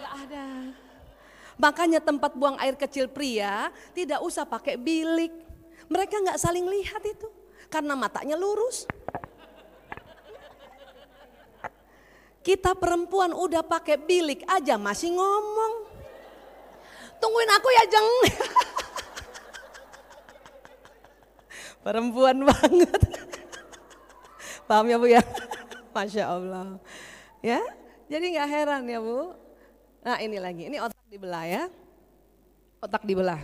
[0.00, 0.46] Nggak ada.
[1.60, 5.28] Makanya tempat buang air kecil pria tidak usah pakai bilik.
[5.92, 7.28] Mereka nggak saling lihat itu,
[7.68, 8.88] karena matanya lurus.
[12.40, 15.92] Kita perempuan udah pakai bilik aja masih ngomong.
[17.20, 18.08] Tungguin aku ya Jeng.
[21.84, 23.28] perempuan banget.
[24.70, 25.18] Paham ya Bu ya?
[25.98, 26.78] Masya Allah.
[27.42, 27.58] Ya,
[28.06, 29.34] jadi nggak heran ya Bu.
[30.06, 31.62] Nah ini lagi, ini otak dibelah ya.
[32.78, 33.42] Otak dibelah.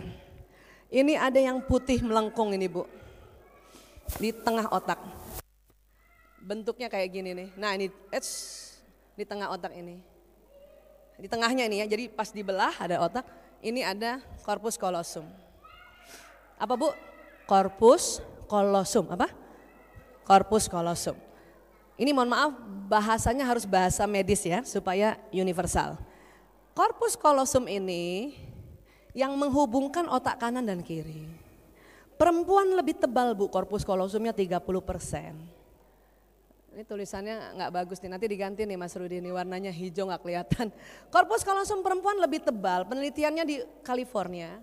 [0.86, 2.86] Ini ada yang putih melengkung ini Bu.
[4.22, 5.02] Di tengah otak.
[6.38, 7.48] Bentuknya kayak gini nih.
[7.58, 8.78] Nah ini, it's,
[9.18, 9.98] di tengah otak ini.
[11.18, 13.26] Di tengahnya ini ya, jadi pas dibelah ada otak,
[13.66, 15.26] ini ada korpus kolosum.
[16.54, 16.94] Apa bu?
[17.50, 19.45] Korpus kolosum, apa?
[20.26, 21.14] Korpus kolosum.
[21.96, 22.52] Ini mohon maaf
[22.90, 25.96] bahasanya harus bahasa medis ya, supaya universal.
[26.76, 28.36] Korpus kolosum ini
[29.16, 31.24] yang menghubungkan otak kanan dan kiri.
[32.20, 35.32] Perempuan lebih tebal bu, korpus kolosumnya 30 persen.
[36.76, 40.68] Ini tulisannya nggak bagus nih, nanti diganti nih Mas Rudi, ini warnanya hijau nggak kelihatan.
[41.12, 44.60] Korpus kalosum perempuan lebih tebal, penelitiannya di California.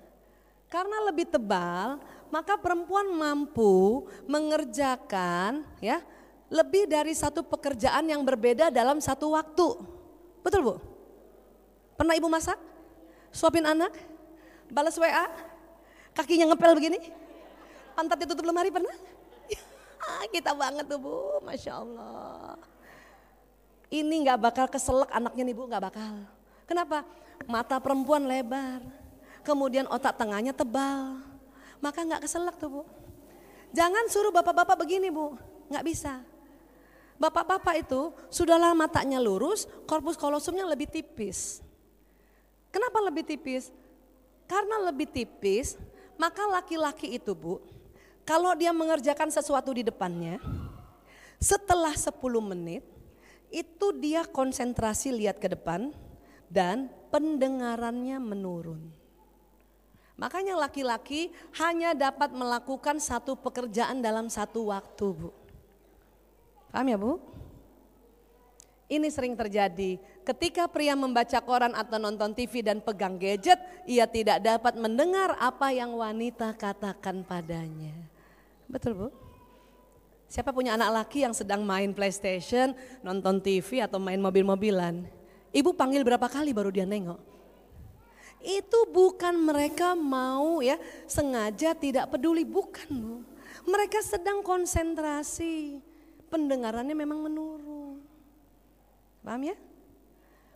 [0.70, 1.98] Karena lebih tebal,
[2.34, 6.02] maka perempuan mampu mengerjakan ya
[6.50, 9.78] lebih dari satu pekerjaan yang berbeda dalam satu waktu.
[10.42, 10.74] Betul Bu?
[11.94, 12.58] Pernah ibu masak?
[13.30, 13.94] Suapin anak?
[14.74, 15.30] Balas WA?
[16.18, 17.00] Kakinya ngepel begini?
[17.94, 18.94] Pantat ditutup lemari pernah?
[20.04, 22.60] Ah, kita banget tuh Bu, Masya Allah.
[23.88, 26.28] Ini nggak bakal keselak anaknya nih Bu, nggak bakal.
[26.68, 27.08] Kenapa?
[27.48, 28.84] Mata perempuan lebar,
[29.48, 31.33] kemudian otak tengahnya tebal.
[31.84, 32.82] Maka nggak keselak tuh Bu.
[33.76, 35.36] Jangan suruh bapak-bapak begini Bu,
[35.68, 36.24] nggak bisa.
[37.20, 41.60] Bapak-bapak itu sudahlah matanya lurus, korpus kolosumnya lebih tipis.
[42.72, 43.70] Kenapa lebih tipis?
[44.48, 45.76] Karena lebih tipis,
[46.16, 47.60] maka laki-laki itu Bu,
[48.24, 50.40] kalau dia mengerjakan sesuatu di depannya,
[51.44, 52.88] setelah 10 menit
[53.52, 55.92] itu dia konsentrasi lihat ke depan
[56.48, 59.03] dan pendengarannya menurun.
[60.14, 65.30] Makanya laki-laki hanya dapat melakukan satu pekerjaan dalam satu waktu, Bu.
[66.70, 67.18] Paham ya, Bu?
[68.94, 73.58] Ini sering terjadi ketika pria membaca koran atau nonton TV dan pegang gadget,
[73.90, 77.96] ia tidak dapat mendengar apa yang wanita katakan padanya.
[78.70, 79.08] Betul Bu?
[80.30, 85.06] Siapa punya anak laki yang sedang main PlayStation, nonton TV atau main mobil-mobilan?
[85.54, 87.33] Ibu panggil berapa kali baru dia nengok?
[88.44, 90.76] Itu bukan mereka mau ya
[91.08, 93.18] sengaja tidak peduli, bukan Bu.
[93.64, 95.80] Mereka sedang konsentrasi,
[96.28, 98.04] pendengarannya memang menurun.
[99.24, 99.56] Paham ya?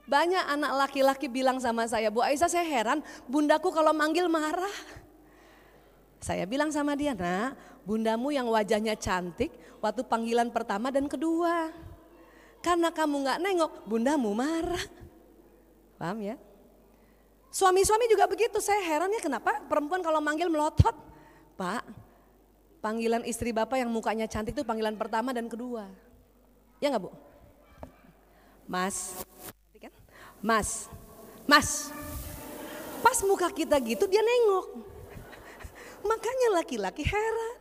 [0.04, 4.78] Banyak anak laki-laki bilang sama saya, Bu Aisyah saya heran bundaku kalau manggil marah.
[6.20, 7.56] Saya bilang sama dia, nak
[7.88, 11.72] bundamu yang wajahnya cantik waktu panggilan pertama dan kedua.
[12.60, 14.84] Karena kamu nggak nengok, bundamu marah.
[15.96, 16.36] Paham ya?
[17.52, 20.94] Suami-suami juga begitu, saya heran ya kenapa perempuan kalau manggil melotot.
[21.58, 21.84] Pak,
[22.84, 25.90] panggilan istri bapak yang mukanya cantik itu panggilan pertama dan kedua.
[26.78, 27.12] Ya nggak bu?
[28.70, 29.26] Mas?
[30.38, 30.86] Mas,
[31.50, 31.90] Mas.
[33.02, 34.84] Pas muka kita gitu dia nengok.
[36.06, 37.58] Makanya laki-laki heran.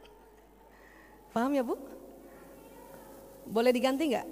[1.32, 1.76] Paham ya Bu?
[3.46, 4.26] Boleh diganti nggak?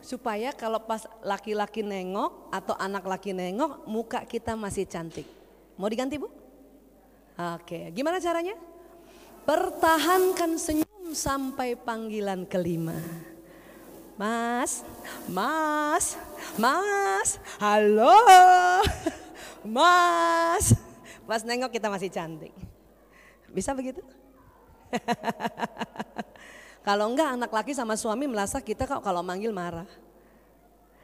[0.00, 5.28] Supaya kalau pas laki-laki nengok atau anak laki nengok muka kita masih cantik.
[5.76, 6.28] Mau diganti Bu?
[7.56, 8.52] Oke, gimana caranya?
[9.48, 12.96] Pertahankan senyum sampai panggilan kelima.
[14.20, 14.84] Mas,
[15.24, 16.20] mas,
[16.60, 18.20] mas, halo,
[19.64, 20.76] mas.
[21.24, 22.52] Pas nengok kita masih cantik.
[23.48, 24.04] Bisa begitu?
[26.80, 29.88] kalau enggak anak laki sama suami merasa kita kalau manggil marah.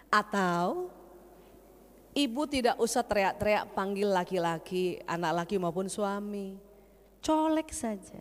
[0.09, 0.89] Atau
[2.17, 6.57] ibu tidak usah teriak-teriak panggil laki-laki, anak laki maupun suami.
[7.21, 8.21] Colek saja.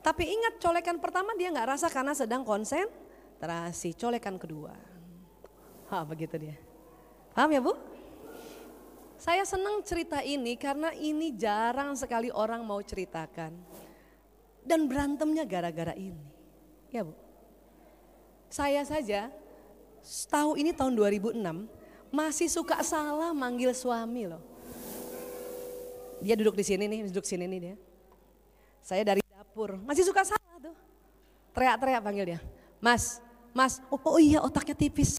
[0.00, 3.96] Tapi ingat colekan pertama dia nggak rasa karena sedang konsentrasi.
[3.96, 4.72] Colekan kedua.
[5.92, 6.56] Ha, begitu dia.
[7.32, 7.72] Paham ya Bu?
[9.20, 13.52] Saya senang cerita ini karena ini jarang sekali orang mau ceritakan.
[14.64, 16.29] Dan berantemnya gara-gara ini.
[16.90, 17.14] Ya Bu.
[18.50, 19.30] Saya saja
[20.26, 21.38] tahu ini tahun 2006
[22.10, 24.42] masih suka salah manggil suami loh.
[26.20, 27.76] Dia duduk di sini nih, duduk sini nih dia.
[28.82, 30.74] Saya dari dapur, masih suka salah tuh.
[31.54, 32.40] Teriak-teriak panggil dia.
[32.82, 33.22] Mas,
[33.54, 35.16] mas, oh, oh iya otaknya tipis.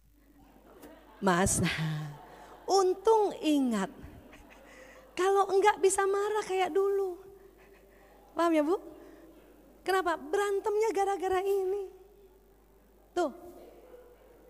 [1.24, 1.72] Mas, nah,
[2.84, 3.90] untung ingat.
[5.16, 7.16] Kalau enggak bisa marah kayak dulu.
[8.36, 8.76] Paham ya Bu?
[9.82, 10.18] Kenapa?
[10.18, 11.90] Berantemnya gara-gara ini.
[13.12, 13.34] Tuh,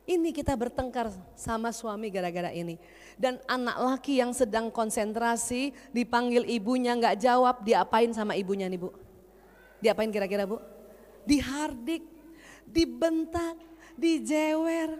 [0.05, 2.75] ini kita bertengkar sama suami gara-gara ini.
[3.15, 8.89] Dan anak laki yang sedang konsentrasi dipanggil ibunya nggak jawab, diapain sama ibunya nih bu?
[9.79, 10.59] Diapain kira-kira bu?
[11.23, 12.03] Dihardik,
[12.67, 13.55] dibentak,
[13.95, 14.99] dijewer.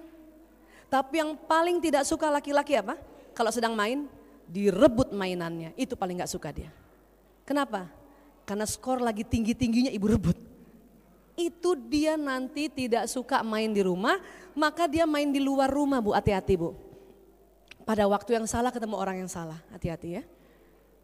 [0.88, 2.96] Tapi yang paling tidak suka laki-laki apa?
[3.32, 4.08] Kalau sedang main,
[4.48, 5.72] direbut mainannya.
[5.80, 6.72] Itu paling gak suka dia.
[7.48, 7.88] Kenapa?
[8.52, 10.36] Karena skor lagi tinggi-tingginya ibu rebut.
[11.40, 14.20] Itu dia nanti tidak suka main di rumah,
[14.52, 16.76] maka dia main di luar rumah bu, hati-hati bu.
[17.88, 20.24] Pada waktu yang salah ketemu orang yang salah, hati-hati ya.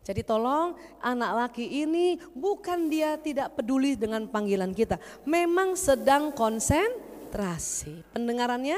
[0.04, 5.00] Jadi tolong anak laki ini bukan dia tidak peduli dengan panggilan kita.
[5.24, 8.04] Memang sedang konsentrasi.
[8.12, 8.76] Pendengarannya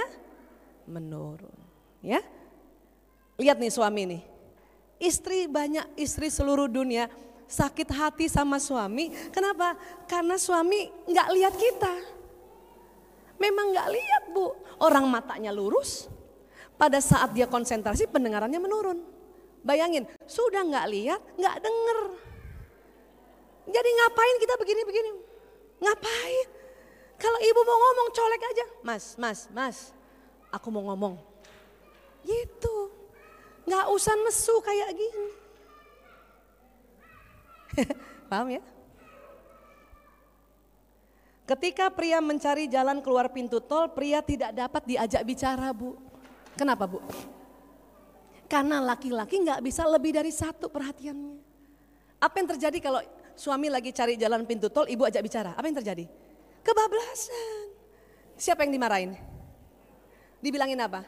[0.85, 1.57] menurun.
[2.05, 2.21] Ya,
[3.41, 4.21] lihat nih suami nih,
[5.01, 7.09] istri banyak istri seluruh dunia
[7.49, 9.09] sakit hati sama suami.
[9.33, 9.73] Kenapa?
[10.05, 11.93] Karena suami nggak lihat kita.
[13.41, 16.05] Memang nggak lihat bu, orang matanya lurus.
[16.77, 18.99] Pada saat dia konsentrasi pendengarannya menurun.
[19.59, 21.99] Bayangin, sudah nggak lihat, nggak denger.
[23.67, 25.11] Jadi ngapain kita begini-begini?
[25.83, 26.47] Ngapain?
[27.19, 29.77] Kalau ibu mau ngomong colek aja, mas, mas, mas,
[30.55, 31.19] aku mau ngomong.
[32.23, 32.75] Gitu.
[33.67, 35.48] Nggak usah nesu kayak gini.
[38.31, 38.61] Paham ya?
[41.49, 45.97] Ketika pria mencari jalan keluar pintu tol, pria tidak dapat diajak bicara bu.
[46.53, 47.01] Kenapa bu?
[48.45, 51.41] Karena laki-laki nggak bisa lebih dari satu perhatiannya.
[52.21, 53.01] Apa yang terjadi kalau
[53.33, 55.57] suami lagi cari jalan pintu tol, ibu ajak bicara?
[55.57, 56.05] Apa yang terjadi?
[56.61, 57.65] Kebablasan.
[58.37, 59.17] Siapa yang dimarahin?
[60.39, 61.03] dibilangin apa?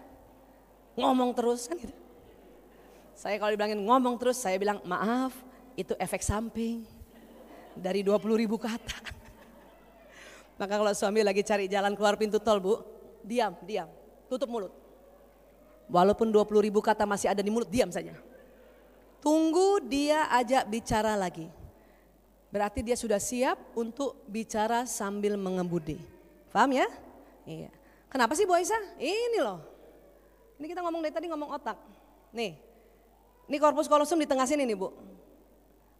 [0.99, 1.95] Ngomong terus kan gitu.
[3.15, 5.31] Saya kalau dibilangin ngomong terus, saya bilang maaf
[5.76, 6.84] itu efek samping
[7.76, 8.99] dari 20 ribu kata.
[10.60, 12.77] Maka kalau suami lagi cari jalan keluar pintu tol bu,
[13.26, 13.89] diam, diam,
[14.30, 14.73] tutup mulut.
[15.89, 18.14] Walaupun 20 ribu kata masih ada di mulut, diam saja.
[19.22, 21.49] Tunggu dia ajak bicara lagi.
[22.52, 25.98] Berarti dia sudah siap untuk bicara sambil mengemudi.
[26.52, 26.88] Paham ya?
[27.48, 27.72] Iya.
[28.11, 28.99] Kenapa sih Bu Aisyah?
[28.99, 29.64] Ini loh.
[30.60, 31.80] Ini kita ngomong dari tadi ngomong otak.
[32.35, 32.60] Nih,
[33.48, 34.91] ini korpus kolosum di tengah sini nih Bu.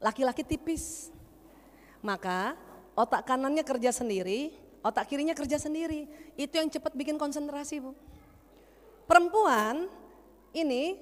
[0.02, 1.14] Laki-laki tipis.
[2.02, 2.58] Maka
[2.98, 4.52] otak kanannya kerja sendiri,
[4.82, 6.10] otak kirinya kerja sendiri.
[6.34, 7.94] Itu yang cepat bikin konsentrasi Bu.
[9.06, 9.86] Perempuan
[10.52, 10.98] ini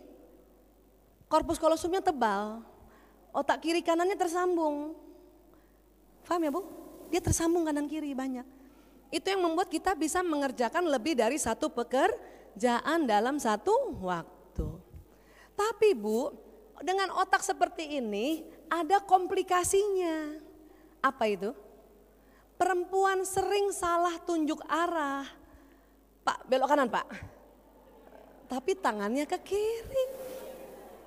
[1.32, 2.60] korpus kolosumnya tebal,
[3.32, 4.94] otak kiri kanannya tersambung.
[6.28, 6.62] Paham ya Bu?
[7.10, 8.46] Dia tersambung kanan kiri banyak.
[9.10, 14.68] Itu yang membuat kita bisa mengerjakan lebih dari satu pekerjaan dalam satu waktu.
[15.58, 16.30] Tapi Bu,
[16.84, 20.40] dengan otak seperti ini ada komplikasinya.
[21.00, 21.52] Apa itu?
[22.60, 25.24] Perempuan sering salah tunjuk arah.
[26.28, 27.08] Pak, belok kanan Pak.
[28.52, 30.06] Tapi tangannya ke kiri.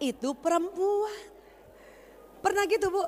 [0.00, 1.30] Itu perempuan.
[2.40, 3.04] Pernah gitu Bu?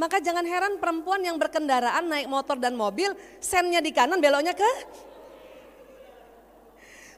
[0.00, 4.70] Maka jangan heran perempuan yang berkendaraan naik motor dan mobil, sennya di kanan, beloknya ke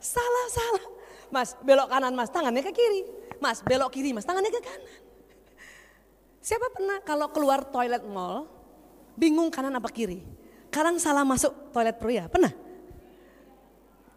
[0.02, 0.84] salah salah.
[1.30, 3.06] Mas belok kanan mas, tangannya ke kiri.
[3.42, 4.86] Mas belok kiri mas, tangannya ke kanan.
[6.38, 8.46] Siapa pernah kalau keluar toilet mall,
[9.18, 10.22] bingung kanan apa kiri?
[10.70, 12.54] Kadang salah masuk toilet pria, pernah?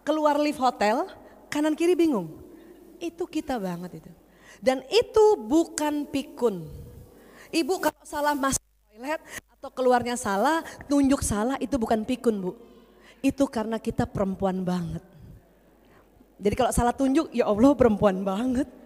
[0.05, 1.09] Keluar lift hotel,
[1.49, 2.37] kanan kiri bingung.
[3.01, 4.11] Itu kita banget itu.
[4.61, 6.69] Dan itu bukan pikun.
[7.49, 8.61] Ibu kalau salah masuk
[8.93, 9.21] toilet
[9.57, 12.53] atau keluarnya salah, tunjuk salah itu bukan pikun bu.
[13.25, 15.01] Itu karena kita perempuan banget.
[16.37, 18.84] Jadi kalau salah tunjuk, ya Allah perempuan banget.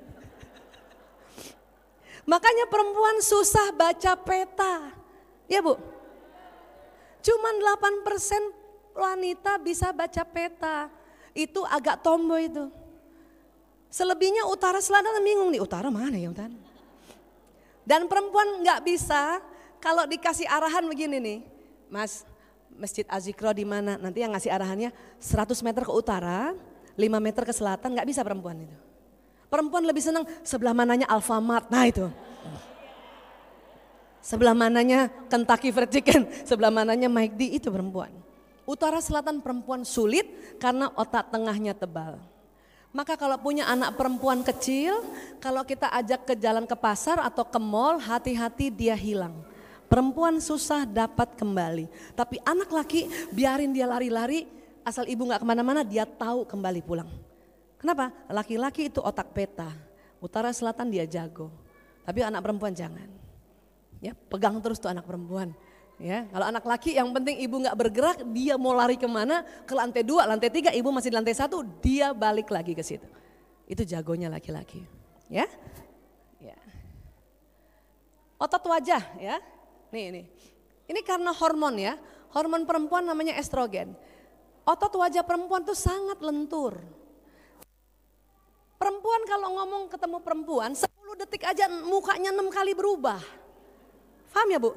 [2.29, 4.93] Makanya perempuan susah baca peta.
[5.49, 5.81] Ya bu?
[7.25, 8.05] Cuman 8%
[8.93, 10.93] wanita bisa baca peta.
[11.33, 12.69] Itu agak tomboy itu.
[13.89, 16.53] Selebihnya utara selatan bingung nih, utara mana ya utara?
[17.81, 19.41] Dan perempuan nggak bisa
[19.81, 21.39] kalau dikasih arahan begini nih,
[21.89, 22.21] Mas,
[22.69, 23.97] Masjid Azikro di mana?
[23.97, 26.53] Nanti yang ngasih arahannya 100 meter ke utara,
[26.93, 28.88] 5 meter ke selatan, nggak bisa perempuan itu.
[29.49, 32.05] Perempuan lebih senang sebelah mananya Alfamart, nah itu.
[34.21, 38.13] Sebelah mananya Kentucky Fried Chicken, sebelah mananya Mike D itu perempuan.
[38.69, 40.29] Utara selatan perempuan sulit
[40.61, 42.21] karena otak tengahnya tebal.
[42.93, 45.01] Maka kalau punya anak perempuan kecil,
[45.41, 49.33] kalau kita ajak ke jalan ke pasar atau ke mall, hati-hati dia hilang.
[49.89, 51.89] Perempuan susah dapat kembali.
[52.13, 54.45] Tapi anak laki biarin dia lari-lari,
[54.85, 57.09] asal ibu gak ke mana-mana dia tahu kembali pulang.
[57.79, 58.11] Kenapa?
[58.27, 59.71] Laki-laki itu otak peta,
[60.19, 61.47] utara selatan dia jago.
[62.03, 63.07] Tapi anak perempuan jangan.
[64.03, 65.55] Ya, pegang terus tuh anak perempuan.
[65.99, 69.43] Ya, kalau anak laki yang penting ibu nggak bergerak, dia mau lari ke mana?
[69.67, 73.03] Ke lantai dua, lantai tiga, ibu masih di lantai satu, dia balik lagi ke situ.
[73.67, 74.83] Itu jagonya laki-laki.
[75.27, 75.43] Ya,
[76.39, 76.55] ya.
[78.39, 79.43] Otot wajah, ya.
[79.91, 80.23] Nih, ini.
[80.87, 81.99] Ini karena hormon ya.
[82.31, 83.93] Hormon perempuan namanya estrogen.
[84.63, 86.79] Otot wajah perempuan tuh sangat lentur.
[88.79, 90.87] Perempuan kalau ngomong ketemu perempuan 10
[91.19, 93.19] detik aja mukanya 6 kali berubah.
[94.31, 94.71] Paham ya bu?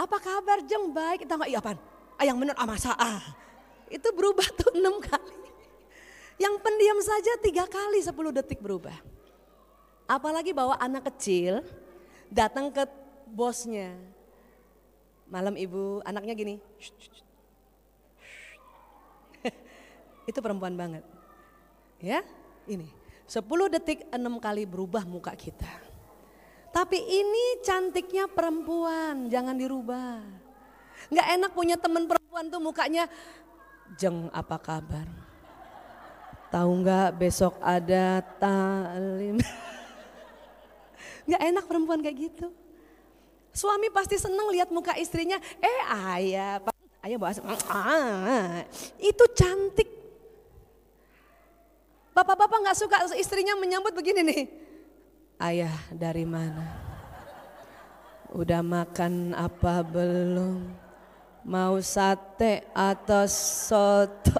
[0.00, 1.28] Apa kabar jeng baik?
[1.28, 1.76] Kita nggak iya apaan?
[2.16, 3.20] Ah yang ah masa ah.
[3.92, 5.44] Itu berubah tuh enam kali.
[6.40, 8.96] Yang pendiam saja tiga kali 10 detik berubah.
[10.08, 11.60] Apalagi bawa anak kecil
[12.32, 12.88] datang ke
[13.28, 13.92] bosnya.
[15.28, 16.56] Malam ibu anaknya gini.
[20.32, 21.04] Itu perempuan banget.
[22.00, 22.24] Ya
[22.68, 22.88] ini
[23.26, 23.42] 10
[23.74, 25.66] detik enam kali berubah muka kita.
[26.70, 30.22] Tapi ini cantiknya perempuan, jangan dirubah.
[31.10, 33.08] Nggak enak punya temen perempuan tuh mukanya,
[33.96, 35.08] jeng apa kabar?
[36.52, 39.42] Tahu nggak besok ada talim?
[41.26, 42.54] Nggak enak perempuan kayak gitu.
[43.50, 45.80] Suami pasti seneng lihat muka istrinya, eh
[46.14, 46.62] ayah,
[47.02, 48.62] ayah bahas, ah,
[49.02, 50.05] itu cantik.
[52.16, 54.42] Bapak-bapak nggak suka istrinya menyambut begini nih.
[55.36, 56.64] Ayah dari mana?
[58.32, 60.64] Udah makan apa belum?
[61.44, 64.32] Mau sate atau soto?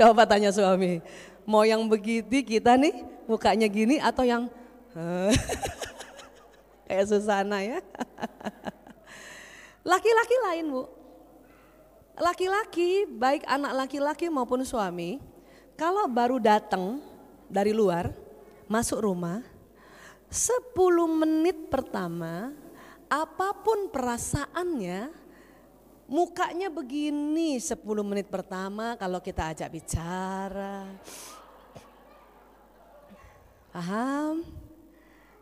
[0.00, 1.04] Coba tanya suami,
[1.44, 4.48] mau yang begitu kita nih mukanya gini atau yang
[6.88, 7.84] kayak Susana ya?
[9.84, 10.88] Laki-laki lain bu,
[12.16, 15.20] laki-laki baik anak laki-laki maupun suami,
[15.76, 17.00] kalau baru datang
[17.46, 18.10] dari luar,
[18.66, 19.44] masuk rumah,
[20.32, 20.74] 10
[21.06, 22.50] menit pertama,
[23.06, 25.12] apa pun perasaannya,
[26.06, 30.88] mukanya begini 10 menit pertama kalau kita ajak bicara.
[33.70, 34.40] Paham?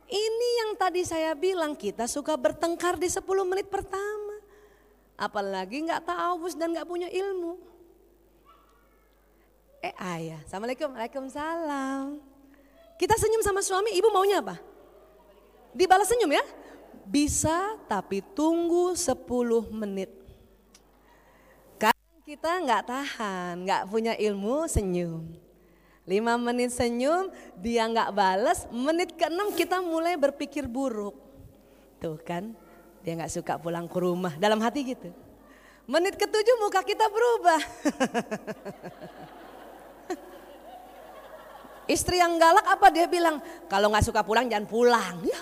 [0.04, 4.23] Ini yang tadi saya bilang kita suka bertengkar di 10 menit pertama.
[5.14, 7.58] Apalagi nggak tahu dan nggak punya ilmu.
[9.84, 12.18] Eh ayah, Assalamualaikum, Waalaikumsalam.
[12.96, 14.56] Kita senyum sama suami, ibu maunya apa?
[15.76, 16.44] Dibalas senyum ya?
[17.04, 20.08] Bisa tapi tunggu 10 menit.
[21.76, 25.26] Kadang kita nggak tahan, nggak punya ilmu senyum.
[26.08, 27.28] 5 menit senyum,
[27.60, 31.16] dia nggak balas, menit ke-6 kita mulai berpikir buruk.
[32.00, 32.56] Tuh kan,
[33.04, 35.12] dia nggak suka pulang ke rumah, dalam hati gitu.
[35.84, 37.60] Menit ketujuh muka kita berubah.
[41.94, 45.20] Istri yang galak apa dia bilang, kalau nggak suka pulang jangan pulang.
[45.20, 45.36] Ya.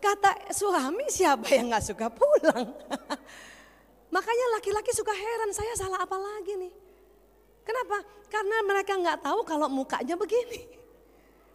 [0.00, 2.72] Kata suami siapa yang nggak suka pulang?
[4.16, 6.72] Makanya laki-laki suka heran, saya salah apa lagi nih?
[7.62, 8.00] Kenapa?
[8.32, 10.64] Karena mereka nggak tahu kalau mukanya begini.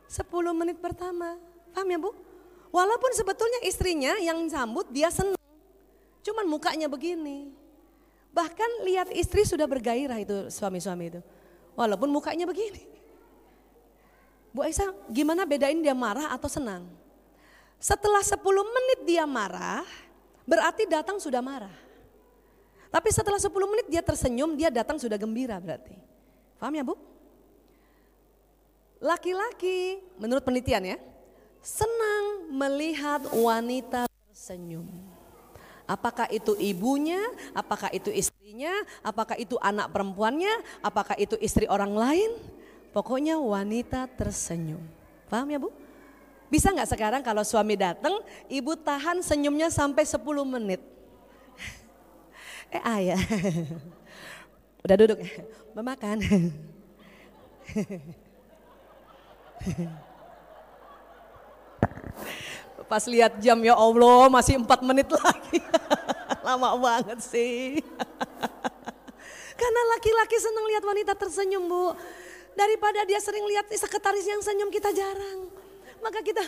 [0.05, 1.35] 10 menit pertama,
[1.73, 2.26] paham ya bu?
[2.71, 5.39] Walaupun sebetulnya istrinya yang sambut dia senang,
[6.23, 7.51] cuman mukanya begini.
[8.35, 11.21] Bahkan lihat istri sudah bergairah itu suami-suami itu.
[11.73, 12.85] Walaupun mukanya begini.
[14.51, 16.85] Bu Aisyah gimana bedain dia marah atau senang?
[17.77, 19.85] Setelah 10 menit dia marah,
[20.49, 21.73] berarti datang sudah marah.
[22.89, 25.93] Tapi setelah 10 menit dia tersenyum, dia datang sudah gembira berarti.
[26.57, 26.97] Paham ya Bu?
[28.97, 30.97] Laki-laki menurut penelitian ya,
[31.61, 34.87] senang melihat wanita tersenyum.
[35.87, 37.23] Apakah itu ibunya,
[37.55, 40.51] apakah itu istrinya, apakah itu anak perempuannya,
[40.83, 42.27] apakah itu istri orang lain,
[42.97, 44.81] Pokoknya wanita tersenyum.
[45.29, 45.69] Paham ya Bu?
[46.49, 50.17] Bisa nggak sekarang kalau suami datang, ibu tahan senyumnya sampai 10
[50.47, 50.81] menit.
[52.73, 53.21] eh ayah,
[54.81, 55.21] udah duduk,
[55.77, 56.17] memakan.
[62.87, 65.59] Pas lihat jam ya Allah masih empat menit lagi.
[66.47, 67.83] Lama banget sih.
[69.59, 71.91] Karena laki-laki senang lihat wanita tersenyum bu.
[72.55, 75.51] Daripada dia sering lihat sekretaris yang senyum kita jarang.
[75.99, 76.41] Maka kita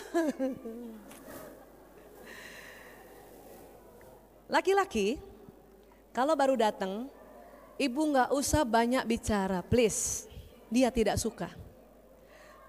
[4.50, 5.20] Laki-laki
[6.10, 7.06] kalau baru datang,
[7.78, 10.26] ibu nggak usah banyak bicara, please.
[10.66, 11.59] Dia tidak suka.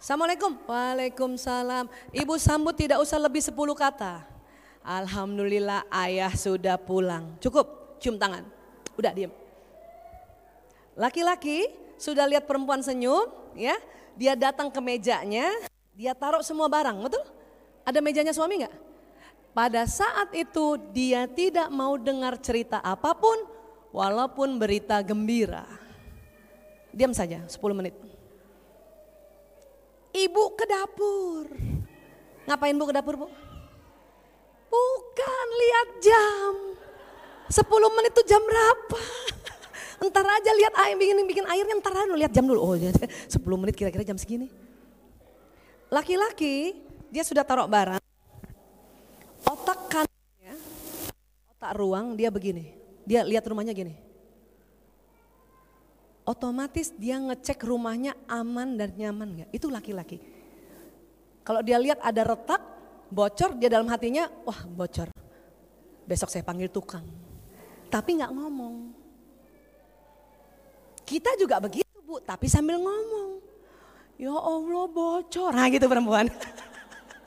[0.02, 0.58] Assalamualaikum.
[0.66, 1.86] Waalaikumsalam.
[2.10, 4.26] Ibu sambut tidak usah lebih 10 kata.
[4.82, 7.38] Alhamdulillah ayah sudah pulang.
[7.38, 8.42] Cukup, cium tangan.
[8.98, 9.30] Udah diam.
[10.98, 11.70] Laki-laki
[12.02, 13.78] sudah lihat perempuan senyum, ya.
[14.18, 15.54] Dia datang ke mejanya,
[15.94, 17.22] dia taruh semua barang, betul?
[17.86, 18.76] Ada mejanya suami nggak?
[19.54, 23.38] Pada saat itu dia tidak mau dengar cerita apa pun
[23.94, 25.70] walaupun berita gembira.
[26.90, 28.11] Diam saja 10 menit.
[30.12, 31.46] Ibu ke dapur.
[32.48, 33.28] Ngapain bu ke dapur bu?
[34.72, 36.54] Bukan lihat jam.
[37.52, 39.02] 10 menit itu jam berapa?
[40.04, 42.60] Entar aja lihat air bikin bikin airnya entar aja lihat jam dulu.
[42.60, 44.48] Oh 10 menit kira-kira jam segini.
[45.92, 46.80] Laki-laki
[47.12, 48.00] dia sudah taruh barang
[49.44, 50.56] otak kanannya,
[51.58, 52.72] otak ruang dia begini.
[53.04, 54.11] Dia lihat rumahnya gini.
[56.22, 59.50] Otomatis dia ngecek rumahnya aman dan nyaman nggak?
[59.50, 60.22] Itu laki-laki.
[61.42, 62.62] Kalau dia lihat ada retak,
[63.10, 65.10] bocor, dia dalam hatinya, wah bocor.
[66.06, 67.02] Besok saya panggil tukang.
[67.90, 68.94] Tapi nggak ngomong.
[71.02, 73.42] Kita juga begitu bu, tapi sambil ngomong.
[74.22, 76.30] Ya Allah bocor, nah gitu perempuan.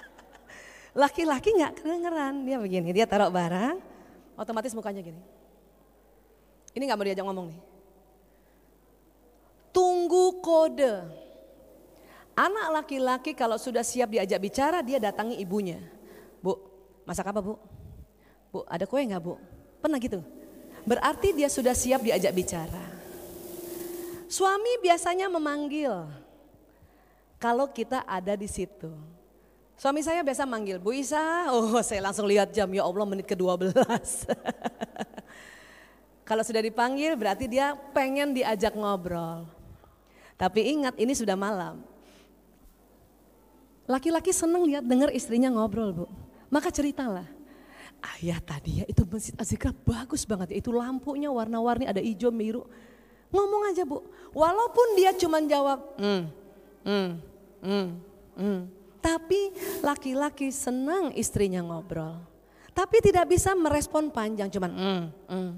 [1.03, 3.83] Laki-laki nggak kedengeran, dia begini, dia taruh barang,
[4.39, 5.19] otomatis mukanya gini.
[6.71, 7.74] Ini nggak mau diajak ngomong nih.
[9.75, 11.03] Tunggu kode.
[12.39, 15.83] Anak laki-laki kalau sudah siap diajak bicara, dia datangi ibunya.
[16.39, 16.55] Bu,
[17.03, 17.59] masak apa bu?
[18.55, 19.35] Bu, ada kue nggak bu?
[19.83, 20.23] Pernah gitu?
[20.87, 22.95] Berarti dia sudah siap diajak bicara.
[24.31, 26.11] Suami biasanya memanggil
[27.39, 28.91] kalau kita ada di situ.
[29.75, 33.75] Suami saya biasa manggil, Bu Isa, oh saya langsung lihat jam, ya Allah menit ke-12.
[36.29, 39.45] Kalau sudah dipanggil berarti dia pengen diajak ngobrol.
[40.35, 41.81] Tapi ingat ini sudah malam.
[43.85, 46.07] Laki-laki senang lihat dengar istrinya ngobrol bu.
[46.49, 47.29] Maka ceritalah.
[48.05, 50.57] Ayah tadi ya itu masjid Azikra bagus banget ya.
[50.61, 52.65] Itu lampunya warna-warni ada hijau biru.
[53.33, 54.05] Ngomong aja bu.
[54.33, 55.81] Walaupun dia cuma jawab.
[56.01, 56.23] Hmm,
[56.85, 57.11] hmm,
[57.65, 57.89] hmm,
[58.37, 58.61] hmm.
[59.05, 59.53] Tapi
[59.85, 62.17] laki-laki senang istrinya ngobrol.
[62.75, 65.53] Tapi tidak bisa merespon panjang cuman mm, mm.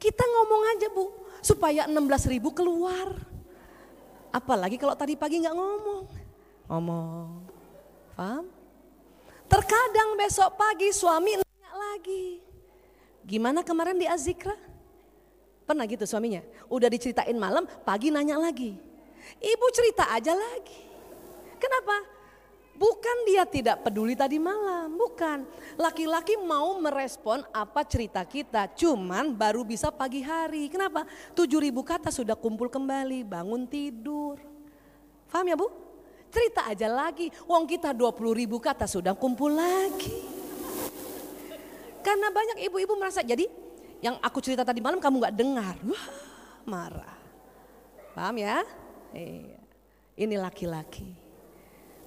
[0.00, 1.12] Kita ngomong aja bu,
[1.44, 3.12] supaya 16 ribu keluar.
[4.30, 6.04] Apalagi kalau tadi pagi nggak ngomong.
[6.70, 7.28] Ngomong,
[8.14, 8.46] paham?
[9.50, 12.38] Terkadang besok pagi suami nanya lagi.
[13.26, 14.54] Gimana kemarin di Azikra?
[15.66, 16.42] Pernah gitu suaminya?
[16.70, 18.78] Udah diceritain malam, pagi nanya lagi.
[19.42, 20.82] Ibu cerita aja lagi.
[21.58, 22.19] Kenapa?
[22.80, 25.44] Bukan dia tidak peduli tadi malam, bukan.
[25.76, 30.72] Laki-laki mau merespon apa cerita kita, cuman baru bisa pagi hari.
[30.72, 31.04] Kenapa?
[31.36, 34.40] 7000 kata sudah kumpul kembali, bangun tidur.
[35.28, 35.68] Paham ya Bu?
[36.32, 40.24] Cerita aja lagi, wong kita 20 ribu kata sudah kumpul lagi.
[42.00, 43.44] Karena banyak ibu-ibu merasa, jadi
[44.00, 45.76] yang aku cerita tadi malam kamu gak dengar.
[45.84, 46.06] Wah
[46.64, 47.18] marah.
[48.16, 48.64] Paham ya?
[49.12, 49.60] Iya.
[50.16, 51.12] Ini laki-laki.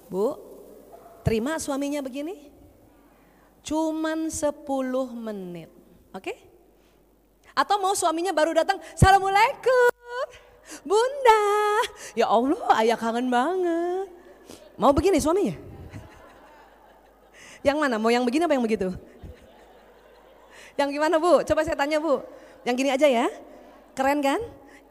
[0.09, 0.52] Bu,
[1.23, 2.51] Terima suaminya begini?
[3.63, 4.67] Cuman 10
[5.15, 5.71] menit.
[6.11, 6.35] Oke?
[6.35, 6.37] Okay?
[7.55, 9.89] Atau mau suaminya baru datang, Assalamualaikum.
[10.83, 11.43] Bunda,
[12.17, 14.07] ya Allah ayah kangen banget.
[14.75, 15.55] Mau begini suaminya?
[17.63, 17.95] Yang mana?
[17.95, 18.91] Mau yang begini apa yang begitu?
[20.75, 21.45] Yang gimana bu?
[21.47, 22.19] Coba saya tanya bu.
[22.67, 23.27] Yang gini aja ya.
[23.93, 24.41] Keren kan?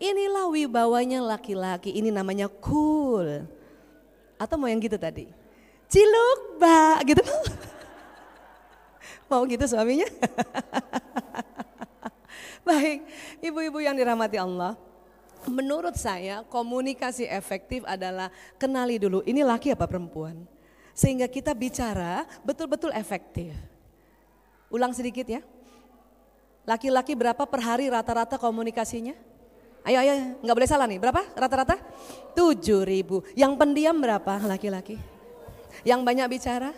[0.00, 1.92] Inilah wibawanya laki-laki.
[1.92, 3.44] Ini namanya cool.
[4.38, 5.41] Atau mau yang gitu tadi?
[5.92, 7.24] Ciluk mbak gitu.
[9.28, 10.08] Mau gitu suaminya?
[12.64, 13.04] Baik,
[13.44, 14.76] ibu-ibu yang dirahmati Allah.
[15.42, 20.46] Menurut saya komunikasi efektif adalah kenali dulu ini laki apa perempuan.
[20.92, 23.52] Sehingga kita bicara betul-betul efektif.
[24.70, 25.40] Ulang sedikit ya.
[26.62, 29.18] Laki-laki berapa per hari rata-rata komunikasinya?
[29.82, 31.02] Ayo, ayo, nggak boleh salah nih.
[31.02, 31.74] Berapa rata-rata?
[32.38, 33.26] Tujuh ribu.
[33.34, 35.11] Yang pendiam berapa laki-laki?
[35.82, 36.70] Yang banyak bicara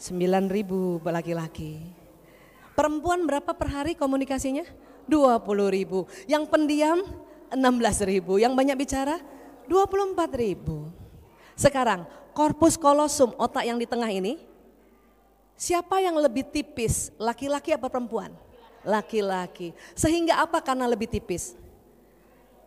[0.00, 1.80] 9 ribu laki-laki.
[2.72, 4.64] Perempuan berapa per hari komunikasinya?
[5.08, 6.04] 20 ribu.
[6.28, 7.00] Yang pendiam
[7.52, 8.38] 16 ribu.
[8.38, 9.16] Yang banyak bicara
[9.66, 10.88] 24 ribu.
[11.58, 14.48] Sekarang korpus kolosum otak yang di tengah ini
[15.58, 18.30] Siapa yang lebih tipis, laki-laki apa perempuan?
[18.86, 19.74] Laki-laki.
[19.98, 21.58] Sehingga apa karena lebih tipis?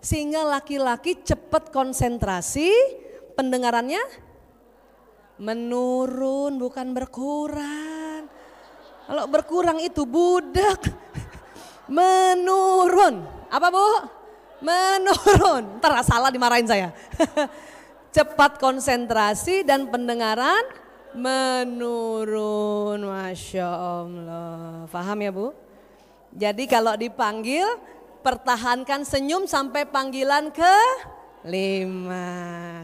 [0.03, 2.67] Sehingga laki-laki cepat konsentrasi,
[3.39, 4.03] pendengarannya
[5.41, 8.29] menurun bukan berkurang.
[9.09, 10.85] Kalau berkurang itu budak.
[11.91, 13.25] Menurun.
[13.49, 13.87] Apa bu?
[14.61, 15.81] Menurun.
[15.81, 16.93] Ntar salah dimarahin saya.
[18.15, 20.61] Cepat konsentrasi dan pendengaran
[21.17, 23.01] menurun.
[23.01, 24.85] Masya Allah.
[24.87, 25.51] Faham ya bu?
[26.31, 27.67] Jadi kalau dipanggil
[28.23, 30.75] pertahankan senyum sampai panggilan ke
[31.45, 32.25] lima.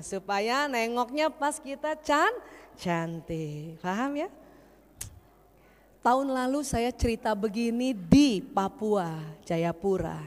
[0.05, 2.33] Supaya nengoknya pas kita can
[2.77, 3.81] cantik.
[3.81, 4.29] Paham ya?
[6.05, 10.23] Tahun lalu saya cerita begini di Papua, Jayapura.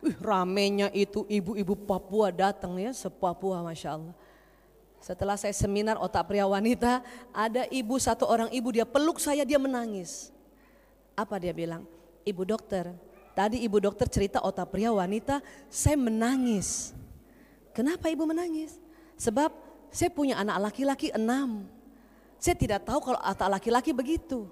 [0.00, 4.16] Wih, ramenya itu ibu-ibu Papua datang ya, se-Papua Masya Allah.
[5.02, 7.02] Setelah saya seminar otak pria wanita,
[7.34, 10.30] ada ibu satu orang ibu dia peluk saya dia menangis.
[11.18, 11.84] Apa dia bilang?
[12.22, 12.94] Ibu dokter,
[13.34, 16.94] tadi ibu dokter cerita otak pria wanita, saya menangis.
[17.72, 18.76] Kenapa ibu menangis?
[19.16, 19.52] Sebab
[19.92, 21.68] saya punya anak laki-laki enam.
[22.36, 24.48] Saya tidak tahu kalau otak laki-laki begitu.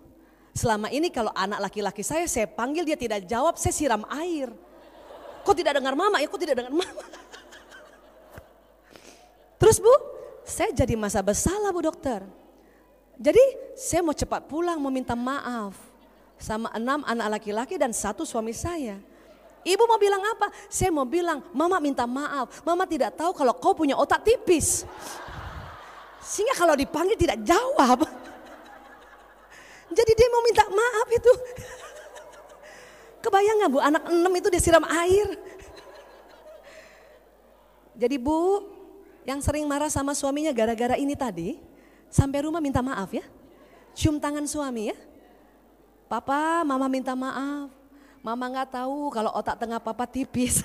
[0.53, 4.51] Selama ini kalau anak laki-laki saya, saya panggil dia tidak jawab, saya siram air.
[5.47, 7.05] Kok tidak dengar mama ya, kok tidak dengar mama.
[9.61, 9.93] Terus bu,
[10.45, 12.25] saya jadi masa bersalah bu dokter.
[13.21, 15.77] Jadi saya mau cepat pulang, mau minta maaf.
[16.41, 18.97] Sama enam anak laki-laki dan satu suami saya.
[19.61, 20.49] Ibu mau bilang apa?
[20.73, 22.65] Saya mau bilang, mama minta maaf.
[22.65, 24.89] Mama tidak tahu kalau kau punya otak tipis.
[26.25, 28.09] Sehingga kalau dipanggil tidak jawab.
[29.91, 31.33] Jadi dia mau minta maaf itu.
[33.21, 35.37] Kebayang gak bu anak enam itu dia siram air.
[38.01, 38.65] Jadi bu
[39.29, 41.61] yang sering marah sama suaminya gara-gara ini tadi.
[42.09, 43.27] Sampai rumah minta maaf ya.
[43.93, 44.97] Cium tangan suami ya.
[46.09, 47.80] Papa mama minta maaf.
[48.21, 50.61] Mama gak tahu kalau otak tengah papa tipis.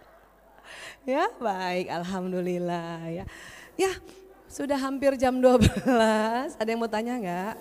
[1.08, 3.24] ya baik alhamdulillah ya.
[3.80, 3.92] Ya
[4.50, 6.60] sudah hampir jam 12.
[6.60, 7.54] Ada yang mau tanya nggak?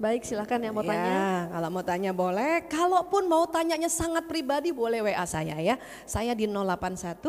[0.00, 1.20] Baik, silakan yang mau ya, tanya.
[1.52, 2.64] Kalau mau tanya boleh.
[2.72, 5.76] Kalaupun mau tanyanya sangat pribadi boleh WA saya ya.
[6.08, 7.20] Saya di 081.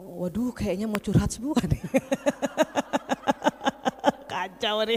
[0.00, 1.84] Waduh, kayaknya mau curhat semua nih.
[4.32, 4.96] Kacau nih.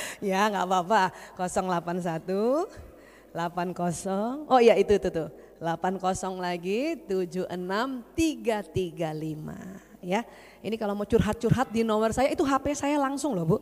[0.30, 1.14] ya, nggak apa-apa.
[1.36, 2.90] 081
[3.34, 4.50] 80.
[4.50, 5.30] Oh iya itu itu tuh.
[5.60, 6.00] 80
[6.40, 10.24] lagi 76 335 ya.
[10.64, 13.60] Ini kalau mau curhat-curhat di nomor saya itu HP saya langsung loh Bu.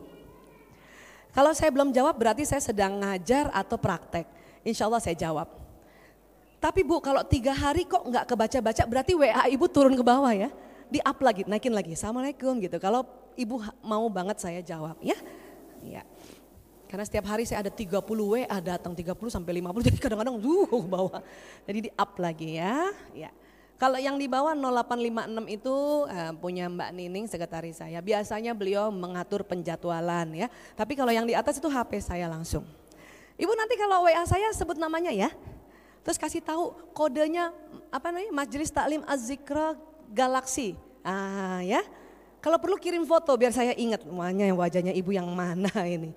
[1.29, 4.25] Kalau saya belum jawab berarti saya sedang ngajar atau praktek.
[4.65, 5.47] Insya Allah saya jawab.
[6.59, 10.49] Tapi Bu kalau tiga hari kok nggak kebaca-baca berarti WA Ibu turun ke bawah ya.
[10.89, 11.93] Di up lagi, naikin lagi.
[11.93, 12.79] Assalamualaikum gitu.
[12.81, 13.05] Kalau
[13.37, 15.15] Ibu mau banget saya jawab ya.
[15.85, 16.03] Ya.
[16.89, 20.89] Karena setiap hari saya ada 30 WA datang 30 sampai 50 jadi kadang-kadang duh ke
[20.89, 21.21] bawah.
[21.69, 22.89] Jadi di up lagi ya.
[23.13, 23.29] Ya.
[23.79, 25.75] Kalau yang di bawah 0856 itu
[26.09, 28.01] uh, punya Mbak Nining sekretaris saya.
[28.01, 30.51] Biasanya beliau mengatur penjadwalan ya.
[30.73, 32.65] Tapi kalau yang di atas itu HP saya langsung.
[33.39, 35.31] Ibu nanti kalau WA saya sebut namanya ya.
[36.03, 37.55] Terus kasih tahu kodenya
[37.93, 38.33] apa namanya?
[38.33, 39.77] Majelis Taklim Az-Zikra
[40.11, 40.75] Galaxy.
[41.05, 41.85] Ah ya.
[42.43, 46.11] Kalau perlu kirim foto biar saya ingat semuanya wajahnya ibu yang mana ini.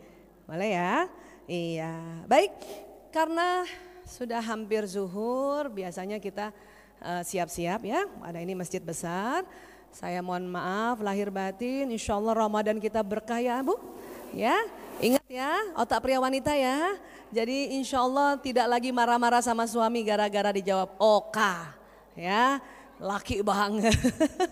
[0.47, 0.95] Boleh ya?
[1.49, 1.95] Iya.
[2.27, 2.53] Baik.
[3.13, 3.67] Karena
[4.09, 6.51] sudah hampir zuhur, biasanya kita
[7.03, 8.01] Eh, siap-siap uh, ya.
[8.23, 9.43] Ada ini masjid besar.
[9.91, 11.91] Saya mohon maaf lahir batin.
[11.91, 13.75] Insya Allah Ramadan kita berkah ya Bu.
[14.33, 14.55] Ya,
[15.03, 16.95] ingat ya otak pria wanita ya.
[17.35, 21.75] Jadi insya Allah tidak lagi marah-marah sama suami gara-gara dijawab oka.
[22.15, 22.63] Ya,
[23.03, 23.99] laki banget.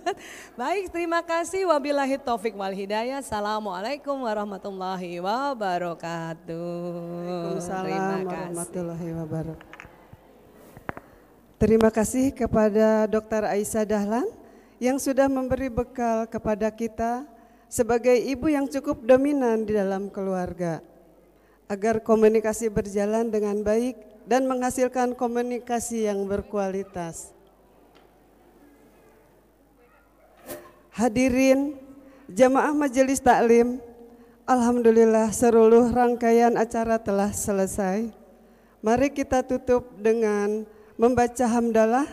[0.61, 1.71] Baik, terima kasih.
[1.71, 3.23] Wabillahi taufik wal hidayah.
[3.23, 6.59] Assalamualaikum warahmatullahi wabarakatuh.
[6.59, 9.79] Waalaikumsalam warahmatullahi wabarakatuh.
[11.61, 13.47] Terima kasih kepada Dr.
[13.47, 14.27] Aisyah Dahlan
[14.83, 17.29] yang sudah memberi bekal kepada kita
[17.71, 20.83] sebagai ibu yang cukup dominan di dalam keluarga
[21.71, 23.95] agar komunikasi berjalan dengan baik
[24.27, 27.40] dan menghasilkan komunikasi yang berkualitas.
[31.01, 31.81] Hadirin
[32.29, 33.81] jamaah majelis taklim,
[34.45, 38.13] alhamdulillah seluruh rangkaian acara telah selesai.
[38.85, 40.69] Mari kita tutup dengan
[41.01, 42.05] membaca hamdalah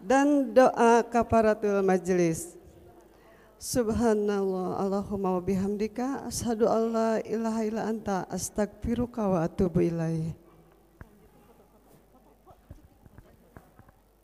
[0.00, 2.56] dan doa kafaratul majlis.
[3.60, 10.32] Subhanallah Allahumma wa bihamdika asyhadu alla ilaha illa anta astaghfiruka wa atubu ilaih.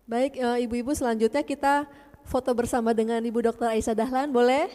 [0.08, 1.84] Baik, eh, ibu-ibu selanjutnya kita
[2.30, 4.70] foto bersama dengan Ibu dokter Aisyah Dahlan, boleh?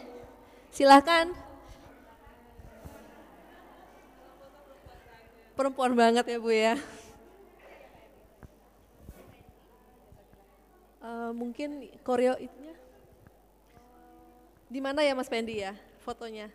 [0.68, 1.32] Silahkan.
[5.56, 6.76] Perempuan banget ya Bu ya.
[11.00, 12.36] Uh, mungkin koreo
[14.66, 15.72] Di mana ya Mas Pendi ya
[16.04, 16.52] fotonya?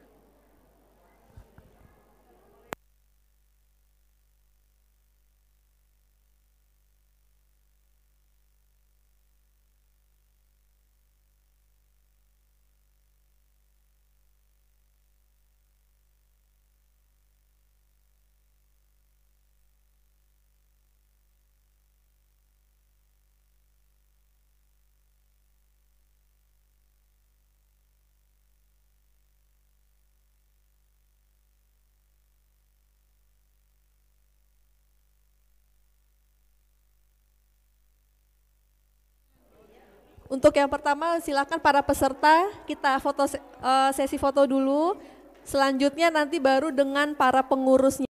[40.31, 44.95] Untuk yang pertama silakan para peserta kita foto eh, sesi foto dulu.
[45.43, 48.07] Selanjutnya nanti baru dengan para pengurusnya.